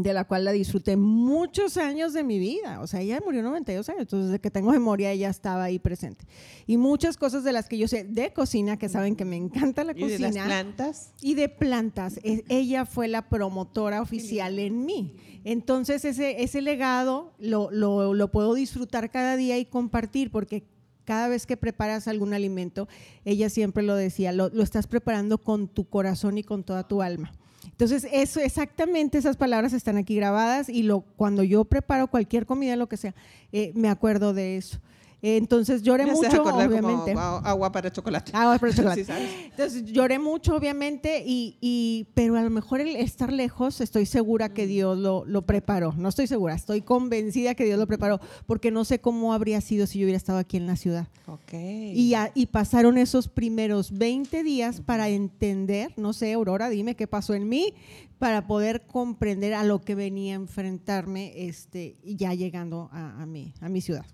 de 0.03 0.13
la 0.13 0.25
cual 0.25 0.45
la 0.45 0.53
disfruté 0.53 0.97
muchos 0.97 1.77
años 1.77 2.13
de 2.13 2.25
mi 2.25 2.39
vida. 2.39 2.81
O 2.81 2.87
sea, 2.87 3.01
ella 3.01 3.21
murió 3.25 3.43
92 3.43 3.89
años, 3.89 4.01
entonces 4.03 4.29
desde 4.29 4.41
que 4.41 4.51
tengo 4.51 4.71
memoria 4.71 5.11
ella 5.11 5.29
estaba 5.29 5.65
ahí 5.65 5.79
presente. 5.79 6.25
Y 6.67 6.77
muchas 6.77 7.17
cosas 7.17 7.45
de 7.45 7.53
las 7.53 7.69
que 7.69 7.79
yo 7.79 7.89
sé 7.89 8.05
de 8.05 8.33
cocina, 8.33 8.79
que 8.79 8.89
saben 8.89 9.17
que 9.17 9.25
me 9.25 9.37
encanta 9.37 9.85
la 9.85 9.95
cocina. 9.95 10.29
¿Y 10.29 10.33
de 10.33 10.43
plantas? 10.45 11.13
Y 11.21 11.35
de 11.35 11.49
plantas. 11.49 12.21
E, 12.23 12.45
ella 12.49 12.87
fue 12.87 13.09
la 13.09 13.29
promotora 13.29 14.03
oficial 14.03 14.59
en 14.59 14.85
mí. 14.85 15.17
Entonces 15.45 16.05
ese, 16.05 16.43
ese 16.43 16.63
legado 16.63 17.33
lo, 17.39 17.71
lo, 17.71 18.15
lo 18.15 18.31
puedo 18.31 18.55
disfrutar 18.55 19.11
cada 19.11 19.37
día 19.37 19.59
y 19.59 19.65
compartir 19.65 20.31
porque 20.31 20.65
cada 21.09 21.29
vez 21.29 21.47
que 21.47 21.57
preparas 21.57 22.07
algún 22.07 22.35
alimento, 22.35 22.87
ella 23.25 23.49
siempre 23.49 23.83
lo 23.83 23.95
decía, 23.95 24.31
lo, 24.31 24.49
estás 24.63 24.87
preparando 24.87 25.39
con 25.39 25.67
tu 25.67 25.89
corazón 25.89 26.37
y 26.37 26.43
con 26.43 26.65
toda 26.65 26.87
tu 26.87 27.01
alma. 27.01 27.33
Entonces, 27.71 28.07
eso 28.13 28.41
exactamente 28.41 29.19
esas 29.19 29.37
palabras 29.37 29.73
están 29.73 29.97
aquí 29.97 30.17
grabadas 30.17 30.69
y 30.69 30.83
lo, 30.83 31.01
cuando 31.01 31.43
yo 31.43 31.65
preparo 31.65 32.09
cualquier 32.09 32.47
comida, 32.47 32.77
lo 32.77 32.89
que 32.89 32.97
sea, 32.97 33.15
eh, 33.53 33.73
me 33.75 33.89
acuerdo 33.89 34.35
de 34.35 34.57
eso. 34.57 34.81
Entonces 35.23 35.83
lloré 35.83 36.07
mucho, 36.07 36.43
obviamente. 36.43 37.15
agua 37.17 37.73
para 37.73 37.91
chocolate. 37.91 38.33
Agua 38.35 38.59
para 38.59 38.73
chocolate. 38.73 39.07
Entonces 39.45 39.85
lloré 39.85 40.19
mucho, 40.19 40.55
obviamente, 40.55 41.23
y, 41.27 42.07
pero 42.15 42.37
a 42.37 42.43
lo 42.43 42.51
mejor 42.51 42.81
el 42.81 42.97
estar 42.97 43.33
lejos, 43.33 43.81
estoy 43.81 44.07
segura 44.07 44.51
que 44.51 44.67
Dios 44.67 44.97
lo, 44.97 45.25
lo, 45.25 45.43
preparó. 45.43 45.93
No 45.97 46.09
estoy 46.09 46.27
segura, 46.27 46.55
estoy 46.55 46.83
convencida 46.83 47.55
que 47.55 47.65
Dios 47.65 47.79
lo 47.79 47.87
preparó, 47.87 48.21
porque 48.47 48.71
no 48.71 48.85
sé 48.85 49.01
cómo 49.01 49.33
habría 49.33 49.61
sido 49.61 49.87
si 49.87 49.99
yo 49.99 50.05
hubiera 50.05 50.17
estado 50.17 50.39
aquí 50.39 50.57
en 50.57 50.67
la 50.67 50.77
ciudad. 50.77 51.09
Okay. 51.27 51.93
Y, 51.95 52.15
y 52.35 52.47
pasaron 52.47 52.99
esos 52.99 53.29
primeros 53.29 53.93
20 53.93 54.43
días 54.43 54.81
para 54.81 55.09
entender, 55.09 55.93
no 55.97 56.13
sé, 56.13 56.33
Aurora, 56.33 56.69
dime 56.69 56.95
qué 56.95 57.07
pasó 57.07 57.35
en 57.35 57.49
mí, 57.49 57.75
para 58.19 58.47
poder 58.47 58.87
comprender 58.87 59.55
a 59.55 59.65
lo 59.65 59.81
que 59.81 59.95
venía 59.95 60.33
a 60.33 60.37
enfrentarme 60.37 61.33
este, 61.37 61.97
ya 62.05 62.35
llegando 62.35 62.89
a, 62.93 63.23
a, 63.23 63.27
mi, 63.27 63.55
a 63.61 63.69
mi 63.69 63.81
ciudad. 63.81 64.05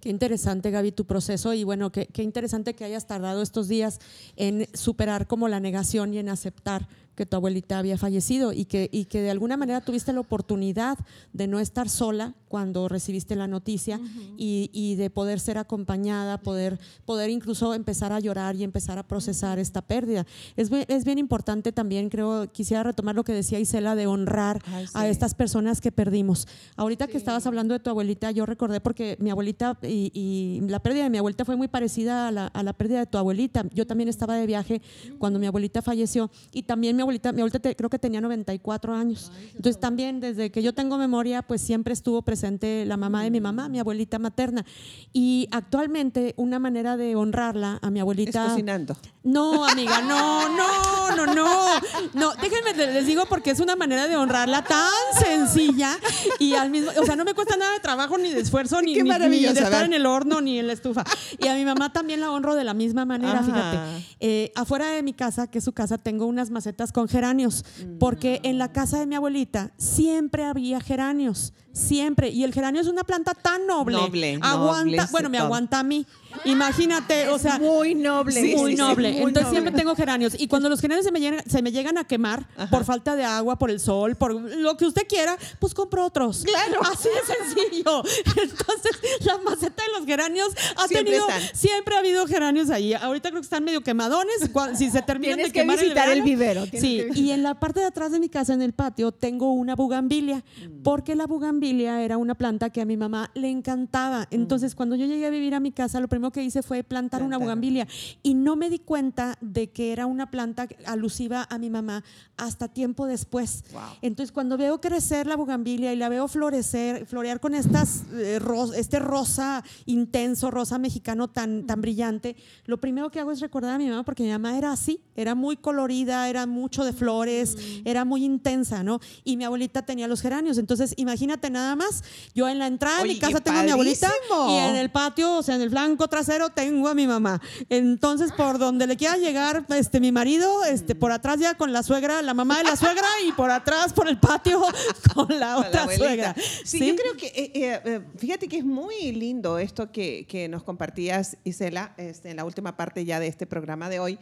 Qué 0.00 0.08
interesante, 0.08 0.70
Gaby, 0.70 0.92
tu 0.92 1.04
proceso 1.04 1.54
y 1.54 1.64
bueno, 1.64 1.92
qué, 1.92 2.08
interesante 2.22 2.74
que 2.74 2.84
hayas 2.84 3.06
tardado 3.06 3.42
estos 3.42 3.68
días 3.68 4.00
en 4.36 4.66
superar 4.74 5.26
como 5.26 5.48
la 5.48 5.60
negación 5.60 6.12
y 6.14 6.18
en 6.18 6.28
aceptar 6.28 6.88
que 7.14 7.26
tu 7.26 7.36
abuelita 7.36 7.78
había 7.78 7.98
fallecido 7.98 8.52
y 8.52 8.64
que, 8.64 8.88
y 8.92 9.04
que 9.04 9.20
de 9.20 9.30
alguna 9.30 9.56
manera 9.56 9.80
tuviste 9.80 10.12
la 10.12 10.20
oportunidad 10.20 10.98
de 11.32 11.46
no 11.46 11.60
estar 11.60 11.88
sola 11.88 12.34
cuando 12.48 12.88
recibiste 12.88 13.34
la 13.34 13.46
noticia 13.46 13.98
y, 14.36 14.70
y, 14.72 14.94
de 14.96 15.08
poder 15.08 15.40
ser 15.40 15.56
acompañada, 15.56 16.38
poder, 16.38 16.78
poder 17.06 17.30
incluso 17.30 17.72
empezar 17.72 18.12
a 18.12 18.20
llorar 18.20 18.56
y 18.56 18.62
empezar 18.62 18.98
a 18.98 19.02
procesar 19.02 19.58
esta 19.58 19.80
pérdida. 19.80 20.26
Es, 20.56 20.70
es 20.88 21.04
bien 21.06 21.18
importante 21.18 21.72
también, 21.72 22.10
creo, 22.10 22.50
quisiera 22.52 22.82
retomar 22.82 23.14
lo 23.14 23.24
que 23.24 23.32
decía 23.32 23.58
Isela 23.58 23.94
de 23.94 24.06
honrar 24.06 24.62
a 24.92 25.08
estas 25.08 25.34
personas 25.34 25.80
que 25.80 25.92
perdimos. 25.92 26.46
Ahorita 26.76 27.06
que 27.06 27.16
estabas 27.16 27.46
hablando 27.46 27.72
de 27.72 27.80
tu 27.80 27.88
abuelita, 27.88 28.30
yo 28.30 28.44
recordé 28.44 28.80
porque 28.80 29.16
mi 29.18 29.30
abuelita 29.30 29.78
y, 29.82 30.10
y 30.12 30.60
la 30.68 30.80
pérdida 30.80 31.04
de 31.04 31.10
mi 31.10 31.18
abuelita 31.18 31.44
fue 31.44 31.56
muy 31.56 31.68
parecida 31.68 32.28
a 32.28 32.32
la, 32.32 32.46
a 32.48 32.62
la, 32.62 32.72
pérdida 32.72 33.00
de 33.00 33.06
tu 33.06 33.18
abuelita. 33.18 33.64
Yo 33.72 33.86
también 33.86 34.08
estaba 34.08 34.36
de 34.36 34.46
viaje 34.46 34.82
cuando 35.18 35.38
mi 35.38 35.46
abuelita 35.46 35.80
falleció 35.80 36.30
y 36.52 36.64
también 36.64 36.96
mi 36.96 37.01
abuelita, 37.02 37.32
mi 37.32 37.40
abuelita 37.40 37.74
creo 37.74 37.90
que 37.90 37.98
tenía 37.98 38.20
94 38.20 38.94
años. 38.94 39.30
Entonces 39.54 39.80
también 39.80 40.20
desde 40.20 40.50
que 40.50 40.62
yo 40.62 40.72
tengo 40.72 40.98
memoria, 40.98 41.42
pues 41.42 41.60
siempre 41.60 41.92
estuvo 41.92 42.22
presente 42.22 42.84
la 42.86 42.96
mamá 42.96 43.22
de 43.22 43.30
mi 43.30 43.40
mamá, 43.40 43.68
mi 43.68 43.78
abuelita 43.78 44.18
materna. 44.18 44.64
Y 45.12 45.48
actualmente 45.50 46.34
una 46.36 46.58
manera 46.58 46.96
de 46.96 47.16
honrarla 47.16 47.78
a 47.82 47.90
mi 47.90 48.00
abuelita... 48.00 48.44
Es 48.44 48.50
cocinando. 48.50 48.96
No, 49.24 49.64
amiga, 49.64 50.02
no, 50.02 50.48
no, 50.48 51.16
no, 51.16 51.34
no. 51.34 51.66
No, 52.14 52.32
déjenme, 52.34 52.74
les 52.74 53.06
digo 53.06 53.26
porque 53.26 53.50
es 53.50 53.60
una 53.60 53.76
manera 53.76 54.08
de 54.08 54.16
honrarla 54.16 54.64
tan 54.64 54.90
sencilla 55.20 55.98
y 56.38 56.54
al 56.54 56.70
mismo... 56.70 56.90
O 57.00 57.04
sea, 57.04 57.16
no 57.16 57.24
me 57.24 57.34
cuesta 57.34 57.56
nada 57.56 57.72
de 57.72 57.80
trabajo 57.80 58.18
ni 58.18 58.30
de 58.30 58.40
esfuerzo, 58.40 58.80
ni, 58.82 58.94
de 58.94 59.48
estar 59.48 59.84
en 59.84 59.94
el 59.94 60.06
horno, 60.06 60.40
ni 60.40 60.58
en 60.58 60.66
la 60.66 60.72
estufa. 60.72 61.04
Y 61.38 61.48
a 61.48 61.54
mi 61.54 61.64
mamá 61.64 61.92
también 61.92 62.20
la 62.20 62.30
honro 62.30 62.54
de 62.54 62.64
la 62.64 62.74
misma 62.74 63.04
manera, 63.04 63.42
fíjate. 63.42 63.78
Eh, 64.20 64.52
afuera 64.54 64.88
de 64.90 65.02
mi 65.02 65.12
casa, 65.12 65.50
que 65.50 65.58
es 65.58 65.64
su 65.64 65.72
casa, 65.72 65.98
tengo 65.98 66.26
unas 66.26 66.50
macetas 66.50 66.91
con 66.92 67.08
geranios, 67.08 67.64
porque 67.98 68.40
en 68.44 68.58
la 68.58 68.72
casa 68.72 68.98
de 68.98 69.06
mi 69.06 69.14
abuelita 69.14 69.72
siempre 69.76 70.44
había 70.44 70.80
geranios 70.80 71.52
siempre. 71.72 72.28
Y 72.28 72.44
el 72.44 72.52
geranio 72.52 72.80
es 72.80 72.86
una 72.86 73.04
planta 73.04 73.34
tan 73.34 73.66
noble. 73.66 73.96
Noble. 73.96 74.38
Aguanta, 74.40 75.08
bueno, 75.10 75.28
me 75.28 75.38
aguanta 75.38 75.80
a 75.80 75.82
mí. 75.82 76.06
Imagínate, 76.44 77.28
o 77.28 77.38
sea. 77.38 77.58
Muy 77.58 77.94
noble. 77.94 78.54
muy 78.56 78.74
noble. 78.74 79.22
Entonces 79.22 79.50
siempre 79.50 79.72
tengo 79.72 79.94
geranios. 79.94 80.34
Y 80.38 80.48
cuando 80.48 80.68
los 80.68 80.80
geranios 80.80 81.04
se 81.04 81.12
me 81.12 81.20
llegan, 81.20 81.42
se 81.48 81.62
me 81.62 81.72
llegan 81.72 81.98
a 81.98 82.04
quemar 82.04 82.46
por 82.70 82.84
falta 82.84 83.16
de 83.16 83.24
agua, 83.24 83.58
por 83.58 83.70
el 83.70 83.80
sol, 83.80 84.16
por 84.16 84.32
lo 84.32 84.76
que 84.76 84.86
usted 84.86 85.06
quiera, 85.06 85.36
pues 85.58 85.74
compro 85.74 86.04
otros. 86.04 86.44
Claro. 86.44 86.80
Así 86.82 87.08
de 87.08 87.34
sencillo. 87.34 88.02
Entonces, 88.26 89.20
la 89.24 89.38
maceta 89.38 89.82
de 89.82 89.98
los 89.98 90.06
geranios 90.06 90.48
ha 90.76 90.88
tenido. 90.88 91.26
Siempre 91.52 91.94
ha 91.94 91.98
habido 91.98 92.26
geranios 92.26 92.70
ahí. 92.70 92.94
Ahorita 92.94 93.30
creo 93.30 93.40
que 93.40 93.46
están 93.46 93.64
medio 93.64 93.82
quemadones. 93.82 94.36
Si 94.74 94.90
se 94.90 95.02
terminan 95.02 95.38
de 95.38 95.52
quemar 95.52 95.78
visitar 95.78 96.08
el, 96.08 96.22
vivero. 96.22 96.66
Sí. 96.66 97.04
Y 97.14 97.30
en 97.30 97.42
la 97.42 97.58
parte 97.58 97.80
de 97.80 97.86
atrás 97.86 98.12
de 98.12 98.20
mi 98.20 98.28
casa, 98.28 98.54
en 98.54 98.62
el 98.62 98.72
patio, 98.72 99.12
tengo 99.12 99.52
una 99.52 99.74
bugambilia. 99.74 100.36
Mm. 100.36 100.82
Porque 100.82 101.14
la 101.14 101.26
bugambilia 101.26 101.61
era 101.64 102.16
una 102.16 102.34
planta 102.34 102.70
que 102.70 102.80
a 102.80 102.84
mi 102.84 102.96
mamá 102.96 103.30
le 103.34 103.48
encantaba. 103.48 104.26
Entonces, 104.30 104.74
cuando 104.74 104.96
yo 104.96 105.06
llegué 105.06 105.26
a 105.26 105.30
vivir 105.30 105.54
a 105.54 105.60
mi 105.60 105.70
casa, 105.70 106.00
lo 106.00 106.08
primero 106.08 106.32
que 106.32 106.42
hice 106.42 106.62
fue 106.62 106.82
plantar 106.82 107.22
una 107.22 107.38
bugambilia 107.38 107.86
y 108.22 108.34
no 108.34 108.56
me 108.56 108.68
di 108.68 108.78
cuenta 108.78 109.38
de 109.40 109.70
que 109.70 109.92
era 109.92 110.06
una 110.06 110.30
planta 110.30 110.66
alusiva 110.86 111.46
a 111.48 111.58
mi 111.58 111.70
mamá 111.70 112.02
hasta 112.36 112.68
tiempo 112.68 113.06
después. 113.06 113.64
Entonces, 114.00 114.32
cuando 114.32 114.56
veo 114.56 114.80
crecer 114.80 115.26
la 115.26 115.36
bugambilia 115.36 115.92
y 115.92 115.96
la 115.96 116.08
veo 116.08 116.26
florecer, 116.26 117.06
florear 117.06 117.38
con 117.38 117.54
estas, 117.54 118.04
eh, 118.12 118.40
este 118.76 118.98
rosa 118.98 119.62
intenso, 119.86 120.50
rosa 120.50 120.78
mexicano 120.78 121.28
tan, 121.28 121.66
tan 121.66 121.80
brillante, 121.80 122.36
lo 122.66 122.78
primero 122.78 123.10
que 123.10 123.20
hago 123.20 123.30
es 123.30 123.40
recordar 123.40 123.74
a 123.74 123.78
mi 123.78 123.88
mamá 123.88 124.02
porque 124.04 124.24
mi 124.24 124.30
mamá 124.30 124.58
era 124.58 124.72
así, 124.72 125.00
era 125.14 125.34
muy 125.34 125.56
colorida, 125.56 126.28
era 126.28 126.46
mucho 126.46 126.84
de 126.84 126.92
flores, 126.92 127.56
mm. 127.56 127.88
era 127.88 128.04
muy 128.04 128.24
intensa, 128.24 128.82
¿no? 128.82 128.98
Y 129.22 129.36
mi 129.36 129.44
abuelita 129.44 129.82
tenía 129.82 130.08
los 130.08 130.20
geranios. 130.20 130.58
Entonces, 130.58 130.94
imagínate 130.96 131.51
nada 131.52 131.76
más, 131.76 132.02
yo 132.34 132.48
en 132.48 132.58
la 132.58 132.66
entrada 132.66 132.98
de 132.98 133.08
mi 133.08 133.18
casa 133.18 133.40
tengo 133.40 133.58
a 133.58 133.62
mi 133.62 133.70
abuelita 133.70 134.10
y 134.48 134.56
en 134.56 134.76
el 134.76 134.90
patio, 134.90 135.36
o 135.36 135.42
sea, 135.42 135.54
en 135.54 135.62
el 135.62 135.70
flanco 135.70 136.08
trasero 136.08 136.50
tengo 136.50 136.88
a 136.88 136.94
mi 136.94 137.06
mamá. 137.06 137.40
Entonces, 137.68 138.32
por 138.32 138.58
donde 138.58 138.86
le 138.86 138.96
quiera 138.96 139.16
llegar 139.16 139.64
este, 139.68 140.00
mi 140.00 140.12
marido, 140.12 140.64
este, 140.64 140.94
por 140.94 141.12
atrás 141.12 141.38
ya 141.38 141.54
con 141.54 141.72
la 141.72 141.82
suegra, 141.82 142.22
la 142.22 142.34
mamá 142.34 142.58
de 142.58 142.64
la 142.64 142.76
suegra, 142.76 143.06
y 143.26 143.32
por 143.32 143.50
atrás, 143.50 143.92
por 143.92 144.08
el 144.08 144.18
patio, 144.18 144.62
con 145.14 145.28
la 145.38 145.58
otra 145.58 145.84
suegra. 145.94 146.34
Sí, 146.64 146.86
yo 146.86 146.96
creo 146.96 147.16
que, 147.16 147.26
eh, 147.26 147.52
eh, 147.54 147.80
eh, 147.84 148.00
fíjate 148.16 148.48
que 148.48 148.58
es 148.58 148.64
muy 148.64 149.12
lindo 149.12 149.58
esto 149.58 149.92
que, 149.92 150.26
que 150.26 150.48
nos 150.48 150.62
compartías, 150.62 151.36
Isela, 151.44 151.94
este, 151.96 152.30
en 152.30 152.36
la 152.36 152.44
última 152.44 152.76
parte 152.76 153.04
ya 153.04 153.20
de 153.20 153.26
este 153.26 153.46
programa 153.46 153.88
de 153.88 154.00
hoy. 154.00 154.18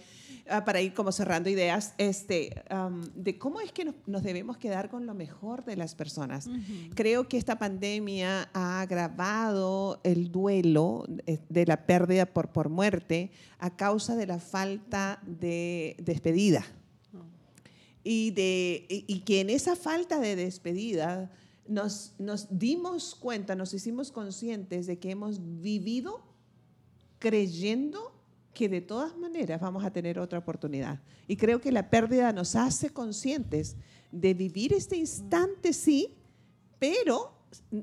Ah, 0.48 0.64
para 0.64 0.80
ir 0.80 0.94
como 0.94 1.12
cerrando 1.12 1.48
ideas, 1.48 1.94
este, 1.98 2.62
de 3.14 3.38
cómo 3.38 3.60
es 3.60 3.72
que 3.72 3.84
nos, 3.84 4.22
debemos 4.22 4.56
quedar 4.56 4.90
con 4.90 5.06
lo 5.06 5.14
mejor 5.14 5.64
de 5.64 5.76
las 5.76 5.94
personas. 5.94 6.48
Creo 6.94 7.28
que 7.28 7.36
esta 7.36 7.58
pandemia 7.58 8.48
ha 8.52 8.80
agravado 8.80 10.00
el 10.02 10.30
duelo 10.30 11.06
eh, 11.26 11.38
de 11.48 11.66
la 11.66 11.86
pérdida 11.86 12.26
por, 12.26 12.52
por 12.52 12.68
muerte 12.68 13.30
a 13.58 13.76
causa 13.76 14.16
de 14.16 14.26
la 14.26 14.38
falta 14.38 15.20
de 15.24 15.96
despedida. 15.98 16.64
Y, 18.02 18.30
de, 18.30 18.86
y 18.88 19.20
que 19.20 19.40
en 19.40 19.50
esa 19.50 19.76
falta 19.76 20.20
de 20.20 20.34
despedida 20.34 21.30
nos, 21.68 22.14
nos 22.18 22.58
dimos 22.58 23.14
cuenta, 23.14 23.54
nos 23.54 23.74
hicimos 23.74 24.10
conscientes 24.10 24.86
de 24.86 24.98
que 24.98 25.10
hemos 25.10 25.38
vivido 25.60 26.22
creyendo 27.18 28.19
que 28.52 28.68
de 28.68 28.80
todas 28.80 29.16
maneras 29.16 29.60
vamos 29.60 29.84
a 29.84 29.90
tener 29.90 30.18
otra 30.18 30.38
oportunidad. 30.38 31.00
Y 31.28 31.36
creo 31.36 31.60
que 31.60 31.72
la 31.72 31.88
pérdida 31.88 32.32
nos 32.32 32.56
hace 32.56 32.90
conscientes 32.90 33.76
de 34.10 34.34
vivir 34.34 34.72
este 34.72 34.96
instante, 34.96 35.72
sí, 35.72 36.16
pero 36.78 37.32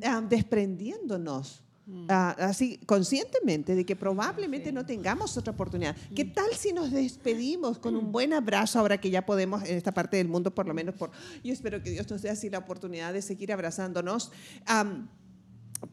ah, 0.03 0.21
desprendiéndonos. 0.21 1.63
Mm. 1.89 2.05
Ah, 2.09 2.35
así 2.39 2.79
conscientemente 2.85 3.73
de 3.73 3.85
que 3.85 3.95
probablemente 3.95 4.73
no 4.73 4.85
tengamos 4.85 5.37
otra 5.37 5.53
oportunidad. 5.53 5.95
¿Qué 6.13 6.25
mm. 6.25 6.33
tal 6.33 6.53
si 6.53 6.73
nos 6.73 6.91
despedimos 6.91 7.79
con 7.79 7.95
un 7.95 8.11
buen 8.11 8.33
abrazo 8.33 8.79
ahora 8.79 8.99
que 8.99 9.09
ya 9.09 9.25
podemos 9.25 9.63
en 9.63 9.77
esta 9.77 9.93
parte 9.93 10.17
del 10.17 10.27
mundo, 10.27 10.53
por 10.53 10.67
lo 10.67 10.73
menos 10.73 10.95
por, 10.95 11.11
yo 11.45 11.53
espero 11.53 11.81
que 11.81 11.91
Dios 11.91 12.09
nos 12.09 12.21
dé 12.21 12.29
así 12.29 12.49
la 12.49 12.57
oportunidad 12.57 13.13
de 13.13 13.21
seguir 13.21 13.53
abrazándonos 13.53 14.33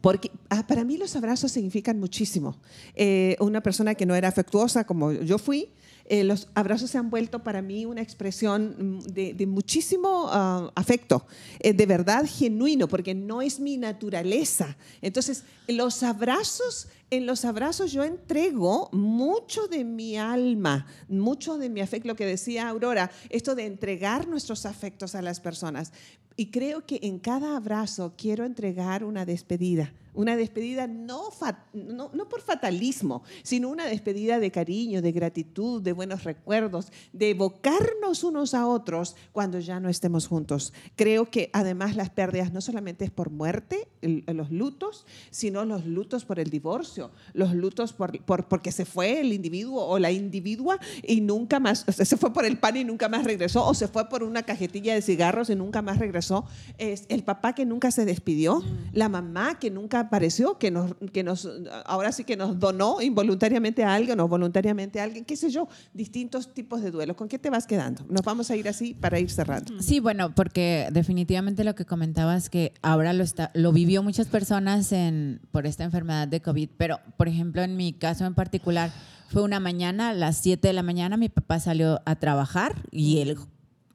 porque 0.00 0.30
ah, 0.50 0.66
para 0.66 0.84
mí 0.84 0.96
los 0.96 1.16
abrazos 1.16 1.52
significan 1.52 1.98
muchísimo. 1.98 2.56
Eh, 2.94 3.36
una 3.40 3.62
persona 3.62 3.94
que 3.94 4.06
no 4.06 4.14
era 4.14 4.28
afectuosa 4.28 4.84
como 4.84 5.12
yo 5.12 5.38
fui, 5.38 5.70
eh, 6.06 6.22
los 6.22 6.48
abrazos 6.54 6.90
se 6.90 6.98
han 6.98 7.08
vuelto 7.08 7.42
para 7.42 7.62
mí 7.62 7.86
una 7.86 8.02
expresión 8.02 8.98
mm, 8.98 8.98
de, 9.06 9.46
muchísimo 9.46 10.26
ah, 10.28 10.70
afecto, 10.74 11.26
eh, 11.60 11.72
de 11.72 11.86
verdad 11.86 12.26
genuino, 12.28 12.88
porque 12.88 13.14
no 13.14 13.40
es 13.40 13.58
mi 13.58 13.78
naturaleza. 13.78 14.76
Entonces, 15.00 15.44
los 15.66 16.02
abrazos, 16.02 16.88
en 17.08 17.24
los 17.24 17.46
abrazos 17.46 17.92
yo 17.92 18.04
entrego 18.04 18.90
mucho 18.92 19.66
de 19.66 19.84
mi 19.84 20.18
alma, 20.18 20.86
mucho 21.08 21.56
de 21.56 21.70
mi 21.70 21.80
afecto, 21.80 22.08
lo 22.08 22.16
que 22.16 22.26
decía 22.26 22.68
Aurora, 22.68 23.10
esto 23.30 23.54
de 23.54 23.64
entregar 23.64 24.28
nuestros 24.28 24.66
afectos 24.66 25.14
a 25.14 25.22
las 25.22 25.40
personas. 25.40 25.92
Y 26.36 26.46
creo 26.46 26.84
que 26.86 27.00
en 27.02 27.18
cada 27.18 27.56
abrazo 27.56 28.14
quiero 28.16 28.44
entregar 28.44 29.04
una 29.04 29.24
despedida 29.24 29.92
una 30.14 30.36
despedida 30.36 30.86
no, 30.86 31.30
no, 31.72 32.28
por 32.28 32.40
fatalismo, 32.40 33.22
sino 33.42 33.68
una 33.68 33.86
despedida 33.86 34.38
de 34.38 34.50
cariño, 34.50 35.02
de 35.02 35.12
gratitud, 35.12 35.82
de 35.82 35.92
buenos 35.92 36.24
recuerdos, 36.24 36.92
de 37.12 37.30
evocarnos 37.30 38.24
unos 38.24 38.54
a 38.54 38.66
otros 38.66 39.16
cuando 39.32 39.58
ya 39.58 39.80
no 39.80 39.88
estemos 39.88 40.26
juntos. 40.26 40.72
Creo 40.96 41.30
que 41.30 41.50
además 41.52 41.96
las 41.96 42.10
pérdidas 42.10 42.52
no 42.52 42.60
solamente 42.60 43.04
es 43.04 43.10
por 43.10 43.30
muerte, 43.30 43.88
los 44.02 44.50
lutos, 44.50 45.06
sino 45.30 45.64
los 45.64 45.86
lutos 45.86 46.24
por 46.24 46.38
el 46.38 46.50
divorcio, 46.50 47.10
los 47.32 47.54
lutos 47.54 47.92
por, 47.92 48.20
porque 48.24 48.72
se 48.72 48.84
fue 48.84 49.20
el 49.20 49.32
individuo 49.32 49.84
o 49.84 49.98
la 49.98 50.12
individua 50.12 50.78
y 51.02 51.20
nunca 51.20 51.60
más, 51.60 51.84
se 51.88 52.16
fue 52.16 52.32
por 52.32 52.44
el 52.44 52.58
pan 52.58 52.76
y 52.76 52.84
nunca 52.84 53.08
más 53.08 53.24
regresó, 53.24 53.66
o 53.66 53.74
se 53.74 53.88
fue 53.88 54.08
por 54.08 54.22
una 54.22 54.42
cajetilla 54.42 54.94
de 54.94 55.02
cigarros 55.02 55.50
y 55.50 55.56
nunca 55.56 55.82
más 55.82 55.98
regresó. 55.98 56.44
Es 56.78 57.06
el 57.08 57.24
papá 57.24 57.54
que 57.54 57.64
nunca 57.64 57.90
se 57.90 58.04
despidió, 58.04 58.62
la 58.92 59.08
mamá 59.08 59.58
que 59.58 59.70
nunca 59.70 60.03
pareció 60.10 60.58
que 60.58 60.70
nos, 60.70 60.94
que 61.12 61.22
nos, 61.22 61.48
ahora 61.86 62.12
sí 62.12 62.24
que 62.24 62.36
nos 62.36 62.58
donó 62.58 63.00
involuntariamente 63.00 63.84
a 63.84 63.94
alguien 63.94 64.20
o 64.20 64.28
voluntariamente 64.28 65.00
a 65.00 65.04
alguien, 65.04 65.24
qué 65.24 65.36
sé 65.36 65.50
yo, 65.50 65.68
distintos 65.92 66.52
tipos 66.52 66.82
de 66.82 66.90
duelos. 66.90 67.16
¿Con 67.16 67.28
qué 67.28 67.38
te 67.38 67.50
vas 67.50 67.66
quedando? 67.66 68.04
Nos 68.08 68.22
vamos 68.22 68.50
a 68.50 68.56
ir 68.56 68.68
así 68.68 68.94
para 68.94 69.18
ir 69.18 69.30
cerrando. 69.30 69.80
Sí, 69.80 70.00
bueno, 70.00 70.34
porque 70.34 70.88
definitivamente 70.92 71.64
lo 71.64 71.74
que 71.74 71.84
comentabas 71.84 72.50
que 72.50 72.72
ahora 72.82 73.12
lo, 73.12 73.24
está, 73.24 73.50
lo 73.54 73.72
vivió 73.72 74.02
muchas 74.02 74.28
personas 74.28 74.92
en, 74.92 75.40
por 75.52 75.66
esta 75.66 75.84
enfermedad 75.84 76.28
de 76.28 76.40
COVID, 76.40 76.70
pero 76.76 77.00
por 77.16 77.28
ejemplo 77.28 77.62
en 77.62 77.76
mi 77.76 77.92
caso 77.92 78.24
en 78.26 78.34
particular, 78.34 78.90
fue 79.28 79.42
una 79.42 79.58
mañana, 79.58 80.10
a 80.10 80.14
las 80.14 80.36
7 80.38 80.68
de 80.68 80.74
la 80.74 80.82
mañana, 80.82 81.16
mi 81.16 81.28
papá 81.28 81.58
salió 81.58 82.00
a 82.04 82.16
trabajar 82.16 82.74
y 82.92 83.18
él 83.18 83.36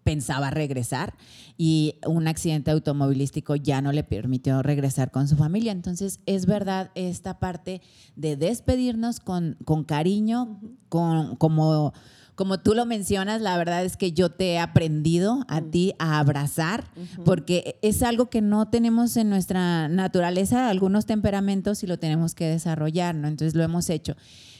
pensaba 0.09 0.49
regresar 0.49 1.13
y 1.55 1.99
un 2.03 2.27
accidente 2.27 2.71
automovilístico 2.71 3.55
ya 3.55 3.79
no 3.79 3.91
le 3.91 4.03
permitió 4.03 4.63
regresar 4.63 5.11
con 5.11 5.27
su 5.27 5.35
familia. 5.35 5.71
Entonces, 5.71 6.19
es 6.25 6.47
verdad 6.47 6.89
esta 6.95 7.37
parte 7.37 7.83
de 8.15 8.35
despedirnos 8.35 9.19
con, 9.19 9.55
con 9.65 9.83
cariño, 9.83 10.61
con, 10.89 11.35
como, 11.35 11.93
como 12.33 12.59
tú 12.59 12.73
lo 12.73 12.87
mencionas, 12.87 13.43
la 13.43 13.55
verdad 13.55 13.85
es 13.85 13.97
que 13.97 14.11
yo 14.11 14.31
te 14.31 14.53
he 14.53 14.59
aprendido 14.59 15.45
a 15.47 15.61
ti 15.61 15.93
a 15.99 16.17
abrazar, 16.17 16.89
porque 17.23 17.77
es 17.83 18.01
algo 18.01 18.31
que 18.31 18.41
no 18.41 18.67
tenemos 18.69 19.15
en 19.15 19.29
nuestra 19.29 19.89
naturaleza, 19.89 20.69
algunos 20.69 21.05
temperamentos 21.05 21.83
y 21.83 21.87
lo 21.87 21.99
tenemos 21.99 22.33
que 22.33 22.47
desarrollar, 22.47 23.13
¿no? 23.13 23.27
Entonces, 23.27 23.53
lo 23.53 23.61
hemos 23.61 23.91
hecho. 23.91 24.15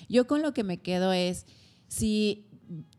Yo 0.10 0.28
con 0.28 0.44
lo 0.44 0.54
que 0.54 0.64
me 0.64 0.78
quedo 0.78 1.12
es, 1.12 1.48
si 1.88 2.49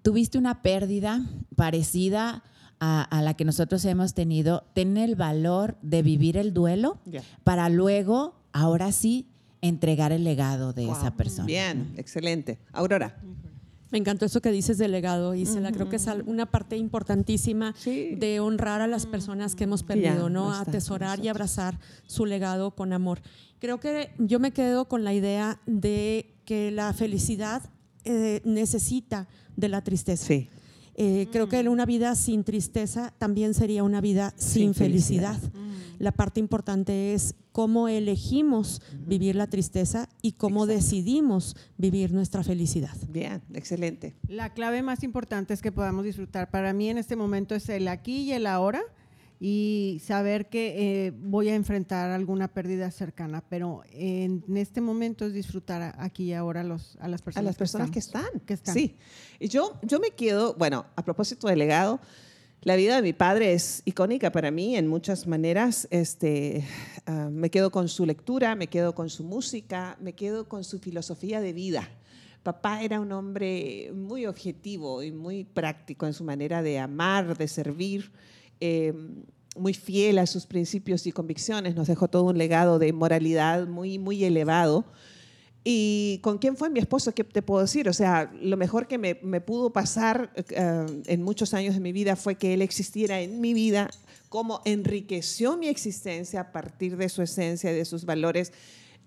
tuviste 0.03 0.39
una 0.39 0.63
pérdida 0.63 1.25
parecida 1.57 2.43
a, 2.81 3.21
la 3.23 3.35
que 3.35 3.45
nosotros 3.45 3.85
hemos 3.85 4.15
tenido, 4.15 4.65
ten 4.73 4.97
el 4.97 5.15
valor 5.15 5.77
de 5.83 6.03
vivir 6.03 6.39
el 6.39 6.55
duelo 6.55 6.99
para 7.45 7.69
luego, 7.69 8.35
ahora 8.53 8.91
sí, 8.91 9.27
entregar 9.61 10.13
el 10.13 10.25
legado 10.25 10.73
de 10.73 10.85
esa 10.85 11.15
persona. 11.15 11.47
Bien, 11.47 11.93
excelente. 11.97 12.59
Aurora. 12.73 13.21
Me 13.91 13.99
encantó 13.99 14.25
eso 14.25 14.41
que 14.41 14.53
dices 14.53 14.79
del 14.79 14.93
legado, 14.93 15.35
Isela. 15.35 15.73
Creo 15.73 15.89
que 15.89 15.97
es 15.97 16.07
una 16.27 16.47
parte 16.47 16.77
importantísima 16.77 17.75
de 17.85 18.41
honrar 18.41 18.81
a 18.81 18.87
las 18.87 19.05
personas 19.05 19.55
que 19.55 19.65
hemos 19.65 19.83
perdido, 19.83 20.31
¿no? 20.31 20.53
Atesorar 20.53 21.23
y 21.23 21.29
abrazar 21.29 21.79
su 22.07 22.25
legado 22.25 22.71
con 22.71 22.93
amor. 22.93 23.21
Creo 23.59 23.81
que 23.81 24.13
yo 24.19 24.39
me 24.39 24.53
quedo 24.53 24.87
con 24.87 25.05
la 25.05 25.13
idea 25.13 25.61
de 25.67 26.35
que 26.45 26.71
la 26.71 26.93
felicidad 26.93 27.63
eh, 28.05 28.41
necesita 28.45 29.29
de 29.57 29.69
la 29.69 29.83
tristeza. 29.83 30.27
Sí. 30.27 30.49
Eh, 30.95 31.29
creo 31.33 31.49
que 31.49 31.63
mm. 31.63 31.69
una 31.69 31.87
vida 31.87 32.15
sin 32.15 32.45
tristeza 32.45 33.15
también 33.19 33.55
sería 33.55 33.85
una 33.85 34.01
vida 34.01 34.35
sin, 34.37 34.75
felicidad. 34.75 35.41
Mm. 35.55 35.71
La 35.99 36.13
parte 36.13 36.41
importante 36.41 37.15
es 37.15 37.35
cómo 37.53 37.89
elegimos 37.89 38.83
vivir 39.07 39.37
la 39.37 39.47
tristeza 39.47 40.09
y 40.23 40.33
cómo 40.33 40.67
decidimos 40.67 41.57
vivir 41.77 42.13
nuestra 42.13 42.43
felicidad. 42.43 42.97
Bien, 43.09 43.43
excelente. 43.55 44.15
La 44.29 44.53
clave 44.53 44.83
más 44.83 45.03
importante 45.03 45.55
es 45.55 45.63
que 45.63 45.73
podamos 45.73 46.05
disfrutar. 46.05 46.51
Para 46.51 46.73
mí 46.73 46.89
en 46.89 46.99
este 46.99 47.17
momento 47.17 47.55
es 47.55 47.69
el 47.69 47.89
aquí 47.89 48.23
y 48.23 48.33
el 48.33 48.47
ahora 48.47 48.83
y 49.43 50.03
saber 50.05 50.51
que 50.51 51.07
eh, 51.07 51.13
voy 51.17 51.49
a 51.49 51.55
enfrentar 51.55 52.11
alguna 52.11 52.47
pérdida 52.49 52.91
cercana, 52.91 53.43
pero 53.49 53.83
en, 53.91 54.45
este 54.55 54.83
momento 54.83 55.25
es 55.25 55.33
disfrutar 55.33 55.95
aquí 55.99 56.25
y 56.25 56.33
ahora 56.35 56.63
los, 56.63 56.99
a 57.01 57.09
las 57.09 57.23
personas, 57.23 57.45
a 57.45 57.49
las 57.49 57.57
personas 57.57 57.91
que, 57.91 57.99
están, 57.99 58.29
que 58.45 58.53
están. 58.53 58.75
Sí, 58.75 58.99
y 59.39 59.49
yo, 59.49 59.81
yo 59.83 59.99
me 59.99 60.11
quedo, 60.11 60.55
bueno, 60.55 60.85
a 60.95 61.03
propósito 61.03 61.49
del 61.49 61.59
legado, 61.59 62.01
la 62.63 62.77
vida 62.77 62.97
de 62.97 63.03
mi 63.03 63.15
padre 63.15 63.55
es 63.55 63.81
icónica 63.87 64.31
para 64.31 64.51
mí 64.51 64.77
en 64.77 64.87
muchas 64.87 65.27
maneras. 65.27 65.89
Este, 65.91 66.63
ah, 67.07 67.31
me 67.33 67.51
quedo 67.51 67.71
con 67.71 67.89
su 67.89 68.05
lectura, 68.05 68.55
me 68.55 68.67
quedo 68.67 68.95
con 68.95 69.09
su 69.09 69.25
música, 69.25 69.97
me 69.99 70.13
quedo 70.13 70.47
con 70.47 70.63
su 70.65 70.79
filosofía 70.79 71.41
de 71.41 71.55
vida. 71.55 71.89
Papá 72.43 72.83
era 72.83 73.01
un 73.01 73.13
hombre 73.13 73.91
muy 73.95 74.27
objetivo 74.27 75.03
y 75.03 75.11
muy 75.11 75.45
práctico 75.45 76.07
en 76.07 76.13
su 76.13 76.25
manera 76.25 76.63
de 76.63 76.79
amar, 76.79 77.39
de 77.39 77.49
servir, 77.49 78.13
em, 78.61 79.25
muy 79.57 79.75
fiel 79.75 80.19
a 80.19 80.27
sus 80.27 80.47
principios 80.47 81.07
y 81.07 81.13
convicciones. 81.13 81.75
Nos 81.75 81.89
dejó 81.89 82.09
todo 82.09 82.25
un 82.25 82.39
legado 82.39 82.79
de 82.79 82.93
moralidad 82.93 83.67
muy, 83.67 83.99
muy 83.99 84.25
elevado. 84.25 84.85
¿Y 85.63 86.21
con 86.23 86.39
quién 86.39 86.57
fue 86.57 86.71
mi 86.71 86.81
esposo? 86.81 87.13
¿Qué 87.15 87.23
te 87.23 87.43
puedo 87.43 87.61
decir? 87.61 87.89
O 87.89 87.93
sea, 87.93 88.33
lo 88.41 88.57
mejor 88.57 88.87
que 88.87 88.97
me, 88.97 89.15
pudo 89.41 89.73
pasar 89.73 90.33
eh, 90.35 90.87
en 91.07 91.23
muchos 91.23 91.53
años 91.53 91.75
de 91.75 91.81
mi 91.81 91.93
vida 91.93 92.17
fue 92.17 92.37
que 92.37 92.55
él 92.55 92.63
existiera 92.63 93.21
en 93.21 93.41
mi 93.41 93.53
vida, 93.53 93.91
como 94.31 94.63
enriqueció 94.65 95.59
mi 95.59 95.69
existencia 95.69 96.41
a 96.41 96.53
partir 96.53 96.97
de 96.97 97.09
su 97.11 97.21
esencia, 97.21 97.73
de 97.73 97.85
sus 97.85 98.07
valores. 98.07 98.53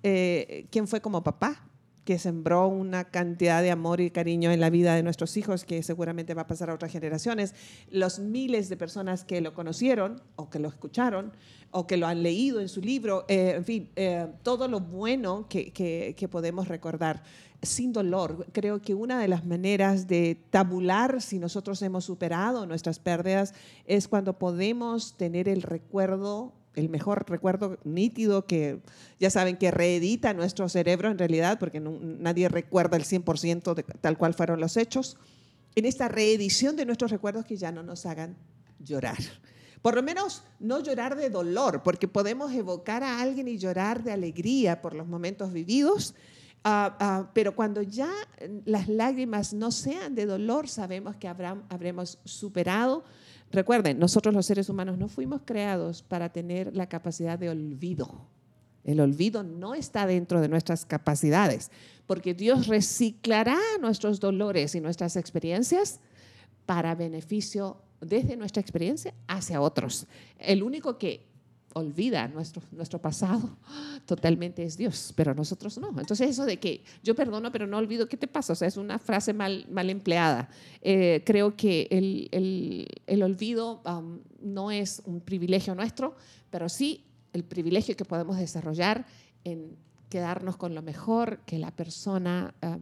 Eh, 0.04 0.68
¿Quién 0.70 0.88
fue 0.88 1.01
como 1.01 1.24
papá? 1.24 1.68
Que 2.06 2.20
sembró 2.20 2.68
una 2.68 3.06
cantidad 3.06 3.62
de 3.62 3.72
amor 3.72 4.01
y 4.01 4.12
cariño 4.12 4.51
en 4.51 4.60
la 4.60 4.70
vida 4.70 4.95
de 4.95 5.04
nuestros 5.04 5.38
hijos 5.38 5.64
que 5.64 5.84
seguramente 5.84 6.34
va 6.34 6.43
a 6.43 6.47
pasar 6.47 6.70
a 6.70 6.74
otras 6.74 6.91
generaciones. 6.91 7.56
Los 7.89 8.20
miles 8.20 8.70
de 8.70 8.78
personas 8.78 9.24
que 9.24 9.41
lo 9.41 9.54
conocieron 9.54 10.22
o 10.36 10.49
que 10.49 10.60
lo 10.60 10.68
escucharon 10.68 11.34
o 11.72 11.88
que 11.88 11.97
lo 11.97 12.08
han 12.08 12.22
leído 12.22 12.60
en 12.60 12.70
su 12.70 12.82
libro, 12.82 13.26
eh, 13.28 13.54
en 13.56 13.66
fin, 13.66 13.89
eh, 13.95 14.28
todo 14.43 14.68
lo 14.68 14.80
bueno 14.80 15.47
que, 15.49 15.72
que, 15.72 16.28
podemos 16.28 16.68
recordar 16.68 17.24
sin 17.62 17.93
dolor. 17.93 18.47
Creo 18.51 18.82
que 18.82 18.93
una 18.93 19.20
de 19.20 19.28
las 19.28 19.45
maneras 19.45 20.08
de 20.08 20.38
tabular 20.49 21.22
si 21.22 21.39
nosotros 21.39 21.82
hemos 21.82 22.06
superado 22.06 22.66
nuestras 22.66 22.99
pérdidas 22.99 23.54
es 23.86 24.08
cuando 24.08 24.38
podemos 24.38 25.16
tener 25.18 25.49
el 25.49 25.62
recuerdo 25.62 26.54
el 26.76 26.89
mejor 26.89 27.26
recuerdo 27.30 27.78
nítido 27.84 28.45
que 28.45 28.82
ya 29.19 29.30
saben 29.30 29.57
que 29.57 29.71
reedita 29.71 30.34
nuestro 30.34 30.69
cerebro 30.69 31.09
en 31.09 31.17
realidad, 31.17 31.59
porque 31.59 31.80
nadie 31.80 32.49
recuerda 32.49 32.97
el 32.97 33.03
100% 33.03 33.74
de 33.74 33.84
tal 33.84 34.17
cual 34.17 34.34
fueron 34.34 34.59
los 34.59 34.78
hechos, 34.78 35.17
en 35.76 35.86
esta 35.86 36.07
reedición 36.07 36.76
de 36.76 36.86
nuestros 36.86 37.11
recuerdos 37.11 37.45
que 37.45 37.57
ya 37.57 37.71
no 37.71 37.84
nos 37.84 38.05
hagan 38.05 38.36
llorar. 38.80 39.17
Por 39.82 39.95
lo 39.95 40.03
menos 40.03 40.43
no 40.59 40.80
llorar 40.82 41.15
de 41.15 41.30
dolor, 41.30 41.84
porque 41.84 42.07
podemos 42.07 42.53
evocar 42.53 43.03
a 43.03 43.21
alguien 43.21 43.47
y 43.47 43.57
llorar 43.57 44.03
de 44.03 44.13
alegría 44.13 44.82
por 44.82 44.93
los 44.95 45.07
momentos 45.07 45.51
vividos, 45.51 46.15
ah, 46.63 46.95
ah, 46.99 47.30
pero 47.34 47.55
cuando 47.55 47.82
ya 47.82 48.09
las 48.65 48.88
lágrimas 48.88 49.53
no 49.53 49.71
sean 49.71 50.15
de 50.15 50.26
dolor, 50.26 50.69
sabemos 50.69 51.17
que 51.17 51.28
habremos 51.28 52.19
superado 52.24 53.03
Recuerden, 53.54 53.99
nosotros 53.99 54.34
los 54.34 54.47
seres 54.47 54.68
humanos 54.68 54.97
no 54.97 55.08
fuimos 55.08 55.41
creados 55.45 56.01
para 56.01 56.30
tener 56.30 56.76
la 56.76 56.89
capacidad 56.89 57.38
de 57.38 57.49
olvido. 57.49 58.28
El 58.84 58.99
olvido 58.99 59.43
no 59.43 59.76
está 59.76 60.08
dentro 60.08 60.41
de 60.41 60.49
nuestras 60.49 60.86
capacidades, 60.86 61.70
porque 62.08 62.34
Dios 62.34 62.66
reciclará 62.66 63.60
nuestros 63.80 64.20
dolores 64.20 64.74
y 64.74 64.82
nuestras 64.82 65.16
experiencias 65.16 65.99
para 66.66 66.95
beneficio 66.95 67.78
desde 68.01 68.36
nuestra 68.36 68.60
experiencia 68.60 69.14
hacia 69.28 69.62
otros. 69.62 70.08
El 70.39 70.64
único 70.64 70.97
que 70.97 71.24
olvida 71.74 72.28
nuestro, 72.28 72.61
nuestro 72.71 72.99
pasado, 72.99 73.57
totalmente 74.05 74.63
es 74.63 74.78
Dios, 74.78 75.13
pero 75.15 75.34
nosotros 75.34 75.78
no. 75.78 75.89
Entonces 75.89 76.30
eso 76.30 76.45
de 76.45 76.57
que 76.57 76.84
yo 77.03 77.15
perdono 77.15 77.51
pero 77.51 77.67
no 77.67 77.78
olvido, 77.78 78.07
¿qué 78.07 78.17
te 78.17 78.28
pasa? 78.28 78.53
O 78.53 78.55
sea, 78.55 78.67
es 78.67 78.78
una 78.78 78.99
frase 78.99 79.34
mal, 79.34 79.65
mal 79.69 79.89
empleada. 79.89 80.49
Eh, 80.82 81.24
creo 81.26 81.55
que 81.55 81.88
el, 81.91 82.30
el, 82.32 82.88
el 83.07 83.24
olvido 83.24 83.82
um, 83.86 84.19
no 84.41 84.71
es 84.71 85.01
un 85.05 85.21
privilegio 85.21 85.76
nuestro, 85.76 86.15
pero 86.49 86.69
sí 86.69 87.05
el 87.34 87.43
privilegio 87.43 87.95
que 87.95 88.05
podemos 88.05 88.38
desarrollar 88.38 89.05
en 89.43 89.76
quedarnos 90.09 90.57
con 90.57 90.76
lo 90.76 90.82
mejor 90.82 91.39
que 91.45 91.57
la 91.57 91.71
persona... 91.71 92.53
Uh, 92.61 92.80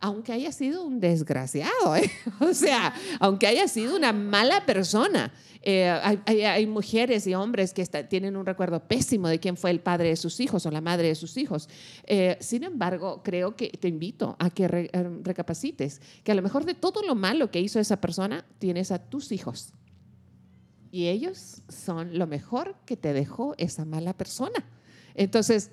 aunque 0.00 0.32
haya 0.32 0.50
sido 0.50 0.84
un 0.84 0.98
desgraciado, 0.98 1.96
¿eh? 1.96 2.10
o 2.40 2.54
sea, 2.54 2.94
aunque 3.18 3.46
haya 3.46 3.68
sido 3.68 3.96
una 3.96 4.12
mala 4.12 4.64
persona. 4.66 5.32
Eh, 5.62 5.90
hay, 6.24 6.66
mujeres 6.66 7.26
y 7.26 7.34
hombres 7.34 7.74
que 7.74 7.84
tienen 7.84 8.34
un 8.34 8.46
recuerdo 8.46 8.80
pésimo 8.80 9.28
de 9.28 9.38
quién 9.38 9.58
fue 9.58 9.70
el 9.70 9.80
padre 9.80 10.08
de 10.08 10.16
sus 10.16 10.40
hijos 10.40 10.64
o 10.64 10.70
la 10.70 10.80
madre 10.80 11.08
de 11.08 11.14
sus 11.14 11.36
hijos. 11.36 11.68
Eh, 12.06 12.38
sin 12.40 12.64
embargo, 12.64 13.20
creo 13.22 13.56
que 13.56 13.68
te 13.68 13.88
invito 13.88 14.36
a 14.38 14.48
que 14.48 14.66
recapacites 15.22 16.00
que 16.24 16.32
a 16.32 16.34
lo 16.34 16.40
mejor 16.40 16.64
de 16.64 16.72
todo 16.72 17.02
lo 17.02 17.14
malo 17.14 17.50
que 17.50 17.60
hizo 17.60 17.78
esa 17.78 18.00
persona, 18.00 18.46
tienes 18.58 18.90
a 18.90 18.98
tus 18.98 19.32
hijos. 19.32 19.74
Y 20.90 21.08
ellos 21.08 21.62
son 21.68 22.18
lo 22.18 22.26
mejor 22.26 22.76
que 22.86 22.96
te 22.96 23.12
dejó 23.12 23.54
esa 23.58 23.84
mala 23.84 24.14
persona. 24.14 24.64
Entonces, 25.14 25.72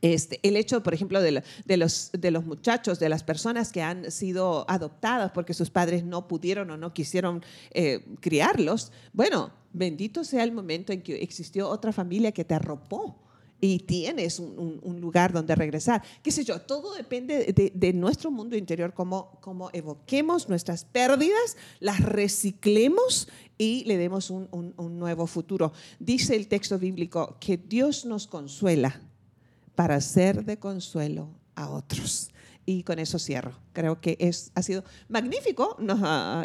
este, 0.00 0.38
el 0.42 0.56
hecho, 0.56 0.82
por 0.82 0.94
ejemplo, 0.94 1.20
de, 1.20 1.42
los, 1.76 2.10
de 2.12 2.30
los 2.30 2.44
muchachos, 2.44 2.98
de 2.98 3.08
las 3.08 3.22
personas 3.24 3.72
que 3.72 3.82
han 3.82 4.10
sido 4.10 4.64
adoptadas 4.68 5.32
porque 5.32 5.54
sus 5.54 5.70
padres 5.70 6.04
no 6.04 6.28
pudieron 6.28 6.70
o 6.70 6.76
no 6.76 6.94
quisieron 6.94 7.42
eh, 7.72 8.04
criarlos, 8.20 8.92
bueno, 9.12 9.50
bendito 9.72 10.24
sea 10.24 10.44
el 10.44 10.52
momento 10.52 10.92
en 10.92 11.02
que 11.02 11.22
existió 11.22 11.68
otra 11.68 11.92
familia 11.92 12.32
que 12.32 12.44
te 12.44 12.54
arropó 12.54 13.16
y 13.60 13.80
tienes 13.80 14.38
un, 14.38 15.00
lugar 15.00 15.32
donde 15.32 15.56
regresar. 15.56 16.02
¿Qué 16.22 16.30
sé 16.30 16.44
yo? 16.44 16.60
Todo 16.60 16.94
depende 16.94 17.52
de, 17.74 17.92
nuestro 17.92 18.30
mundo 18.30 18.56
interior, 18.56 18.94
cómo, 18.94 19.38
cómo, 19.40 19.70
evoquemos 19.72 20.48
nuestras 20.48 20.84
pérdidas, 20.84 21.56
las 21.80 22.00
reciclemos 22.00 23.28
y 23.56 23.82
le 23.84 23.96
demos 23.96 24.30
un, 24.30 24.48
un 24.52 24.98
nuevo 25.00 25.26
futuro. 25.26 25.72
Dice 25.98 26.36
el 26.36 26.46
texto 26.46 26.78
bíblico 26.78 27.36
que 27.40 27.56
Dios 27.56 28.04
nos 28.04 28.28
consuela 28.28 29.00
para 29.78 30.00
ser 30.00 30.44
de 30.44 30.58
consuelo 30.58 31.30
a 31.54 31.70
otros. 31.70 32.30
Y 32.66 32.82
con 32.82 32.98
eso 32.98 33.20
cierro. 33.20 33.52
Creo 33.72 34.00
que 34.00 34.16
es, 34.18 34.50
ha 34.56 34.62
sido 34.62 34.82
magnífico 35.08 35.76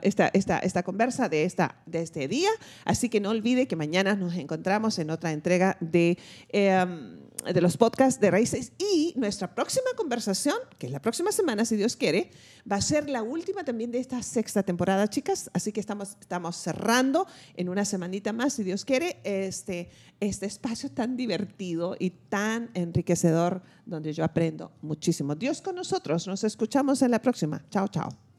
esta, 0.04 0.28
esta, 0.28 0.60
esta 0.60 0.84
conversa 0.84 1.30
de, 1.30 1.44
esta, 1.44 1.82
de 1.88 2.04
este 2.04 2.28
día. 2.28 2.52
Así 2.86 3.10
que 3.10 3.20
no 3.20 3.32
olvide 3.32 3.68
que 3.68 3.76
mañana 3.76 4.14
nos 4.14 4.36
encontramos 4.36 5.00
en 5.00 5.10
otra 5.10 5.32
entrega 5.32 5.78
de... 5.80 6.20
Em, 6.50 7.24
de 7.52 7.62
los 7.62 7.78
podcasts 7.78 8.20
de 8.20 8.32
Raíces 8.32 8.72
y 8.78 9.14
nuestra 9.18 9.54
próxima 9.54 9.88
conversación, 9.96 10.56
que 10.78 10.88
es 10.88 10.92
la 10.92 11.02
próxima 11.02 11.32
semana, 11.32 11.66
si 11.66 11.76
Dios 11.76 11.96
quiere, 11.96 12.32
va 12.70 12.78
a 12.78 12.82
ser 12.82 13.10
la 13.10 13.24
última 13.24 13.64
también 13.64 13.92
de 13.92 14.00
esta 14.00 14.22
sexta 14.24 14.64
temporada, 14.64 15.08
chicas. 15.10 15.50
Así 15.54 15.72
que 15.72 15.80
estamos, 15.80 16.18
estamos 16.20 16.56
cerrando 16.56 17.28
en 17.56 17.70
una 17.70 17.86
semanita 17.86 18.34
más, 18.34 18.54
si 18.54 18.64
Dios 18.64 18.86
quiere, 18.86 19.20
este, 19.24 19.90
este 20.20 20.46
espacio 20.46 20.92
tan 20.92 21.18
divertido 21.18 21.96
y 22.00 22.12
tan 22.12 22.70
enriquecedor 22.74 23.62
donde 23.86 24.14
yo 24.14 24.24
aprendo 24.24 24.72
muchísimo. 24.82 25.36
Dios 25.36 25.62
con 25.62 25.76
nosotros. 25.76 26.28
Nos 26.28 26.44
escuchamos 26.44 27.02
en 27.02 27.12
la 27.12 27.22
próxima. 27.22 27.64
Chao, 27.70 27.88
chao. 27.88 28.33